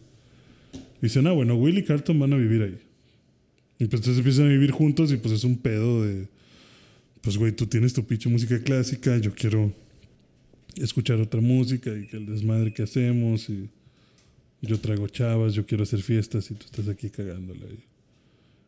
[1.01, 2.79] Dicen, ah, bueno, Will y Carlton van a vivir ahí.
[3.79, 6.27] Y pues entonces empiezan a vivir juntos y pues es un pedo de.
[7.21, 9.73] Pues, güey, tú tienes tu pinche música clásica, yo quiero
[10.75, 13.69] escuchar otra música y que el desmadre que hacemos y
[14.61, 17.65] yo traigo chavas, yo quiero hacer fiestas y tú estás aquí cagándola.
[17.65, 17.83] y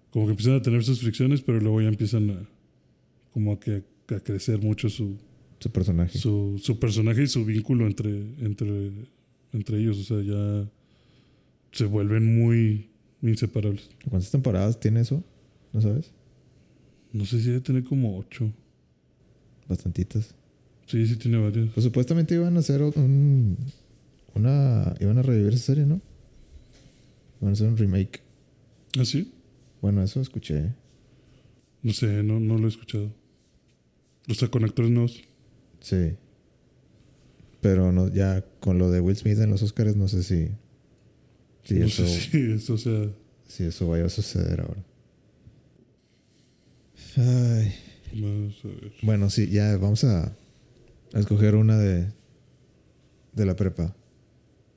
[0.09, 2.49] como que empiezan a tener sus fricciones, pero luego ya empiezan a
[3.33, 5.17] como a, que, a crecer mucho su,
[5.59, 6.17] Su personaje.
[6.17, 8.09] su, su personaje y su vínculo entre,
[8.39, 8.91] entre,
[9.53, 9.97] entre ellos.
[9.99, 10.69] O sea, ya
[11.72, 12.89] se vuelven muy
[13.22, 13.89] inseparables.
[14.10, 15.23] ¿Cuántas temporadas tiene eso?
[15.73, 16.11] ¿No sabes?
[17.14, 18.52] No sé si debe tener como ocho.
[19.68, 20.35] Bastantitas.
[20.85, 21.72] Sí, sí tiene varios.
[21.73, 23.57] Pues supuestamente iban a hacer un.
[24.34, 24.93] Una.
[24.99, 26.02] Iban a revivir esa serie, ¿no?
[27.41, 28.22] Iban a hacer un remake.
[28.99, 29.34] ¿Ah, sí?
[29.81, 30.73] Bueno, eso escuché.
[31.81, 33.11] No sé, no, no lo he escuchado.
[34.30, 35.22] O sea, con actores nuevos.
[35.80, 36.15] Sí.
[37.61, 40.49] Pero no, ya con lo de Will Smith en los Oscars, no sé si.
[41.63, 43.11] Si no eso, sé si eso, sea,
[43.47, 44.83] si eso vaya a suceder ahora.
[47.17, 47.73] Ay.
[48.13, 48.93] vamos a ver.
[49.01, 50.35] Bueno, sí, ya vamos a,
[51.13, 52.11] a escoger una de.
[53.33, 53.95] De la prepa.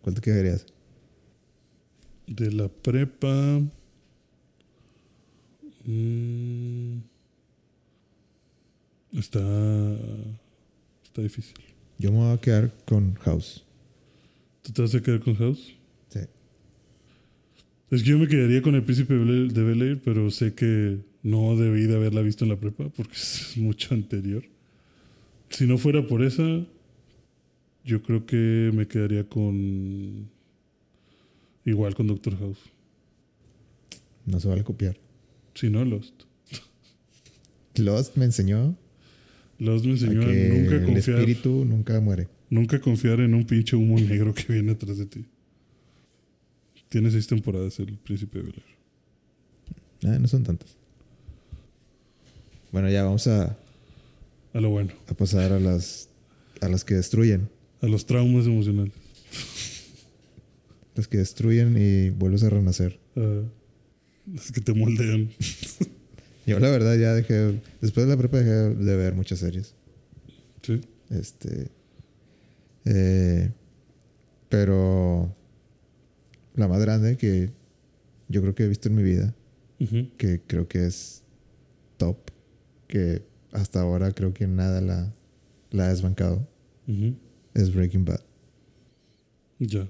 [0.03, 0.67] ¿Cuál te quedarías?
[2.27, 3.61] De la prepa.
[5.85, 6.99] mm,
[9.13, 9.41] está.
[11.05, 11.55] Está difícil.
[11.99, 13.65] Yo me voy a quedar con House.
[14.63, 15.75] ¿Tú te vas a quedar con House?
[17.91, 19.21] Es que yo me quedaría con el príncipe de
[19.63, 23.55] Bel- Air, pero sé que no debí de haberla visto en la prepa porque es
[23.57, 24.45] mucho anterior.
[25.51, 26.65] Si no fuera por esa,
[27.85, 30.29] yo creo que me quedaría con.
[31.65, 32.59] Igual con Doctor House.
[34.27, 34.97] No se vale copiar.
[35.55, 36.15] Si no, Lost.
[37.77, 38.77] Lost me enseñó
[39.59, 41.19] Lost me enseñó a nunca el confiar.
[41.21, 42.29] espíritu nunca muere.
[42.51, 45.25] Nunca confiar en un pinche humo negro que viene atrás de ti.
[46.95, 48.63] Tiene seis temporadas el príncipe de Bel.
[50.05, 50.77] Ah, no son tantas.
[52.71, 53.57] Bueno, ya vamos a,
[54.53, 54.93] A lo bueno.
[55.09, 56.09] a pasar a las
[56.61, 57.49] a las que destruyen.
[57.81, 58.93] A los traumas emocionales.
[60.95, 63.01] Las que destruyen y vuelves a renacer.
[64.33, 65.31] Las que te moldean.
[66.47, 69.75] Yo la verdad ya dejé, después de la prepa dejé de ver muchas series.
[70.63, 70.81] Sí.
[71.11, 71.73] Este.
[72.85, 73.51] eh,
[74.49, 75.35] pero
[76.55, 77.51] la más grande que
[78.29, 79.35] yo creo que he visto en mi vida,
[80.17, 81.23] que creo que es
[81.97, 82.17] top,
[82.89, 83.23] que
[83.53, 85.13] hasta ahora creo que nada la,
[85.71, 86.49] la ha desbancado,
[87.55, 88.21] es Breaking Bad.
[89.59, 89.89] Ya.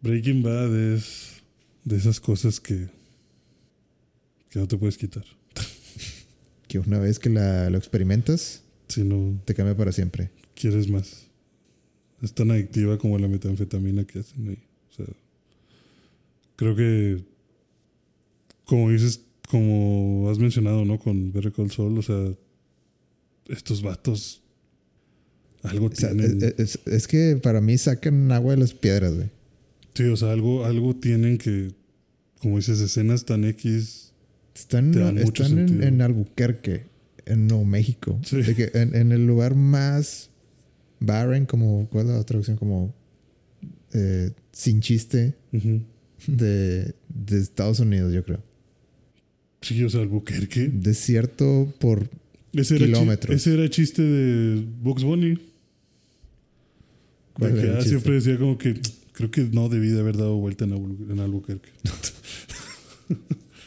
[0.00, 1.42] Breaking Bad es
[1.84, 2.88] de esas cosas que,
[4.50, 5.24] que no te puedes quitar.
[6.68, 10.30] Que una vez que la, lo experimentas, Si no te cambia para siempre.
[10.54, 11.27] quieres más.
[12.22, 14.58] Es tan adictiva como la metanfetamina que hacen ahí.
[14.90, 15.06] O sea,
[16.56, 17.22] creo que,
[18.64, 20.98] como dices, como has mencionado, ¿no?
[20.98, 22.32] Con Better Call Saul, o sea,
[23.48, 24.42] estos vatos
[25.62, 26.42] algo O sea, tienen.
[26.42, 29.30] es, es- es que para mí sacan agua de las piedras, güey.
[29.94, 31.72] Sí, o sea, algo, algo tienen que,
[32.40, 34.12] como dices, escenas tan X.
[34.54, 36.86] Están, Te dan mucho están en, Albuquerque,
[37.26, 38.18] en Nuevo México.
[38.24, 38.42] Sí.
[38.42, 40.27] De que en, en el lugar más
[41.00, 42.56] barren, como, ¿cuál es la traducción?
[42.56, 42.94] Como
[43.92, 45.34] eh, sin chiste
[46.26, 48.42] de, de Estados Unidos, yo creo.
[49.60, 50.68] Sí, o sea, Albuquerque.
[50.72, 52.08] Desierto por...
[52.52, 53.36] Ese era, chi- Kilómetros.
[53.36, 55.38] ese era chiste de Box Bunny.
[57.34, 58.80] ¿cuál De que, el ah, siempre decía como que
[59.12, 61.68] creo que no debí de haber dado vuelta en, Albu- en Albuquerque.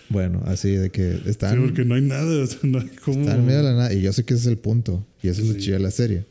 [0.09, 3.21] Bueno, así de que Sí, están, porque no hay nada, o sea, no hay como...
[3.21, 3.93] están en medio de la nada.
[3.93, 5.07] Y yo sé que ese es el punto.
[5.23, 5.61] Y eso es lo Sí.
[5.61, 6.25] chido de la serie.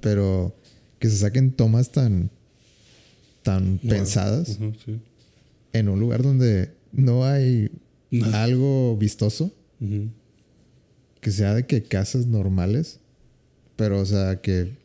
[0.00, 0.54] Pero
[0.98, 2.30] que se saquen tomas tan,
[3.42, 3.90] tan Wow.
[3.90, 5.00] pensadas sí.
[5.72, 7.70] en un lugar donde no hay
[8.32, 9.52] algo vistoso.
[11.20, 13.00] Que sea de que casas normales,
[13.76, 14.76] pero o sea que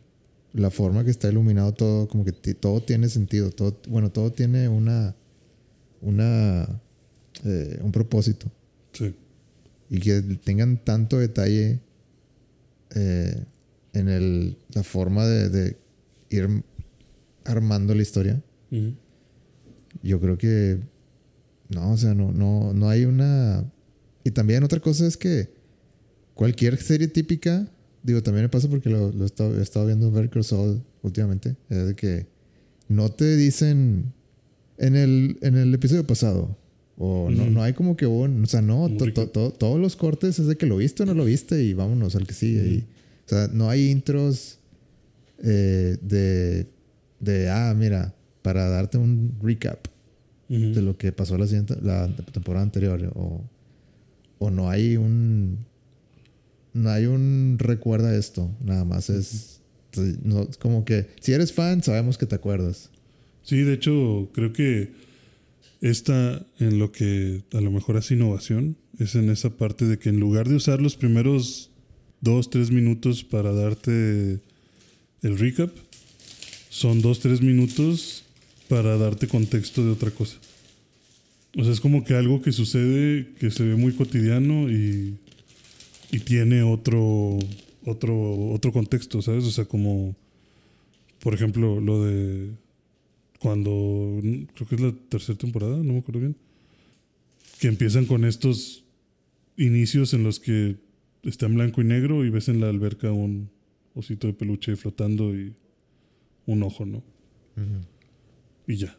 [0.53, 3.51] la forma que está iluminado todo, como que todo tiene sentido.
[3.51, 5.15] Todo, bueno, todo tiene una.
[6.01, 6.81] una
[7.43, 8.49] eh, un propósito.
[8.93, 9.13] Sí.
[9.89, 11.79] Y que tengan tanto detalle
[12.95, 13.43] eh,
[13.95, 15.77] en el, la forma de,
[16.29, 16.63] ir
[17.43, 18.41] armando la historia.
[20.03, 20.79] Yo creo que.
[21.69, 23.65] No, o sea, no, no, no hay una.
[24.23, 25.49] Y también otra cosa es que
[26.33, 27.67] cualquier serie típica
[28.05, 31.55] Digo, también me pasa porque lo, he, estado, viendo en Vertical Soul últimamente.
[31.71, 32.27] Es de que
[32.87, 34.13] no te dicen
[34.77, 36.55] en el, en el episodio pasado.
[36.97, 38.43] O no, no hay como que un.
[38.43, 41.63] O sea, no, todos los cortes es de que lo viste o no lo viste
[41.63, 42.83] y vámonos al que sigue.
[43.25, 44.59] O sea, no hay intros
[45.43, 46.67] eh, de,
[47.19, 47.49] de.
[47.49, 49.87] Ah, mira, para darte un recap
[50.47, 53.11] de lo que pasó la, siguiente, la temporada anterior.
[53.15, 53.41] O,
[54.37, 55.65] o no hay un
[56.73, 59.61] no hay un recuerda esto, nada más es
[60.23, 62.91] no, como que si eres fan sabemos que te acuerdas.
[63.43, 64.91] Sí, de hecho creo que
[65.81, 70.09] esta en lo que a lo mejor hace innovación es en esa parte de que
[70.09, 71.71] en lugar de usar los primeros
[72.25, 74.41] dos, tres minutos para darte
[75.21, 75.71] el recap,
[76.69, 78.25] son dos, tres minutos
[78.67, 80.35] para darte contexto de otra cosa.
[81.55, 85.17] O sea, es como que algo que sucede que se ve muy cotidiano y
[86.15, 87.37] y tiene otro,
[87.85, 89.43] otro, otro contexto, ¿sabes?
[89.43, 90.15] O sea, como,
[91.19, 92.51] por ejemplo, lo de
[93.39, 94.21] cuando,
[94.55, 96.35] creo que es la tercera temporada, no me acuerdo bien,
[97.59, 98.83] que empiezan con estos
[99.57, 100.77] inicios en los que
[101.25, 103.49] está en blanco y negro y ves en la alberca un
[103.93, 105.53] osito de peluche flotando y
[106.45, 107.03] un ojo, ¿no?
[108.67, 108.97] Y ya.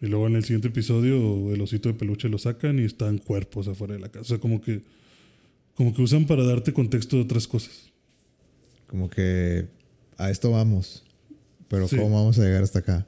[0.00, 3.68] Y luego en el siguiente episodio el osito de peluche lo sacan y están cuerpos
[3.68, 4.20] afuera de la casa.
[4.20, 4.82] O sea, como que
[5.78, 7.92] como que usan para darte contexto de otras cosas.
[8.88, 9.68] Como que
[10.16, 11.04] a esto vamos,
[11.68, 13.06] pero ¿cómo vamos a llegar hasta acá?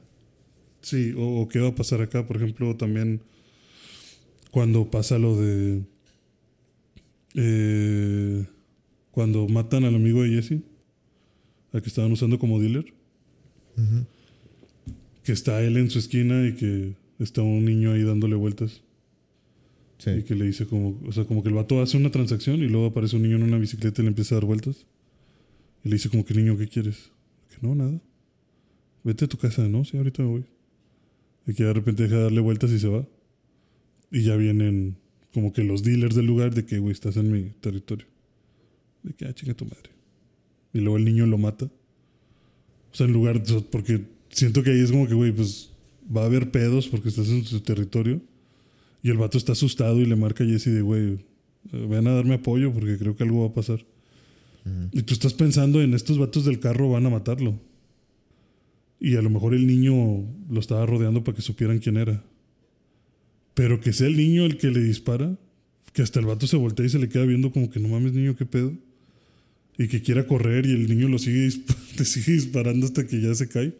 [0.81, 3.21] Sí, o, qué va a pasar acá, por ejemplo, también
[4.51, 5.83] cuando pasa lo de...
[7.35, 8.45] Eh,
[9.11, 10.61] cuando matan al amigo de Jesse,
[11.71, 12.93] al que estaban usando como dealer,
[15.23, 18.83] que está él en su esquina y que está un niño ahí dándole vueltas.
[20.03, 22.67] Y que le dice como, o sea, como que el vato hace una transacción y
[22.67, 24.87] luego aparece un niño en una bicicleta y le empieza a dar vueltas.
[25.83, 27.11] Y le dice como que niño, ¿qué quieres?
[27.49, 28.01] Que no, nada.
[29.03, 29.85] Vete a tu casa, ¿no?
[29.85, 30.45] Sí, ahorita me voy.
[31.45, 33.07] Y que de repente deja de darle vueltas y se va.
[34.09, 34.97] Y ya vienen
[35.33, 38.05] como que los dealers del lugar de que, güey, estás en mi territorio.
[39.03, 39.89] De que, ah, chinga tu madre.
[40.73, 41.65] Y luego el niño lo mata.
[41.65, 43.41] O sea, en lugar,
[43.71, 45.71] porque siento que ahí es como que, güey, pues
[46.15, 48.21] va a haber pedos porque estás en su territorio.
[49.03, 51.19] Y el vato está asustado y le marca a Jesse de, güey,
[51.71, 53.85] ven a darme apoyo porque creo que algo va a pasar.
[54.91, 57.59] Y tú estás pensando en estos vatos del carro van a matarlo.
[58.99, 62.23] Y a lo mejor el niño lo estaba rodeando para que supieran quién era.
[63.53, 65.37] Pero que sea el niño el que le dispara,
[65.93, 68.13] que hasta el vato se voltea y se le queda viendo como que no mames
[68.13, 68.73] niño, qué pedo.
[69.77, 71.49] Y que quiera correr y el niño lo sigue,
[71.97, 73.75] le sigue disparando hasta que ya se cae.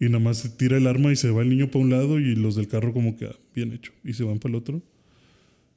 [0.00, 2.18] Y nada más se tira el arma y se va el niño para un lado
[2.18, 3.92] y los del carro como que, ah, bien hecho.
[4.04, 4.82] Y se van para el otro.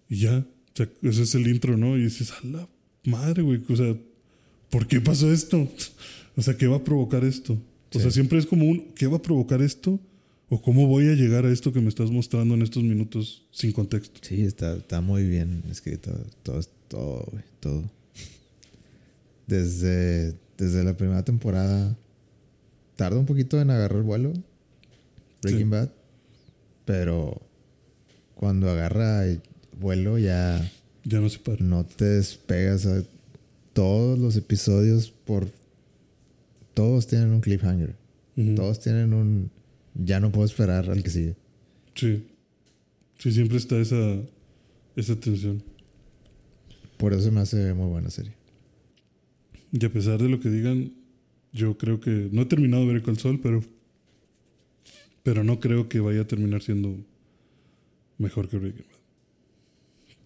[0.09, 0.45] Y ya, o
[0.75, 1.97] sea, ese es el intro, ¿no?
[1.97, 2.67] Y dices, a la
[3.03, 3.61] madre, güey.
[3.67, 3.95] O sea,
[4.69, 5.69] ¿por qué pasó esto?
[6.37, 7.57] O sea, ¿qué va a provocar esto?
[7.93, 10.01] O sea, siempre es como un, ¿qué va a provocar esto?
[10.55, 13.73] ¿O cómo voy a llegar a esto que me estás mostrando en estos minutos sin
[13.73, 14.21] contexto?
[14.23, 16.17] Sí, está, está muy bien escrito.
[16.43, 17.27] Todo, todo,
[17.59, 17.83] todo.
[19.47, 21.97] Desde, desde la primera temporada
[22.95, 24.31] tarda un poquito en agarrar el vuelo.
[25.41, 25.89] Breaking Bad.
[26.85, 27.41] Pero
[28.35, 29.41] cuando agarra el
[29.77, 30.71] vuelo ya.
[31.03, 31.61] Ya no se para.
[31.65, 32.85] No te despegas.
[32.85, 33.03] A
[33.73, 35.49] todos los episodios por.
[36.73, 37.93] Todos tienen un cliffhanger.
[38.55, 39.51] Todos tienen un.
[39.95, 41.35] Ya no puedo esperar al que sigue.
[41.95, 42.27] Sí.
[43.17, 44.21] Sí, siempre está esa.
[44.95, 45.63] Esa tensión.
[46.97, 48.33] Por eso me hace muy buena serie.
[49.71, 50.93] Y a pesar de lo que digan,
[51.51, 52.29] yo creo que.
[52.31, 53.61] No he terminado de ver el sol, pero.
[55.23, 56.97] Pero no creo que vaya a terminar siendo
[58.17, 58.99] mejor que Breaking Bad.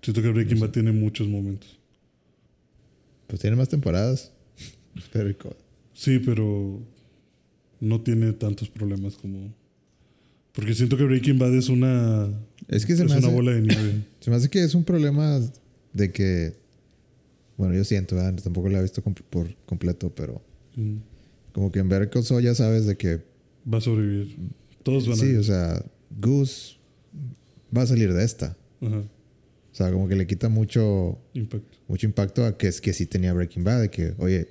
[0.01, 1.79] Siento que Breaking Bad tiene muchos momentos.
[3.27, 4.33] Pues tiene más temporadas.
[5.13, 5.37] Very
[5.93, 6.81] Sí, pero
[7.79, 9.53] no tiene tantos problemas como.
[10.53, 12.29] Porque siento que Breaking Bad es una.
[12.67, 14.03] Es que se es me una hace, bola de nieve.
[14.19, 15.39] Se me hace que es un problema
[15.93, 16.53] de que.
[17.57, 20.41] Bueno, yo siento, tampoco lo he visto por completo, pero.
[20.75, 20.97] Mm.
[21.51, 22.09] Como que en Better
[22.41, 23.21] ya sabes de que...
[23.71, 24.37] Va a sobrevivir.
[24.83, 25.21] Todos van a...
[25.21, 25.83] Sí, o sea,
[26.21, 26.77] Goose
[27.75, 28.55] va a salir de esta.
[28.81, 28.99] Ajá.
[29.71, 33.05] O sea, como que le quita mucho impacto, mucho impacto a que es que sí
[33.05, 34.47] tenía Breaking Bad, de que, oye,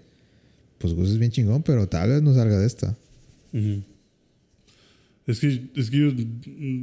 [0.78, 2.96] pues Gus es bien chingón, pero tal vez no salga de esta.
[3.52, 3.82] Ujú.
[5.28, 6.10] Es que, es que yo,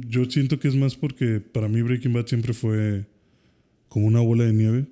[0.08, 3.04] yo siento que es más porque para mí Breaking Bad siempre fue
[3.88, 4.86] como una bola de nieve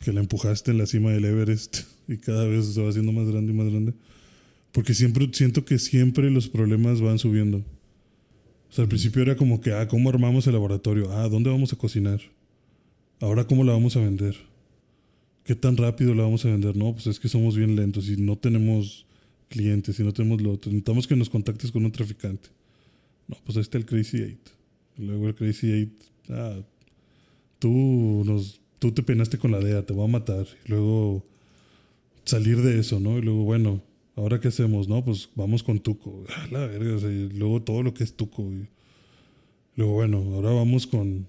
[0.00, 3.28] que la empujaste en la cima del Everest y cada vez se va haciendo más
[3.28, 3.94] grande y más grande.
[4.72, 7.58] Porque siempre siento que siempre los problemas van subiendo.
[7.58, 11.12] O sea, al principio era como que, ah, ¿cómo armamos el laboratorio?
[11.12, 12.20] Ah, ¿dónde vamos a cocinar?
[13.20, 14.34] Ahora, ¿cómo la vamos a vender?
[15.44, 16.76] ¿Qué tan rápido la vamos a vender?
[16.76, 19.06] No, pues es que somos bien lentos y no tenemos
[19.54, 20.70] clientes y no tenemos lo otro.
[20.70, 22.48] Necesitamos que nos contactes con un traficante.
[23.28, 24.48] No, pues ahí está el Crazy Eight.
[24.98, 25.92] Luego el Crazy Eight,
[26.30, 26.60] ah,
[27.58, 30.46] tú, nos, tú te penaste con la DEA, te voy a matar.
[30.66, 31.24] Luego
[32.24, 33.18] salir de eso, ¿no?
[33.18, 33.80] Y luego, bueno,
[34.16, 34.88] ¿ahora qué hacemos?
[34.88, 36.24] No, pues vamos con Tuco.
[36.50, 38.42] La verga, o sea, luego todo lo que es Tuco.
[38.42, 38.68] Y
[39.76, 41.28] luego, bueno, ahora vamos con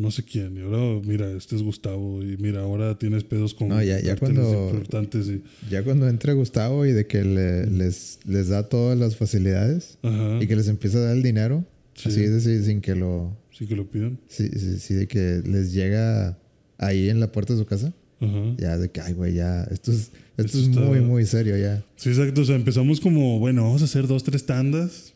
[0.00, 0.56] no sé quién.
[0.56, 2.22] Y ahora, mira, este es Gustavo.
[2.22, 5.28] Y mira, ahora tienes pedos con No, ya- cuando- importantes.
[5.28, 9.98] Y, Ya cuando entre Gustavo y de que le- les, les da todas las facilidades
[10.02, 10.38] ajá.
[10.42, 11.64] y que les empieza a dar el dinero,
[11.94, 12.08] Sí.
[12.08, 13.36] así es decir, sin que lo.
[13.52, 14.18] Sí que lo pidan.
[14.28, 16.38] Sí, sí, sí, de que les llega
[16.78, 17.92] ahí en la puerta de su casa.
[18.20, 18.54] Ajá.
[18.58, 19.64] Ya de que, ay, güey, ya.
[19.64, 21.84] Esto es, esto Esto es está- muy, muy serio ya.
[21.96, 22.40] Sí, exacto.
[22.40, 25.12] O sea, empezamos como, bueno, vamos a hacer dos, tres tandas.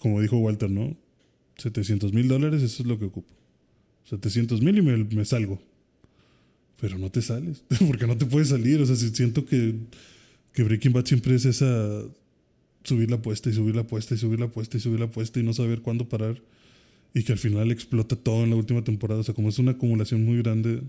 [0.00, 0.96] Como dijo Walter, ¿no?
[1.58, 3.32] 700 mil dólares, eso es lo que ocupo.
[4.10, 5.60] 700 mil y me, me salgo.
[6.80, 8.80] Pero no te sales, porque no te puedes salir.
[8.80, 9.74] O sea, si- siento que,
[10.52, 12.02] que Breaking Bad siempre es esa
[12.82, 15.38] subir la apuesta y subir la apuesta y subir la apuesta y subir la apuesta
[15.38, 16.40] y no saber cuándo parar.
[17.12, 19.20] Y que al final explota todo en la última temporada.
[19.20, 20.82] O sea, como es una acumulación muy grande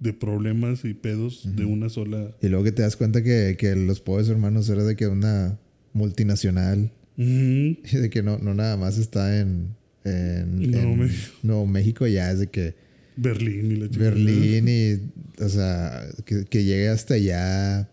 [0.00, 2.30] de problemas y pedos de una sola.
[2.40, 5.58] Y luego que te das cuenta que, que los pobres hermanos era de que una
[5.92, 9.74] multinacional y de que no, no nada más está en,
[10.08, 11.32] en, en México.
[11.42, 12.74] Nuevo México, ya es de que
[13.16, 14.10] Berlín y la chingada.
[14.10, 17.90] Berlín y, o sea, que, que llegue hasta allá,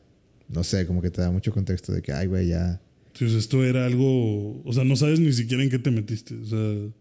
[0.49, 2.81] no sé, como que te da mucho contexto de que, ay, güey, ya.
[3.13, 4.61] Sea, esto era algo.
[4.63, 6.35] O sea, no sabes ni siquiera en qué te metiste.
[6.35, 6.91] O sea,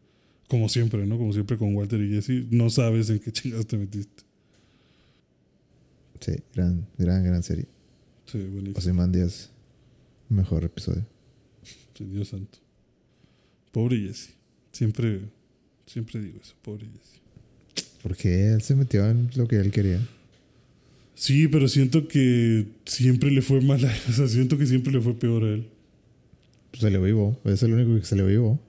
[0.49, 1.19] como siempre, ¿no?
[1.19, 4.23] Como siempre con Walter y Jesse, no sabes en qué chingados te metiste.
[6.21, 7.67] Sí, gran, gran, gran serie.
[8.27, 9.07] Sí, buenísimo.
[9.09, 9.51] Díaz,
[10.29, 11.05] mejor episodio.
[11.95, 12.59] Sí, Dios santo.
[13.73, 14.31] Pobre Jesse.
[14.75, 15.21] Siempre,
[15.87, 17.21] siempre digo eso, pobre Jesse.
[18.03, 20.01] Porque él se metió en lo que él quería.
[21.15, 23.83] Sí, pero siento que siempre le fue mal.
[23.85, 25.67] a- O sea, siento que siempre le fue peor a él.
[26.73, 28.61] Pues se le vivo, es el único que se le vivo.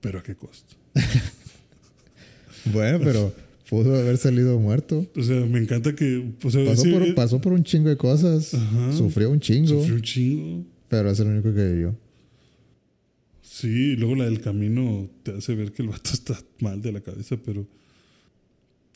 [0.00, 0.76] Pero a qué costo.
[2.72, 3.34] Bueno, pero
[3.68, 5.06] pudo haber salido muerto.
[5.16, 6.32] O sea, me encanta que.
[6.44, 8.52] O sea, Pasó por, pasó por un chingo de cosas.
[8.54, 8.92] Ajá.
[8.92, 9.68] Sufrió un chingo.
[9.68, 10.64] Sufrió un chingo.
[10.88, 11.96] Pero es el único que vivió.
[13.60, 16.92] Sí, y luego la del camino te hace ver que el vato está mal de
[16.92, 17.66] la cabeza, pero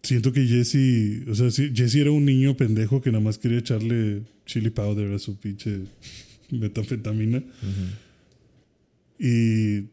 [0.02, 3.58] siento que Jesse, o sea, sí, Jesse era un niño pendejo que nada más quería
[3.58, 5.80] echarle chili powder a su pinche
[6.50, 7.42] metanfetamina.
[9.18, 9.88] Y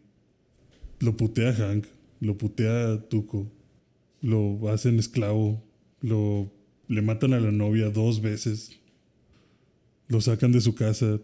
[0.99, 1.85] lo putea a Hank,
[2.19, 3.52] lo putea a Tuco,
[4.22, 5.64] lo hacen esclavo,
[6.02, 6.52] lo
[6.88, 8.80] le matan a la novia dos veces,
[10.07, 11.19] lo sacan de su casa,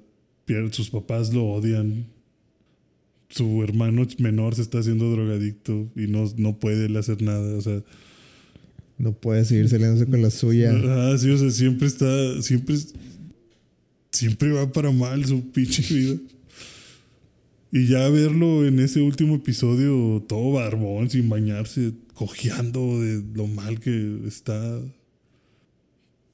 [0.46, 2.08] pier- sus papás lo odian,
[3.30, 7.58] su hermano menor se está haciendo drogadicto y no, no puede él hacer nada.
[7.58, 7.84] O sea,
[8.98, 10.72] No puede seguir saliéndose con la suya.
[10.74, 12.76] ah, sí, o sea, siempre está, siempre,
[14.12, 16.16] siempre va para mal su pinche vida.
[17.72, 23.80] Y ya verlo en ese último episodio, todo barbón, sin bañarse, cojeando de lo mal
[23.80, 24.80] que está.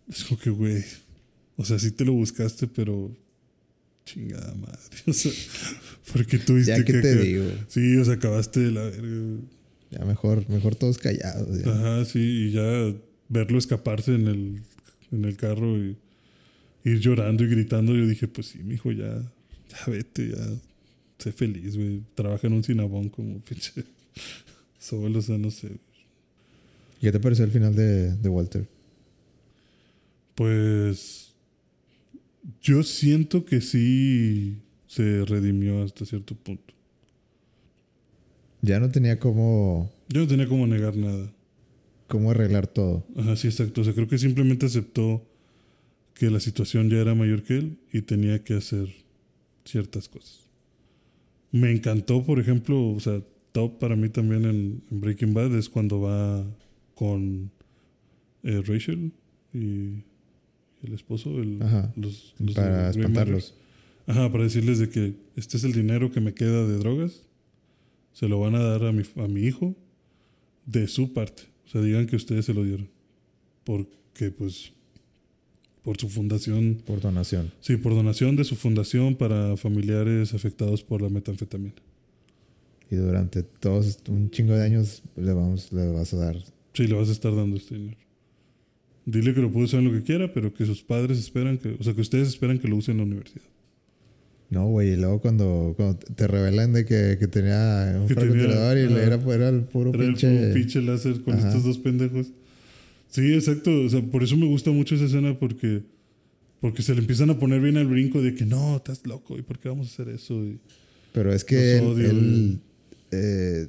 [0.07, 0.84] Es como que, güey.
[1.57, 3.11] O sea, sí te lo buscaste, pero.
[4.05, 4.80] Chingada madre.
[5.07, 5.31] O sea,
[6.11, 7.01] porque tuviste Ya que que.
[7.01, 7.45] te digo.
[7.67, 9.41] Sí, o sea, acabaste de la verga.
[9.91, 11.63] Ya mejor, mejor todos callados.
[11.63, 11.71] ya.
[11.71, 12.93] Ajá, sí, y ya
[13.30, 14.61] verlo escaparse en el,
[15.11, 15.95] en el carro y
[16.84, 19.13] ir llorando y gritando, yo dije, pues sí, mijo, ya,
[19.69, 20.45] ya vete, ya,
[21.19, 22.01] sé feliz, güey.
[22.15, 23.71] Trabaja en un cinabón como pinche
[24.80, 25.71] solo, o sea, no sé.
[26.99, 28.67] ¿Qué te pareció el final de, de Walter?
[30.35, 31.32] Pues
[32.61, 34.57] yo siento que sí
[34.88, 36.74] se redimió hasta cierto punto.
[38.61, 41.34] Ya no tenía cómo, Yo no tenía como negar nada.
[42.07, 43.06] cómo arreglar todo.
[43.18, 43.82] Ajá, sí, exacto.
[43.82, 45.26] O sea, creo que simplemente aceptó
[46.14, 48.88] que la situación ya era mayor que él y tenía que hacer
[49.65, 50.48] ciertas cosas.
[51.52, 53.22] Me encantó, por ejemplo, o sea,
[53.52, 56.45] top para mí también en, en Breaking Bad es cuando va
[56.95, 57.52] con
[58.44, 59.11] eh, Rachel
[59.53, 60.03] y
[60.84, 61.93] el esposo, el, Ajá.
[61.95, 63.55] los, los para espantarlos.
[64.05, 67.23] Ajá, para decirles de que este es el dinero que me queda de drogas.
[68.11, 69.76] Se lo van a dar a mi, a mi hijo
[70.65, 71.43] de su parte.
[71.65, 72.89] O sea, digan que ustedes se lo dieron.
[73.64, 74.73] Porque, pues,
[75.84, 76.81] por su fundación.
[76.85, 77.51] Por donación.
[77.60, 81.76] Sí, por donación de su fundación para familiares afectados por la metanfetamina.
[82.89, 86.38] Y durante todos un chingo de años le, vamos, le vas a dar.
[86.73, 87.97] Sí, le vas a estar dando este dinero.
[89.05, 91.75] Dile que lo puede usar en lo que quiera, pero que sus padres esperan que,
[91.80, 93.43] o sea, que ustedes esperan que lo use en la universidad.
[94.49, 98.31] No, güey, y luego cuando, cuando te revelan de que, que tenía un Que tenía-
[98.31, 99.03] francotirador y le ajá.
[99.03, 101.47] era, era el puro Era el puro pinche láser con Ajá.
[101.47, 102.27] estos dos pendejos.
[103.09, 103.71] Sí, exacto.
[103.84, 105.81] O sea, por eso me gusta mucho esa escena porque,
[106.61, 109.41] porque se le empiezan a poner bien al brinco de que no, estás loco, ¿y
[109.41, 110.35] por qué vamos a hacer eso?
[110.45, 110.59] Y-
[111.13, 112.59] Pero es que él,
[113.11, 113.67] eh,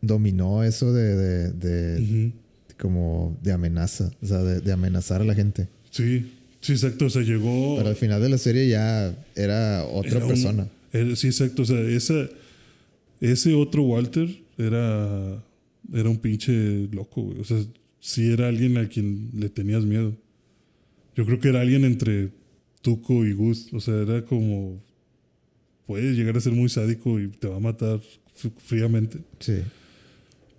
[0.00, 2.32] dominó eso de, de.
[2.78, 5.68] Como de amenaza, o sea, de, de amenazar a la gente.
[5.90, 7.06] Sí, sí, exacto.
[7.06, 7.76] O sea, llegó.
[7.76, 10.68] Pero al final de la serie ya era otra Era un- persona.
[10.92, 11.62] era- sí, exacto.
[11.62, 12.28] O sea, esa,
[13.20, 14.28] ese otro Walter
[14.58, 15.42] era,
[15.92, 17.40] era un pinche loco, güey.
[17.40, 17.58] O sea,
[18.00, 20.16] sí era alguien a quien le tenías miedo.
[21.14, 22.30] Yo creo que era alguien entre
[22.80, 23.68] Tuco y Gus.
[23.72, 24.82] O sea, era como.
[25.86, 28.00] Puede llegar a ser muy sádico y te va a matar
[28.40, 29.18] fr- fríamente.
[29.40, 29.56] Sí,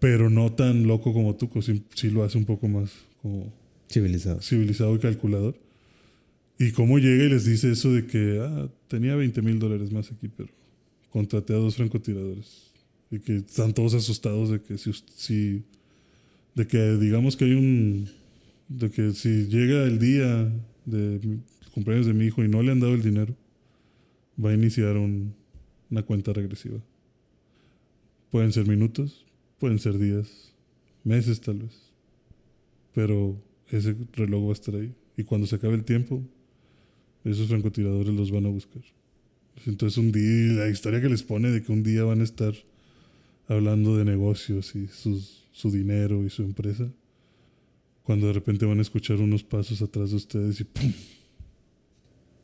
[0.04, 1.62] Pero no tan loco como Tuco.
[1.62, 3.52] Sí, sí lo hace un poco más como
[3.90, 4.42] civilizado.
[4.42, 5.56] civilizado y calculador.
[6.60, 10.12] Y cómo llega y les dice eso de que ah, tenía 20 mil dólares más
[10.12, 10.50] aquí, pero
[11.10, 12.72] contraté a dos francotiradores.
[13.12, 15.64] Y que están todos asustados de que si, si
[16.56, 18.10] de que digamos que hay un
[18.70, 20.52] de que si llega el día
[20.86, 21.20] de
[21.74, 23.36] cumpleaños de mi hijo y no le han dado el dinero,
[24.44, 25.34] va a iniciar un-
[25.90, 26.80] una cuenta regresiva.
[28.32, 29.26] Pueden ser minutos,
[29.64, 30.27] pueden ser días,
[31.06, 31.72] meses tal vez.
[32.94, 34.94] Pero ese reloj va a estar ahí.
[35.15, 36.22] Y cuando se acabe el tiempo,
[37.23, 38.81] esos francotiradores los van a buscar.
[39.65, 42.53] Entonces un día, la historia que les pone de que un día van a estar
[43.48, 46.91] hablando de negocios y sus, su dinero y su empresa,
[48.03, 50.91] cuando de repente van a escuchar unos pasos atrás de ustedes y ¡pum!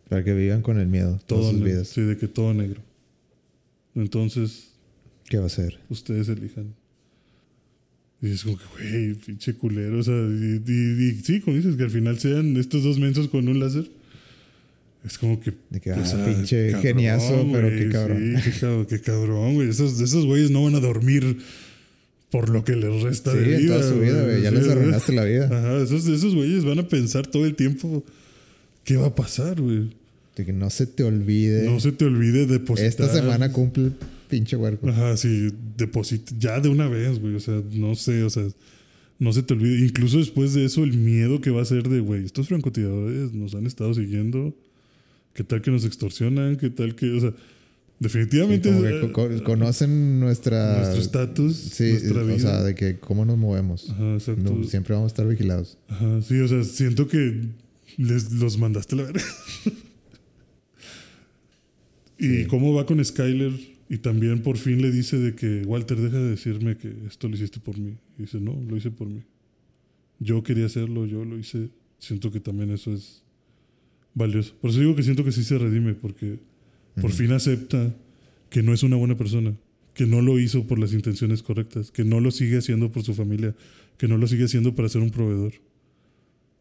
[0.07, 1.83] Para que vivan con el miedo Todo negro.
[1.83, 2.81] Sí, de que todo negro.
[3.93, 4.71] Entonces,
[5.25, 5.81] ¿Qué va a ser?
[5.89, 6.78] ustedes elijan.
[8.21, 9.99] Y es como que, güey, pinche culero.
[9.99, 13.29] O sea, y, y- y sí, como dices, que al final sean estos dos mensos
[13.29, 13.89] con un láser.
[15.05, 15.53] Es como que.
[15.69, 18.35] De que, o ah, sea, pinche cabrón, geniazo, pero qué cabrón.
[18.43, 19.69] Sí, qué, cab- qué cabrón, güey.
[19.69, 21.37] Esos, esos güeyes no van a dormir
[22.29, 23.77] por lo que les resta Sí, de vida.
[23.79, 24.41] toda su vida, güey.
[24.41, 24.77] Ya Sí, les ¿verdad?
[24.81, 25.45] arruinaste la vida.
[25.45, 28.03] Ajá, esos, esos güeyes van a pensar todo el tiempo
[28.83, 29.91] qué va a pasar, güey.
[30.35, 31.63] De que no se te olvide.
[31.63, 32.89] No se te olvide depositar.
[32.89, 33.91] Esta semana cumple
[34.29, 34.87] pinche huerco.
[34.89, 37.35] Ajá, sí, deposita ya de una vez, güey.
[37.35, 38.47] O sea, no sé, o sea,
[39.19, 39.85] no se te olvide.
[39.85, 43.53] Incluso después de eso, el miedo que va a ser de, güey, estos francotiradores nos
[43.55, 44.55] han estado siguiendo.
[45.33, 46.55] ¿Qué tal que nos extorsionan?
[46.57, 50.77] ¿Qué tal que, o sea, Sí, definitivamente como que eh, co- co- conocen nuestra.
[50.77, 52.35] nuestro estatus, Sí, nuestra vida.
[52.35, 53.89] o sea, de que cómo nos movemos.
[53.89, 54.55] Ajá, exacto.
[54.55, 55.77] No, siempre vamos a estar vigilados.
[55.89, 57.41] Ajá, sí, o sea, siento que
[57.97, 59.21] les los mandaste la verga.
[62.17, 62.45] y Sí.
[62.45, 63.51] cómo va con Skyler
[63.89, 67.35] y también por fin le dice de que Walter deja de decirme que esto lo
[67.35, 67.97] hiciste por mí.
[68.19, 69.23] Y dice, no, lo hice por mí.
[70.19, 71.71] Yo quería hacerlo, yo lo hice.
[71.97, 73.23] Siento que también eso es
[74.13, 74.55] valioso.
[74.61, 76.37] Por eso digo que siento que sí se redime, porque
[77.01, 77.95] por fin acepta
[78.51, 79.55] que no es una buena persona,
[79.95, 83.15] que no lo hizo por las intenciones correctas, que no lo sigue haciendo por su
[83.15, 83.55] familia,
[83.97, 85.53] que no lo sigue haciendo para ser un proveedor,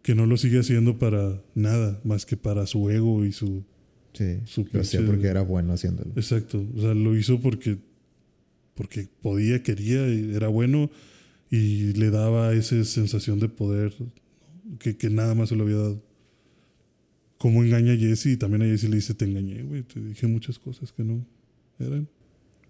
[0.03, 3.65] que no lo sigue haciendo para nada más que para su ego y su...
[4.19, 4.65] Sí.
[4.73, 6.11] Lo hacía porque era bueno haciéndolo.
[6.17, 7.79] Exacto, o sea, lo hizo porque,
[8.75, 10.91] porque podía, quería, era bueno
[11.51, 13.95] y le daba esa sensación de poder
[14.81, 16.03] que, que nada más se lo había dado.
[17.39, 20.27] Cómo engaña a Jesse y también a Jesse le dice, te engañé, güey, te dije
[20.27, 21.25] muchas cosas que no
[21.79, 22.09] eran.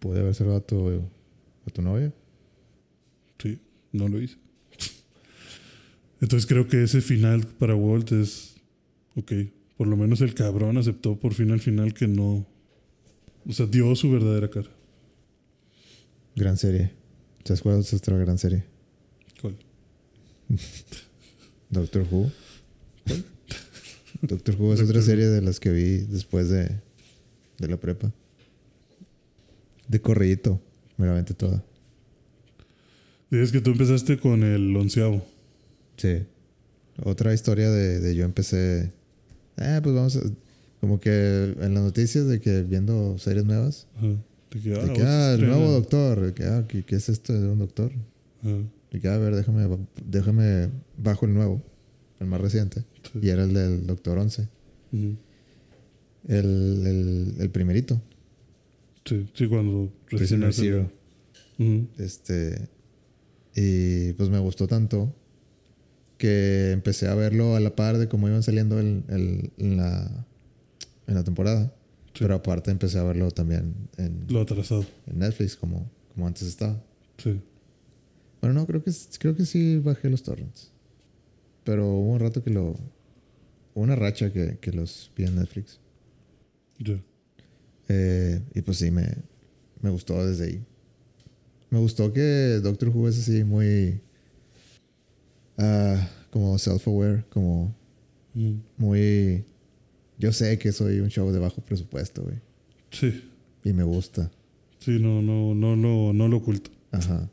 [0.00, 0.88] Puede haber salvado a tu,
[1.66, 2.12] a tu novia.
[3.38, 3.58] Sí,
[3.92, 4.36] no lo hice.
[6.20, 8.56] Entonces creo que ese final para Walt es,
[9.14, 9.32] ok,
[9.78, 12.44] por lo menos el cabrón aceptó por fin al final que no,
[13.46, 14.68] o sea, dio su verdadera cara.
[16.34, 16.92] Gran serie.
[17.44, 18.64] ¿Sabes cuál es otra gran serie?
[19.40, 19.56] ¿Cuál?
[21.70, 22.30] Doctor Who.
[24.20, 26.80] Doctor Who es otra Doctor serie de las que vi después de,
[27.58, 28.12] de la prepa.
[29.86, 30.60] De corridito.
[30.96, 31.64] Me la aventé toda.
[33.30, 35.24] Dices que tú empezaste con el onceavo.
[35.96, 36.24] Sí.
[37.04, 38.97] Otra historia de, de yo empecé.
[39.60, 40.20] Eh, pues vamos a.
[40.80, 43.88] Como que en las noticias de que viendo series nuevas.
[43.96, 44.06] Ajá.
[44.50, 46.20] De que, De ah, que, ah, el nuevo doctor.
[46.20, 47.92] De que, ah, ¿qué, qué es esto de un doctor?
[48.42, 48.56] Ajá.
[48.92, 49.66] De que, a ver, déjame,
[50.04, 51.62] déjame bajo el nuevo.
[52.20, 52.84] El más reciente.
[53.12, 53.18] Sí.
[53.22, 54.48] Y era el del Doctor 11.
[54.92, 55.16] Ujú.
[56.26, 58.00] El, el, el primerito.
[59.04, 60.90] Sí, sí, cuando recién Prisoner Zero.
[61.98, 62.68] Este.
[63.54, 65.14] Y pues me gustó tanto
[66.18, 70.26] que empecé a verlo a la par de cómo iban saliendo el, el- en, la,
[71.06, 71.72] en la temporada.
[72.12, 72.24] Sí.
[72.24, 74.84] Pero aparte empecé a verlo también en, Lo atrasado.
[75.06, 76.82] en Netflix como, como antes estaba.
[77.18, 77.40] Sí.
[78.40, 80.70] Bueno, no, creo que, creo que sí bajé los torrents.
[81.64, 82.70] Pero hubo un rato que lo...
[83.74, 85.78] Hubo una racha que, que los vi en Netflix.
[86.78, 87.00] Ya.
[87.88, 89.06] Eh, y pues sí, me,
[89.80, 90.64] me gustó desde ahí.
[91.70, 94.00] Me gustó que Doctor Who es así muy...
[95.58, 97.74] ah, como self-aware, como
[98.34, 98.60] Mm.
[98.76, 99.44] muy...
[100.18, 102.36] Yo sé que soy un show de bajo presupuesto, güey.
[102.90, 103.24] Sí.
[103.64, 104.30] Y me gusta.
[104.78, 106.70] Sí, no, no, no, no, no lo oculto.
[106.92, 107.28] Ajá.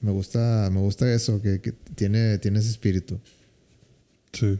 [0.00, 3.18] Me gusta, me gusta eso, que, que tiene, tiene ese espíritu.
[4.32, 4.58] Sí.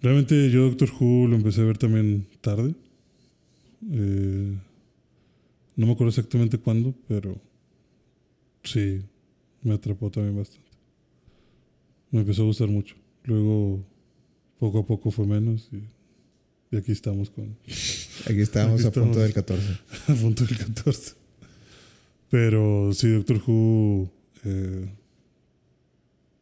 [0.00, 2.74] Realmente yo Doctor Who lo empecé a ver también tarde.
[3.90, 4.56] Eh,
[5.76, 7.36] no me acuerdo exactamente cuándo, pero
[8.62, 9.02] sí,
[9.62, 10.67] me atrapó también bastante.
[12.10, 12.94] Me empezó a gustar mucho.
[13.24, 13.84] Luego,
[14.58, 15.82] poco a poco fue menos y,
[16.74, 17.56] y aquí estamos con
[18.26, 19.78] Aquí estábamos a punto del 14.
[20.08, 21.14] a punto del 14.
[22.30, 24.10] Pero sí, Doctor Who.
[24.44, 24.88] eh,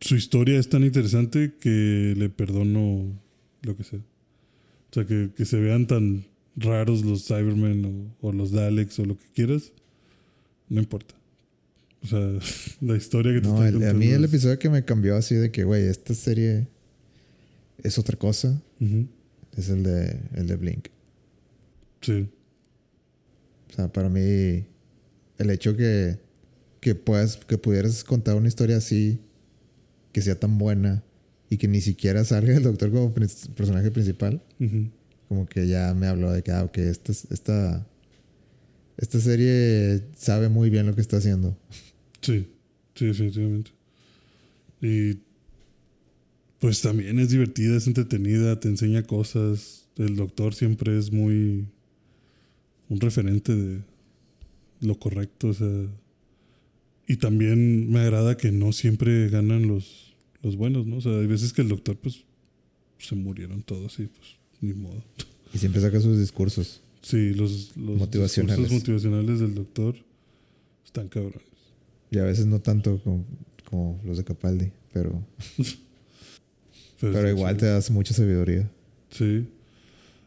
[0.00, 3.18] su historia es tan interesante que le perdono
[3.62, 3.98] lo que sea.
[3.98, 9.04] O sea, que, que se vean tan raros los Cybermen o, o los Daleks o
[9.04, 9.72] lo que quieras,
[10.68, 11.15] no importa.
[12.06, 15.16] O sea, la historia que te No, el- a mí el episodio que me cambió
[15.16, 16.68] así de que, güey, esta serie
[17.82, 18.62] es otra cosa,
[19.56, 20.88] es el de, el de Blink.
[22.00, 22.28] Sí,
[23.70, 24.20] O sea, para mí,
[25.38, 26.18] el hecho que,
[26.80, 29.18] que, puedas, que pudieras contar una historia así,
[30.12, 31.02] que sea tan buena
[31.50, 34.42] y que ni siquiera salga el doctor como personaje principal,
[35.28, 37.86] como que ya me habló de que, ah, ok, esta, esta,
[38.96, 41.56] esta serie sabe muy bien lo que está haciendo.
[42.26, 42.46] Sí,
[42.94, 43.70] sí, definitivamente.
[44.80, 45.18] Y
[46.58, 49.88] pues también es divertida, es entretenida, te enseña cosas.
[49.96, 51.66] El doctor siempre es muy
[52.88, 53.80] un referente de
[54.80, 55.86] lo correcto, o sea.
[57.08, 60.96] Y también me agrada que no siempre ganan los, los buenos, ¿no?
[60.96, 62.24] O sea, hay veces que el doctor, pues,
[62.98, 65.02] se murieron todos y pues, ni modo.
[65.54, 66.82] Y siempre saca sus discursos.
[67.02, 68.58] Sí, los, los Motivacionales.
[68.58, 69.94] discursos motivacionales del doctor
[70.84, 71.55] están cabrones.
[72.10, 73.24] Y a veces no tanto como,
[73.68, 75.22] como los de Capaldi, pero,
[77.00, 78.70] pero igual te das mucha sabiduría.
[79.10, 79.48] Sí.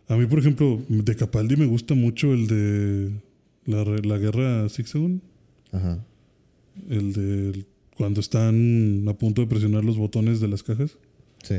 [0.08, 3.12] A mí, por ejemplo, de Capaldi me gusta mucho el de
[3.66, 5.22] la, la guerra Zigzagoon.
[5.72, 6.04] Ajá.
[6.90, 7.66] El de
[7.96, 10.98] cuando están a punto de presionar los botones de las cajas.
[11.44, 11.56] Sí.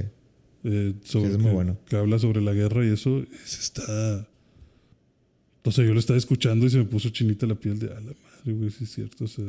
[0.64, 1.78] Eh, sobre Sí, es muy que, bueno.
[1.86, 3.22] que habla sobre la guerra y eso.
[3.44, 4.26] Ese está.
[5.62, 7.94] O sea, yo lo estaba escuchando y se me puso chinita la piel de a
[8.00, 9.24] la madre, güey, sí es cierto.
[9.24, 9.44] O sea.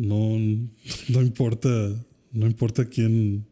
[0.00, 0.38] No,
[1.08, 1.68] no importa.
[2.32, 3.44] No importa quién.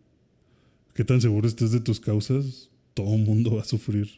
[0.94, 2.70] Qué tan seguro estés de tus causas.
[2.94, 4.08] Todo el mundo va a sufrir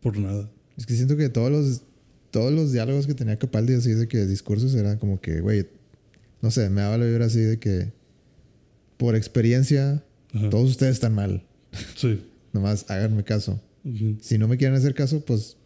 [0.00, 0.50] por nada.
[0.76, 1.82] Es que siento que todos los,
[2.30, 5.66] todos los diálogos que tenía Capaldi así de que discursos eran como que, güey,
[6.40, 7.92] no sé, me daba la vibra así de que
[8.96, 10.48] por experiencia Ajá.
[10.50, 11.44] todos ustedes están mal.
[11.94, 12.20] Sí.
[12.52, 13.60] Nomás háganme caso.
[14.20, 15.56] Si no me quieren hacer caso, pues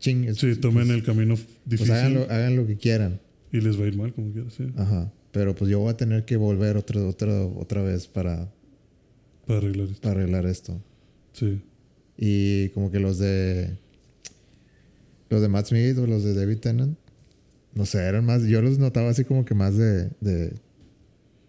[0.00, 0.34] ching.
[0.34, 3.20] Sí, tomen pues, el camino Pues difícil hagan lo, hagan lo que quieran.
[3.52, 5.12] y les va a ir mal como quieras, sí, Ajá.
[5.34, 8.48] Pero pues yo voy a tener que volver otra, otra, otra vez para,
[9.46, 10.00] para arreglar esto.
[10.00, 10.80] para arreglar esto.
[11.32, 11.60] Sí.
[12.16, 13.76] Y como que los de.
[15.28, 16.96] Los de Matt Smith o los de David Tennant.
[17.74, 18.44] No sé, eran más.
[18.44, 20.10] Yo los notaba así como que más de.
[20.20, 20.52] de.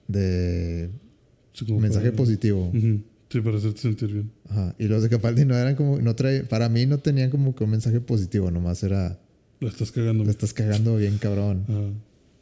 [0.08, 0.90] de
[1.54, 2.72] Sí, mensaje para- positivo.
[3.30, 4.32] Sí, para hacerte sentir bien.
[4.50, 4.76] Ajá.
[4.80, 6.00] Y los de Capaldi no eran como.
[6.02, 8.50] No trae, para mí no tenían como que un mensaje positivo.
[8.50, 9.20] Nomás era.
[9.60, 10.24] La estás cagando.
[10.24, 11.64] La estás cagando bien cabrón.
[11.70, 11.92] Ajá.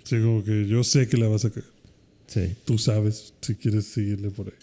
[0.03, 1.69] Sí, como que yo sé que la vas a cagar.
[2.27, 2.55] Sí.
[2.65, 4.53] Tú sabes si quieres seguirle por ahí.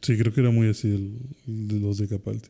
[0.00, 2.48] Sí, creo que era muy así el, de los de Capaldi.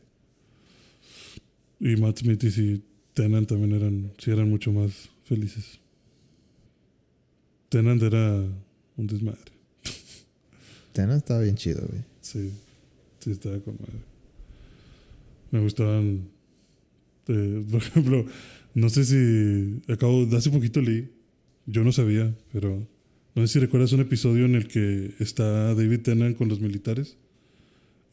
[1.79, 2.83] Y Matt Smith y
[3.13, 5.79] Tennant también eran, sí eran mucho más felices.
[7.69, 8.43] Tennant era
[8.97, 9.51] un desmadre.
[10.93, 12.03] Tennant estaba bien chido, güey.
[12.21, 12.51] Sí,
[13.19, 13.99] sí estaba con madre.
[15.51, 16.29] Me gustaban,
[17.27, 18.25] eh, por ejemplo,
[18.73, 21.09] no sé si acabo, hace poquito leí,
[21.65, 22.87] yo no sabía, pero
[23.35, 27.17] no sé si recuerdas un episodio en el que está David Tennant con los militares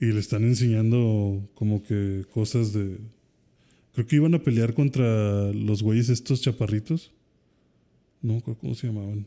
[0.01, 2.99] y le están enseñando como que cosas de,
[3.95, 7.13] creo que iban a pelear contra los güeyes estos chaparritos,
[8.23, 9.27] no cómo se llamaban.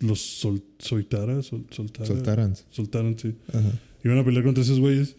[0.00, 2.06] Los sol, Soitara, sol, Soltara,
[2.70, 3.18] Soltaran.
[3.18, 3.34] sí.
[3.48, 3.78] Ajá.
[4.02, 5.16] Iban a pelear contra esos güeyes.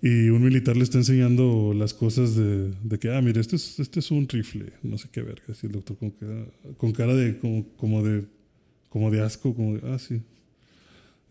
[0.00, 3.80] Y un militar le está enseñando las cosas de, de que, ah, mira, este es,
[3.80, 5.42] este es un rifle, no sé qué verga.
[5.60, 6.14] Y el doctor con,
[6.76, 8.24] con cara de como, como de
[8.88, 10.22] como de asco, como de, ah, sí.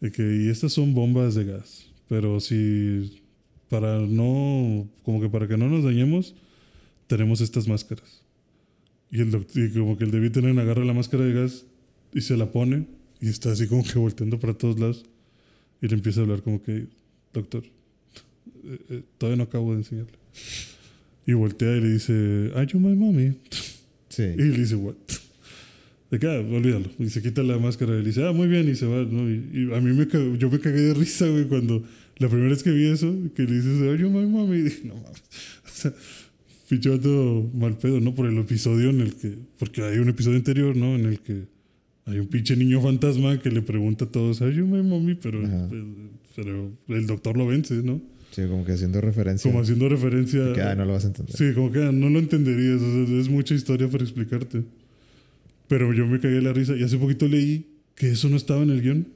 [0.01, 1.87] Y, que, y estas son bombas de gas.
[2.07, 3.21] Pero si
[3.69, 6.35] para no, como que para que no nos dañemos,
[7.07, 8.21] tenemos estas máscaras.
[9.09, 11.65] Y, el doc- y como que el David Tennant agarra la máscara de gas
[12.13, 12.85] y se la pone
[13.21, 15.05] y está así como que volteando para todos lados.
[15.81, 16.87] Y le empieza a hablar como que,
[17.33, 17.63] doctor,
[18.67, 20.17] eh, eh, todavía no acabo de enseñarle.
[21.25, 23.33] Y voltea y le dice, are you my mommy?
[24.09, 24.23] Sí.
[24.23, 24.95] Y le dice, what?
[26.09, 26.85] De acá, olvídalo.
[26.99, 29.03] Y se quita la máscara y le dice, ah, muy bien, y se va.
[29.03, 29.29] ¿no?
[29.29, 30.07] Y, y a mí me
[30.37, 31.83] yo me cagué de risa, güey, cuando
[32.17, 34.57] la primera vez que vi eso, que le dices, are you my mommy?
[34.57, 35.23] Y dije, no mames.
[35.65, 35.93] O sea,
[36.67, 38.15] pinche vato mal pedo, ¿no?
[38.15, 39.37] Por el episodio en el que.
[39.59, 40.95] Porque hay un episodio anterior, ¿no?
[40.95, 41.43] En el que
[42.05, 45.13] hay un pinche niño fantasma que le pregunta a todos, are you my mommy?
[45.15, 45.69] Pero, Ajá.
[46.35, 48.01] pero el doctor lo vence, ¿no?
[48.31, 49.49] Sí, como que haciendo referencia.
[49.49, 50.53] Como haciendo referencia.
[50.53, 51.35] que ah, no lo vas a entender.
[51.35, 52.81] Sí, como que no lo entenderías.
[52.81, 54.63] o sea, es mucha historia para explicarte.
[55.67, 56.75] Pero yo me cagué de la risa.
[56.75, 59.07] Y hace poquito leí que eso no estaba en el guion.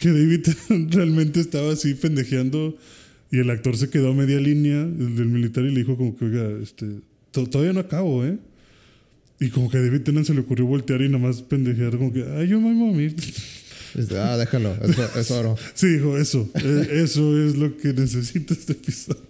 [0.00, 0.46] Que David
[0.90, 2.76] realmente estaba así pendejeando.
[3.30, 6.16] Y el actor se quedó a media línea el del militar y le dijo como
[6.16, 6.86] que, oiga, este,
[7.30, 8.36] to- todavía no acabo, ¿eh?
[9.40, 12.12] Y como que a David Tennant se le ocurrió voltear y nada más pendejear como
[12.12, 13.08] que, ay, yo my mommy.
[13.08, 13.32] Dice,
[14.18, 15.56] ah, déjalo, es, es oro.
[15.74, 16.48] Sí, dijo, eso.
[16.54, 19.20] eh, eso es lo que necesita este episodio.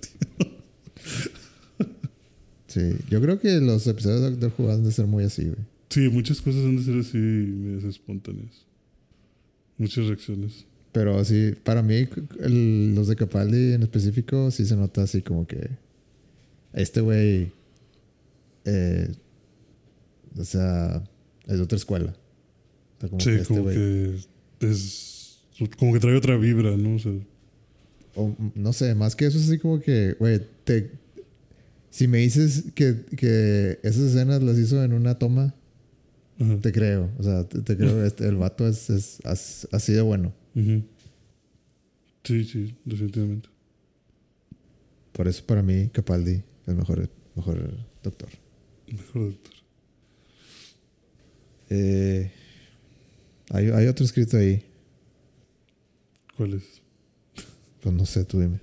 [2.66, 2.80] Sí,
[3.10, 5.58] yo creo que los episodios de Doctor Who han de ser muy así, güey.
[5.90, 8.64] Sí, muchas cosas han de ser así, medias espontáneas.
[9.76, 10.64] Muchas reacciones.
[10.92, 12.08] Pero sí, para mí,
[12.40, 15.70] el- los de Capaldi en específico, sí se nota así como que
[16.72, 17.52] este güey,
[18.64, 19.10] eh,
[20.38, 21.02] o sea,
[21.46, 22.14] es de otra escuela.
[22.96, 24.16] O sea, como sí, que este como que
[24.70, 25.38] es.
[25.78, 26.96] Como que trae otra vibra, ¿no?
[26.96, 27.12] O sea,
[28.14, 30.90] o, no sé, más que eso es así como que, güey, te,
[31.90, 35.54] si me dices que, que esas escenas las hizo en una toma,
[36.40, 36.58] ajá.
[36.60, 37.10] te creo.
[37.18, 40.32] O sea, te, te creo, este, el vato es, es as- así de bueno.
[42.24, 43.48] Sí, sí, definitivamente.
[45.12, 48.28] Por eso para mí Capaldi es mejor, mejor doctor.
[48.90, 49.52] Mejor doctor.
[51.70, 52.30] Eh,
[53.50, 54.64] hay, hay otro escrito ahí.
[56.36, 56.64] ¿Cuál es?
[57.80, 58.60] Pues no sé, tú dime.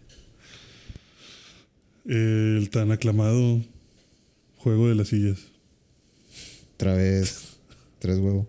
[2.06, 3.62] Eh, el tan aclamado
[4.58, 5.40] juego de las sillas.
[6.76, 7.58] Otra vez,
[8.00, 8.48] tres huevos.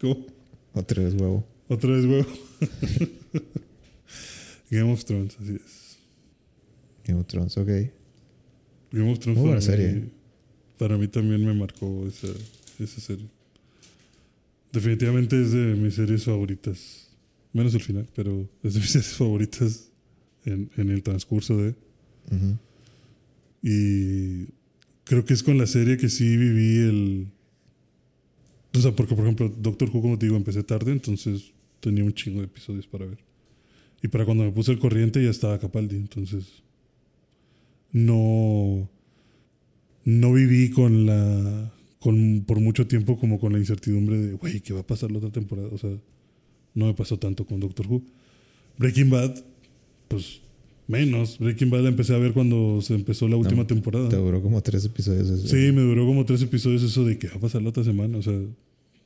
[0.00, 0.26] ¿Cómo?
[0.74, 1.44] Otra vez huevo.
[1.68, 2.26] Otra vez, huevo.
[4.70, 5.98] Game of Thrones, así es.
[7.04, 7.68] Game of Thrones, ok.
[8.92, 10.04] Game of Thrones Muy buena para, mí, serie.
[10.78, 12.28] para mí también me marcó esa,
[12.78, 13.28] esa serie.
[14.72, 17.08] Definitivamente es de mis series favoritas.
[17.52, 19.90] Menos el final, pero es de mis series favoritas
[20.44, 21.74] en, en el transcurso de.
[23.62, 24.46] Y
[25.04, 27.28] creo que es con la serie que sí viví el.
[28.74, 32.12] O sea, porque por ejemplo, Doctor Who, como te digo, empecé tarde, entonces tenía un
[32.12, 33.18] chingo de episodios para ver.
[34.02, 36.62] Y para cuando me puse el corriente ya estaba Capaldi, entonces.
[37.92, 38.88] No.
[40.04, 41.72] No viví con la.
[42.00, 45.18] Con, por mucho tiempo como con la incertidumbre de, güey, ¿qué va a pasar la
[45.18, 45.68] otra temporada?
[45.72, 45.90] O sea,
[46.74, 48.02] no me pasó tanto con Doctor Who.
[48.78, 49.42] Breaking Bad,
[50.06, 50.40] pues
[50.86, 51.38] menos.
[51.38, 54.08] Breaking Bad la empecé a ver cuando se empezó la última temporada.
[54.08, 55.28] Te duró como tres episodios.
[55.28, 55.48] eso.
[55.48, 58.18] Sí, me duró como tres episodios eso de que va a pasar la otra semana.
[58.18, 58.38] O sea,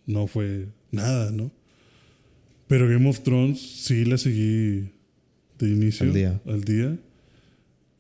[0.06, 1.50] no fue nada, ¿no?
[2.68, 4.88] Pero Game of Thrones sí la seguí
[5.58, 6.06] de inicio.
[6.06, 6.40] Al día.
[6.46, 6.98] Al día.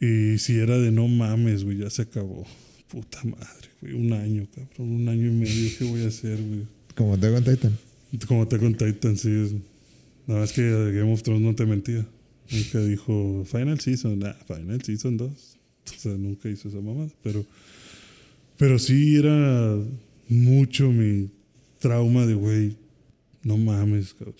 [0.00, 2.46] Y si era de no mames, güey, ya se acabó.
[2.92, 3.94] Puta madre, güey.
[3.94, 4.92] Un año, cabrón.
[4.92, 5.70] Un año y medio.
[5.78, 6.66] ¿Qué voy a hacer, güey?
[6.94, 7.78] Como Attack on Titan.
[8.28, 9.30] Como te con Titan, sí.
[9.30, 9.52] Es,
[10.26, 12.06] nada más que Game of Thrones no te mentía.
[12.50, 15.30] Nunca dijo Final Season, nah, Final Season 2.
[15.30, 17.08] O sea, nunca hizo esa mamada.
[17.22, 17.46] Pero,
[18.58, 19.78] pero sí era
[20.28, 21.30] mucho mi
[21.78, 22.76] trauma de, güey,
[23.42, 24.36] no mames, cabrón.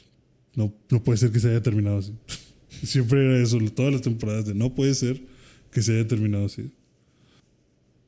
[0.54, 2.12] No, no puede ser que se haya terminado así.
[2.84, 5.22] Siempre era eso, todas las temporadas de no puede ser
[5.70, 6.70] que se haya terminado así.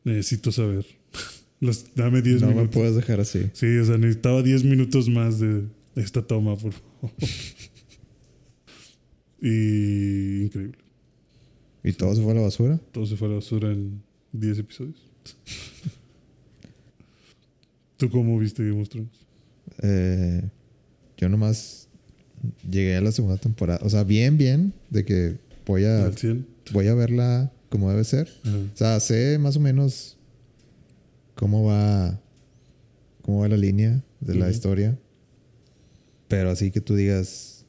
[0.05, 0.85] Necesito saber.
[1.61, 2.75] Los- dame 10 No me minutos.
[2.75, 3.51] puedes dejar así.
[3.55, 5.65] Sí, o sea, necesitaba 10 minutos más de
[5.97, 7.11] esta toma, por favor.
[9.41, 10.79] y increíble.
[11.83, 12.79] ¿Y todo se fue a la basura?
[12.93, 14.03] Todo se fue a la basura en
[14.33, 14.97] 10 episodios.
[17.97, 19.11] ¿Tú cómo viste Game of Thrones?
[19.83, 20.43] Eh,
[21.17, 21.89] yo nomás
[22.69, 23.81] llegué a la segunda temporada.
[23.83, 26.47] O sea, bien, bien, de que voy a, ¿Al 100?
[26.73, 28.29] voy a verla como debe ser.
[28.45, 28.57] Ajá.
[28.73, 30.17] O sea, sé más o menos
[31.35, 32.21] cómo va,
[33.23, 34.55] cómo va la línea de la Ujú.
[34.55, 34.97] historia.
[36.29, 37.65] Pero así que tú digas,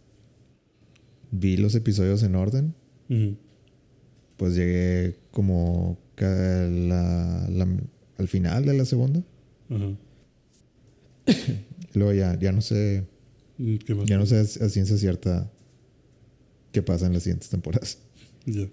[1.31, 2.75] vi los episodios en orden,
[3.09, 3.35] Ujú.
[4.37, 7.77] pues llegué como la- la-
[8.19, 9.23] al final de la segunda.
[11.95, 13.07] Luego ya, ya no sé
[13.57, 14.05] Mm, ¿Qué más?
[14.05, 15.49] Ya no sé a ciencia cierta
[16.73, 17.97] qué pasa en las siguientes temporadas.
[18.45, 18.67] Ya.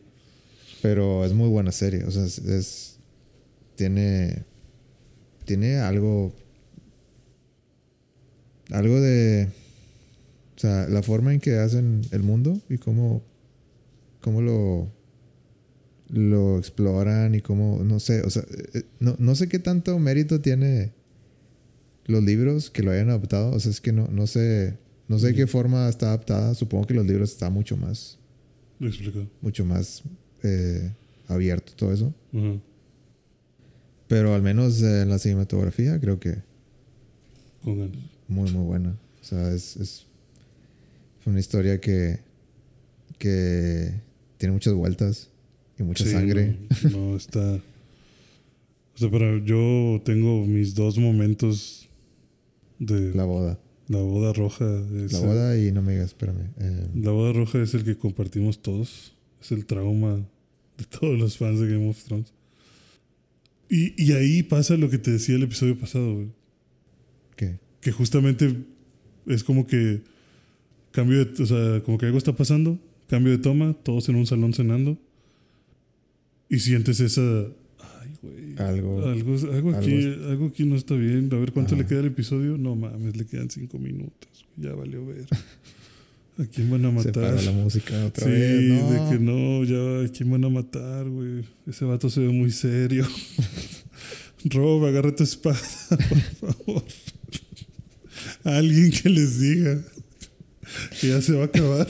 [0.83, 2.05] Pero es muy buena serie.
[2.05, 2.99] O sea, es, es-
[3.77, 4.45] tiene.
[5.45, 6.33] Tiene algo.
[8.71, 9.49] Algo de.
[10.57, 13.23] O sea, la forma en que hacen el mundo y cómo.
[14.21, 14.89] Cómo lo.
[16.09, 17.83] Lo exploran y cómo.
[17.85, 18.23] No sé.
[18.23, 18.45] O sea,
[18.75, 20.93] eh, no, no sé qué tanto mérito tiene.
[22.07, 23.53] Los libros que lo hayan adaptado.
[23.53, 24.77] O sea, es que no, no sé.
[25.09, 26.55] No sé qué forma está adaptada.
[26.55, 28.19] Supongo que los libros están mucho más
[28.79, 29.27] Lo explico.
[29.43, 30.03] mucho más
[30.43, 30.93] eh,
[31.29, 32.13] abierto todo eso.
[34.09, 36.39] Pero al menos eh, en la cinematografía creo que
[37.65, 38.91] muy, muy buena.
[39.21, 40.07] O sea, es, es
[41.25, 42.21] una historia que,
[43.19, 43.93] que
[44.39, 45.31] tiene muchas vueltas
[45.79, 46.59] y mucha Sí, sangre.
[46.91, 47.41] No, no, está.
[48.95, 51.89] O sea, pero yo tengo mis dos momentos
[52.79, 53.59] de La boda.
[53.89, 54.65] la boda roja.
[54.97, 56.51] es La el- boda y no me digas, espérame.
[56.59, 59.15] eh, La boda roja es el que compartimos todos.
[59.41, 60.27] Es el trauma
[60.83, 62.33] de todos los fans de Game of Thrones.
[63.69, 66.29] Y, y ahí pasa lo que te decía el episodio pasado, güey.
[67.37, 67.59] ¿Qué?
[67.81, 68.55] Que justamente
[69.27, 70.03] es como que
[70.91, 72.79] cambio de, o sea, como que algo está pasando,
[73.09, 74.99] cambio de toma, todos en un salón cenando.
[76.49, 78.55] Y sientes esa ay, güey.
[78.59, 79.07] Algo.
[79.07, 81.31] Algo, algo aquí, algo aquí no está bien.
[81.33, 81.83] A ver cuánto Ajá.
[81.83, 82.59] le queda el episodio.
[82.59, 84.47] No mames, le quedan cinco minutos.
[84.57, 85.27] Ya valió ver.
[86.39, 87.13] ¿A quién van a Se matar?
[87.13, 88.63] para la música otra sí, vez.
[88.69, 88.91] No.
[88.91, 91.45] de que no, ya, ¿a quién van a matar, güey?
[91.67, 93.07] Ese vato se ve muy serio.
[94.45, 95.59] Rob, agarra tu espada,
[96.41, 96.85] por favor.
[98.45, 99.83] Alguien que les diga
[101.01, 101.89] que ya se va a acabar.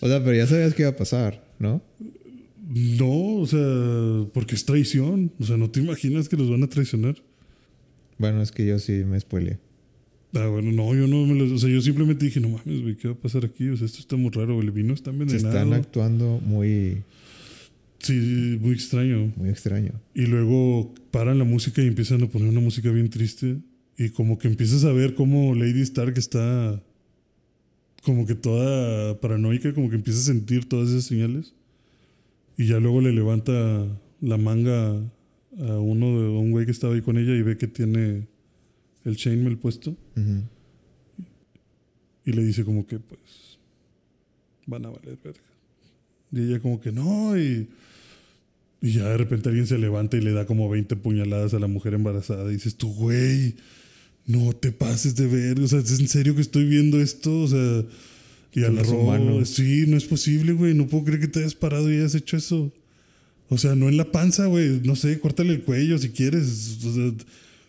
[0.00, 1.82] O sea, pero ya sabías que iba a pasar, ¿no?
[2.68, 5.32] No, o sea, porque es traición.
[5.38, 7.16] O sea, no te imaginas que los van a traicionar.
[8.18, 9.58] Bueno, es que yo sí me spoileé.
[10.34, 11.54] Ah, bueno, no, yo no me lo.
[11.54, 13.68] O sea, yo simplemente dije, no mames, güey, ¿qué va a pasar aquí?
[13.68, 14.66] O sea, esto está muy raro, güey.
[14.66, 15.48] El vino está Se envenenado.
[15.48, 17.02] están actuando muy,
[17.98, 19.32] Sí, muy extraño.
[19.36, 19.92] muy extraño.
[20.14, 23.58] Y luego paran la música y empiezan a poner una música bien triste.
[23.98, 26.82] Y como que empiezas a ver cómo Lady Stark está
[28.02, 31.54] como que toda paranoica, como que empieza a sentir todas esas señales.
[32.56, 33.86] Y ya luego le levanta
[34.20, 37.56] la manga a uno de a un güey que estaba ahí con ella y ve
[37.56, 38.26] que tiene
[39.04, 39.90] el chainmail puesto.
[39.90, 40.42] Ujú.
[42.24, 43.58] Y le dice como que pues
[44.66, 45.40] van a valer verga.
[46.32, 47.68] Y ella como que no, y,
[48.80, 51.66] y ya de repente alguien se levanta y le da como 20 puñaladas a la
[51.66, 52.50] mujer embarazada.
[52.50, 53.56] Y dices tú, güey,
[54.26, 55.60] no te pases de ver.
[55.60, 57.42] O sea, ¿es en serio que estoy viendo esto?
[57.42, 57.84] O sea,
[58.54, 60.74] y al robo, sí, no es posible, güey.
[60.74, 62.72] No puedo creer que te hayas parado y hayas hecho eso.
[63.48, 64.80] O sea, no en la panza, güey.
[64.84, 66.78] No sé, córtale el cuello si quieres.
[66.84, 67.12] O sea,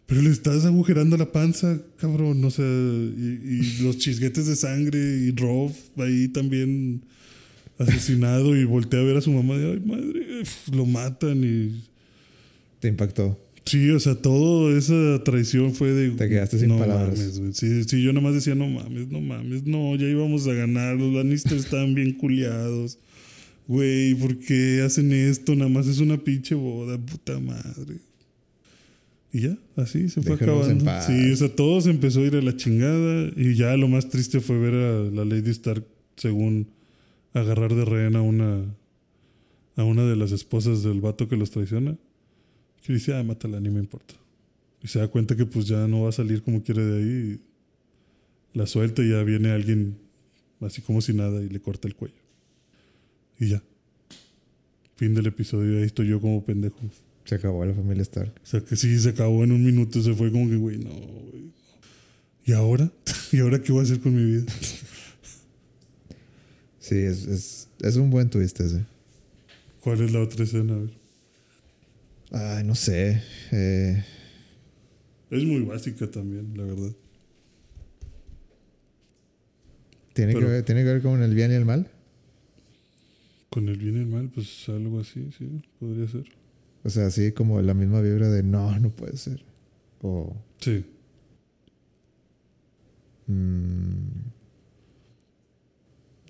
[0.05, 2.43] pero le estás agujerando la panza, cabrón.
[2.43, 7.01] O sea, y, y los chisguetes de sangre y Rob ahí también
[7.77, 11.83] asesinado y voltea a ver a su mamá de, ay, madre, lo matan y...
[12.79, 13.39] Te impactó.
[13.65, 16.11] Sí, o sea, toda esa traición fue de...
[16.11, 17.17] Te quedaste sin no palabras.
[17.17, 17.53] Mames, güey.
[17.53, 20.97] sí, sí, yo nada más decía, no mames, no mames, no, ya íbamos a ganar,
[20.97, 22.99] los Lannister estaban bien culiados.
[23.67, 25.55] Güey, ¿por qué hacen esto?
[25.55, 27.95] Nada más es una pinche boda, puta madre.
[29.33, 31.01] Y ya, así se fue Déjanos acabando.
[31.07, 33.31] Sí, o sea, todo se empezó a ir a la chingada.
[33.35, 35.83] Y ya lo más triste fue ver a la Lady Stark,
[36.15, 36.67] según
[37.33, 38.63] agarrar de rehén a una,
[39.75, 41.97] a una de las esposas del vato que los traiciona.
[42.83, 44.13] Que dice, ah, mátala, ni me importa.
[44.83, 47.33] Y se da cuenta que pues ya no va a salir como quiere de ahí.
[47.33, 49.97] y la suelta y ya viene alguien
[50.61, 52.21] así como si nada y le corta el cuello.
[53.39, 53.63] Y ya.
[54.95, 55.79] Fin del episodio.
[55.79, 56.77] Ahí estoy yo como pendejo.
[57.25, 58.33] Se acabó la familia Stark.
[58.43, 60.01] O sea que sí, se acabó en un minuto.
[60.01, 61.51] Se fue como que, güey, no, güey.
[62.45, 62.91] ¿Y ahora?
[63.31, 64.45] ¿Y ahora qué voy a hacer con mi vida?
[66.79, 68.85] Sí, es, es, es un buen twist ese.
[69.79, 70.73] ¿Cuál es la otra escena?
[70.73, 70.89] A ver.
[72.31, 73.23] Ay, no sé.
[73.53, 74.03] Eh,
[75.29, 76.91] Es muy básica también, la verdad.
[80.13, 81.89] ¿tiene, que ver, ¿Tiene que ver con el bien y el mal?
[83.49, 86.25] Con el bien y el mal, pues algo así, sí, podría ser.
[86.83, 89.43] O sea, así como la misma vibra de no, no puede ser.
[90.01, 90.35] O.
[90.59, 90.85] Sí.
[93.27, 94.21] mm,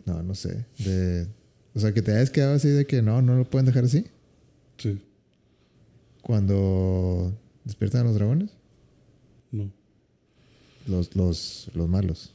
[0.05, 0.65] no, no sé.
[0.79, 1.27] De,
[1.73, 4.05] o sea, que te hayas quedado así de que no, no lo pueden dejar así.
[4.77, 5.01] Sí.
[6.21, 8.51] Cuando despiertan a los dragones.
[9.51, 9.71] No.
[10.87, 12.33] Los, los, los malos.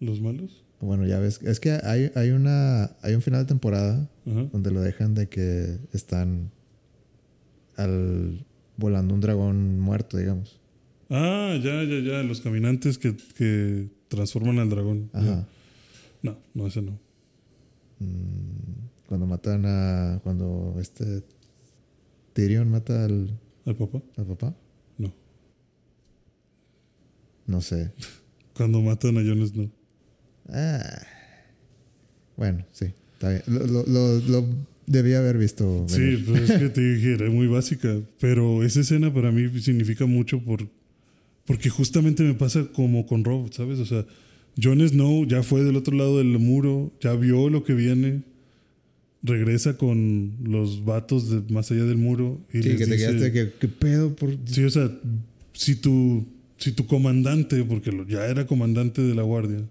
[0.00, 0.64] ¿Los malos?
[0.80, 1.40] Bueno, ya ves.
[1.42, 2.96] Es que hay, hay una.
[3.02, 4.48] Hay un final de temporada Ajá.
[4.52, 6.50] donde lo dejan de que están
[7.82, 8.44] al
[8.76, 10.60] volando un dragón muerto, digamos.
[11.10, 12.22] Ah, ya, ya, ya.
[12.22, 15.10] Los caminantes que, que transforman al dragón.
[15.12, 15.46] Ajá.
[16.22, 16.98] No, no, ese no.
[17.98, 20.20] Mm, cuando matan a.
[20.22, 21.22] Cuando este.
[22.32, 24.00] Tyrion mata al, ¿Al papá?
[24.16, 24.54] al papá.
[24.98, 25.12] No.
[27.46, 27.92] No sé.
[28.54, 29.70] Cuando matan a Jon Snow.
[30.48, 31.02] Ah.
[32.36, 32.92] Bueno, sí.
[33.14, 33.42] Está bien.
[33.46, 34.46] Lo, lo, lo, lo
[34.90, 35.84] debía haber visto.
[35.88, 37.98] Sí, pues es que te dije, era muy básica.
[38.20, 40.68] Pero esa escena para mí significa mucho por,
[41.46, 43.78] porque justamente me pasa como con Rob, ¿sabes?
[43.78, 44.04] O sea,
[44.62, 48.22] Jon Snow ya fue del otro lado del muro, ya vio lo que viene,
[49.22, 53.06] regresa con los vatos de más allá del muro y Sí, les que te dice-
[53.06, 53.52] quedaste que.
[53.60, 54.14] ¿Qué pedo?
[54.16, 54.36] Por...
[54.46, 54.90] Sí, o sea,
[55.52, 56.26] si tu,
[56.56, 59.62] si tu comandante, porque ya era comandante de la guardia,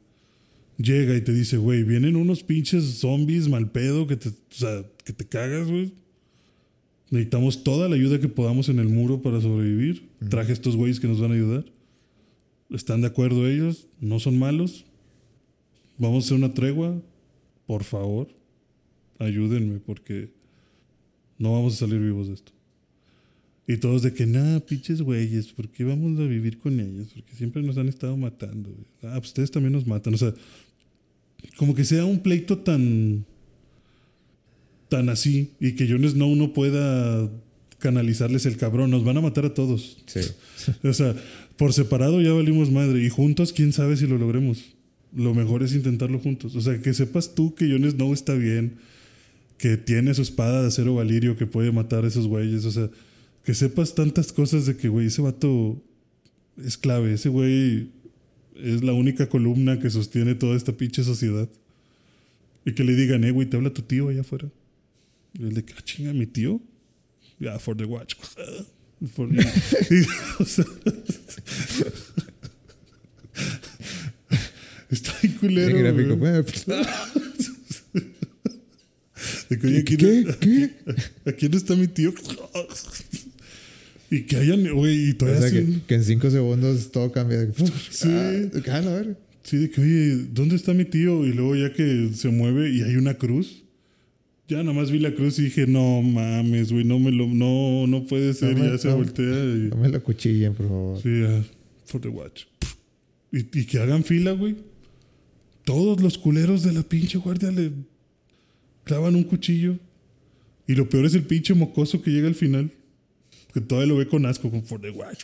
[0.80, 4.86] llega y te dice, güey, vienen unos pinches zombies mal pedo que te, o sea,
[5.04, 5.94] que te cagas, güey.
[7.12, 10.10] Necesitamos toda la ayuda que podamos en el muro para sobrevivir.
[10.30, 11.66] Traje estos güeyes que nos van a ayudar.
[12.70, 13.88] ¿Están de acuerdo ellos?
[14.00, 14.86] ¿No son malos?
[15.98, 17.02] Vamos a hacer una tregua.
[17.66, 18.30] Por favor,
[19.18, 20.32] ayúdenme porque
[21.38, 22.52] no vamos a salir vivos de esto.
[23.68, 27.10] Y todos de que, nada, pinches güeyes, ¿por qué vamos a vivir con ellos?
[27.14, 28.70] Porque siempre nos han estado matando.
[29.04, 30.16] Ah, pues ustedes también nos matan.
[30.16, 30.34] O sea,
[31.58, 33.26] como que sea un pleito tan.
[34.88, 35.52] tan así.
[35.60, 37.30] Y que Jon Snow no pueda
[37.80, 38.92] canalizarles el cabrón.
[38.92, 39.98] Nos van a matar a todos.
[40.06, 40.22] Sí.
[40.84, 41.16] O sea,
[41.58, 43.04] por separado ya valimos madre.
[43.04, 44.76] Y juntos, quién sabe si lo logremos.
[45.14, 46.56] Lo mejor es intentarlo juntos.
[46.56, 48.78] O sea, que sepas tú que Jon Snow está bien.
[49.58, 52.64] Que tiene su espada de acero valirio que puede matar a esos güeyes.
[52.66, 52.90] O sea,
[53.44, 55.82] que sepas tantas cosas de que, güey, ese vato
[56.64, 57.14] es clave.
[57.14, 57.90] Ese güey
[58.64, 61.50] es la única columna que sostiene toda esta pinche sociedad.
[62.66, 64.50] Y que le digan, eh, güey, te habla tu tío allá afuera.
[65.34, 66.62] Y el de que, ah, chinga, mi tío.
[67.40, 68.16] Ya, for the watch.
[69.14, 70.06] For- y-
[70.40, 70.66] o sea,
[74.90, 75.78] está bien culero.
[75.78, 76.16] Gráfico.
[76.18, 76.18] güey.
[76.18, 76.44] Bueno,
[79.50, 79.98] De que, oye, ¿Qué?
[79.98, 80.72] ¿quién- ¿Qué?
[81.30, 82.14] ¿A quién está mi tío?
[84.12, 87.12] Y que hayan, güey, y O todavía sea, hacen- que, que en cinco segundos todo
[87.12, 87.48] cambia.
[87.92, 88.08] Sí.
[88.10, 88.34] Ah,
[88.72, 89.18] ah, a ver.
[89.44, 91.26] Sí, de que, oye, ¿dónde está mi tío?
[91.26, 93.64] Y luego ya que se mueve y hay una cruz.
[94.48, 97.86] Ya nada más vi la cruz y dije, no mames, güey, no me lo, no,
[97.88, 98.56] no puede ser.
[98.58, 98.98] me- ya se no.
[98.98, 99.70] voltea y.
[99.70, 101.02] No me lo cuchillen, por favor.
[101.02, 101.44] Sí, ya,
[101.86, 102.44] for the watch.
[103.32, 104.56] Y, y que hagan fila, güey.
[105.66, 107.72] Todos los culeros de la pinche guardia le
[108.84, 109.78] clavan un cuchillo.
[110.68, 112.72] Y lo peor es el pinche mocoso que llega al final.
[113.54, 115.24] Que todavía lo ve con asco, como for the watch.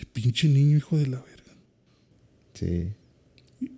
[0.00, 1.52] Y pinche niño, hijo de la verga.
[2.54, 2.88] Sí.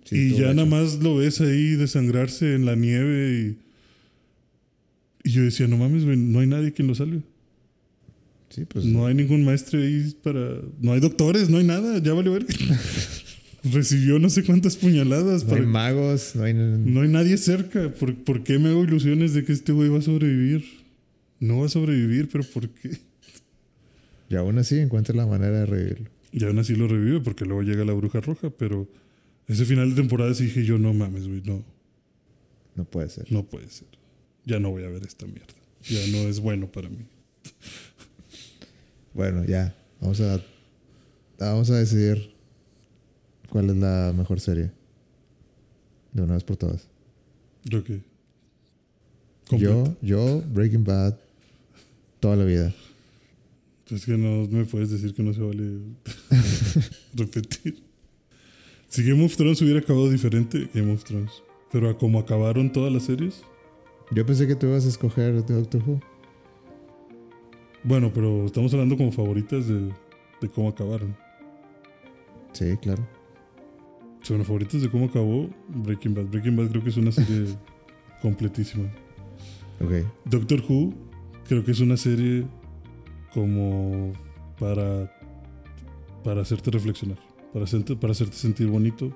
[0.05, 3.55] Sí, y ya nada más lo ves ahí desangrarse en la nieve
[5.23, 5.27] y.
[5.29, 7.21] Y yo decía, no mames, güey, no hay nadie quien lo salve.
[8.49, 8.85] Sí, pues.
[8.85, 10.61] No hay ningún maestro ahí para.
[10.81, 12.45] No hay doctores, no hay nada, ya vale ver.
[13.71, 15.43] Recibió no sé cuántas puñaladas.
[15.43, 16.53] no para- hay magos, no hay.
[16.53, 17.93] no hay nadie cerca.
[17.93, 20.63] ¿Por, por qué me hago ilusiones de que este güey va a sobrevivir?
[21.39, 22.97] No va a sobrevivir, pero ¿por qué?
[24.29, 26.09] Y aún así encuentra la manera de revivirlo.
[26.31, 28.87] Y aún así lo revive porque luego llega la bruja roja, pero
[29.47, 31.63] ese final de temporada sí dije yo, no mames, güey, no,
[32.75, 33.31] No puede ser.
[33.31, 33.87] no puede ser.
[34.45, 35.53] Ya no voy a ver esta mierda.
[35.83, 37.05] Ya no es bueno para mí.
[39.13, 39.75] Bueno, ya.
[39.99, 40.41] Vamos a.
[41.39, 42.33] Vamos a decidir
[43.49, 44.71] cuál es la mejor serie.
[46.13, 46.87] De una vez por todas.
[47.63, 48.01] Yo que.
[49.51, 51.17] Yo, yo, Breaking Bad,
[52.19, 52.73] toda la vida.
[53.89, 55.79] Es que no me puedes decir que no se vale
[57.13, 57.83] repetir.
[58.89, 61.31] Si Game of Thrones hubiera acabado diferente, Game of Thrones.
[61.71, 63.43] Pero a como acabaron todas las series,
[64.11, 65.99] Yo pensé que tú ibas a escoger Doctor Who.
[67.83, 69.91] bueno, pero estamos hablando como favoritas de,
[70.41, 71.15] de cómo acabaron.
[72.53, 73.05] Sí, claro.
[74.21, 76.25] Son favoritas de cómo acabó Breaking Bad.
[76.25, 77.55] Breaking Bad creo que es una serie
[78.21, 78.85] completísima.
[79.81, 80.05] Ok.
[80.25, 80.93] Doctor Who
[81.47, 82.45] creo que es una serie
[83.37, 84.13] como
[84.59, 85.13] para
[86.23, 87.19] para hacerte reflexionar,
[87.53, 89.13] para hacerte, para hacerte sentir bonito,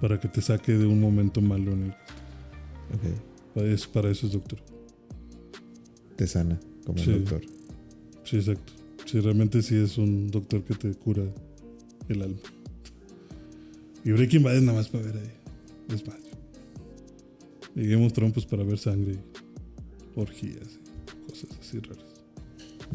[0.00, 3.18] para que te saque de un momento malo en el Ok.
[3.52, 4.60] para eso, para eso es Doctor.
[6.14, 7.10] Te sana como Sí.
[7.10, 7.42] un doctor.
[8.22, 8.72] Sí, exacto.
[9.04, 11.24] Sí, realmente sí es un doctor que te cura
[12.08, 12.38] el alma.
[14.04, 15.32] Y Breaking Bad es nada más para ver ahí.
[15.94, 16.16] Es más.
[18.12, 20.78] Thrones pues para ver sangre y orgías
[21.18, 22.13] y cosas así raras.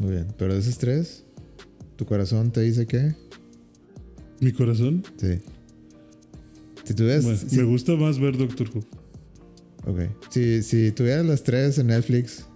[0.00, 0.26] Muy bien.
[0.36, 1.22] Pero de esos tres,
[1.96, 3.14] ¿tu corazón te dice qué?
[4.40, 5.38] Mi corazón, Sí.
[6.84, 7.22] Si tuvieras.
[7.24, 8.80] bueno, si- me gusta más ver Doctor Who.
[9.86, 10.00] Ok.
[10.30, 12.46] Si, si tuvieras las tres en Netflix,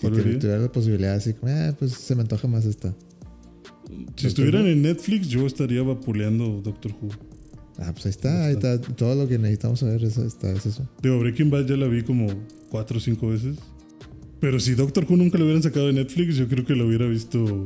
[0.00, 2.94] si tuvieras la posibilidad así como, eh, pues se me antoja más esta.
[4.16, 7.08] Si estuvieran en Netflix, yo estaría vapuleando Doctor Who.
[7.78, 8.80] Ah, pues ahí está, ahí está.
[8.80, 10.88] Todo lo que necesitamos saber es, está, es eso.
[11.02, 12.28] Digo, Breaking Bad ya la vi como
[12.70, 13.56] cuatro o cinco veces.
[14.42, 17.06] Pero si Doctor Who nunca lo hubieran sacado de Netflix, yo creo que lo hubiera
[17.06, 17.64] visto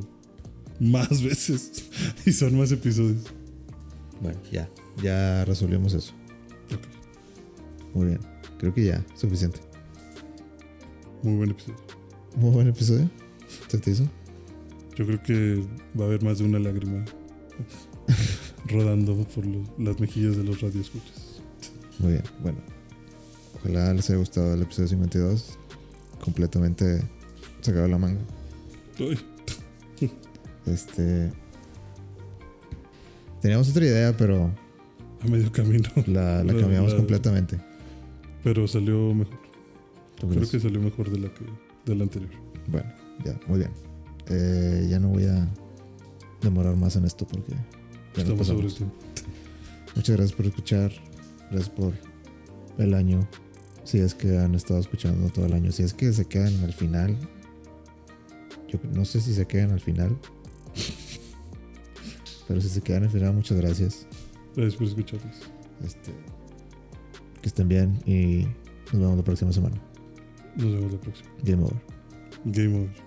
[0.79, 1.87] más veces.
[2.27, 3.25] y son más episodios.
[4.21, 4.69] Bueno, ya.
[5.03, 6.13] Ya resolvimos eso.
[7.95, 8.21] Muy bien.
[8.59, 9.59] Creo que ya, suficiente.
[11.23, 11.77] Muy buen episodio.
[12.37, 13.11] Muy buen episodio.
[13.69, 14.05] ¿Se te hizo?
[14.97, 15.63] Yo creo que
[15.99, 17.05] va a haber más de una lágrima
[18.69, 21.41] rodando por los- las mejillas de los radioescuchas.
[21.99, 22.59] Muy bien, bueno.
[23.61, 25.59] Ojalá les haya gustado el episodio 52.
[26.21, 27.03] Completamente
[27.61, 28.21] sacado de la manga.
[30.67, 31.33] Este.
[33.41, 34.51] Teníamos otra idea, pero
[35.23, 35.89] a medio camino.
[36.07, 37.59] la, la La- cambiamos la- completamente.
[38.43, 39.39] Pero salió mejor.
[40.17, 41.45] ¿Tú Creo que salió mejor de la que
[41.85, 42.31] de la anterior.
[42.69, 42.91] Bueno,
[43.25, 43.71] ya, muy bien.
[44.29, 45.49] Eh, ya no voy a
[46.41, 48.75] demorar más en esto porque ya Estamos sobre el pasamos.
[48.77, 48.95] tiempo.
[49.95, 50.93] Muchas gracias por escuchar.
[51.51, 51.93] Gracias por
[52.79, 53.21] el año.
[53.87, 55.71] Si es que han estado escuchando todo el año.
[55.71, 57.17] Si es que se quedan al final.
[58.69, 60.19] Yo no sé si se quedan al final.
[62.49, 64.07] Pero si se quedan al final, muchas gracias.
[64.57, 65.37] Gracias por escucharnos.
[65.85, 66.13] Este,
[67.41, 68.47] que estén bien y
[68.93, 69.81] nos vemos la próxima semana.
[70.57, 71.29] Nos vemos la próxima.
[71.45, 71.81] Game over.
[72.45, 73.06] Game over.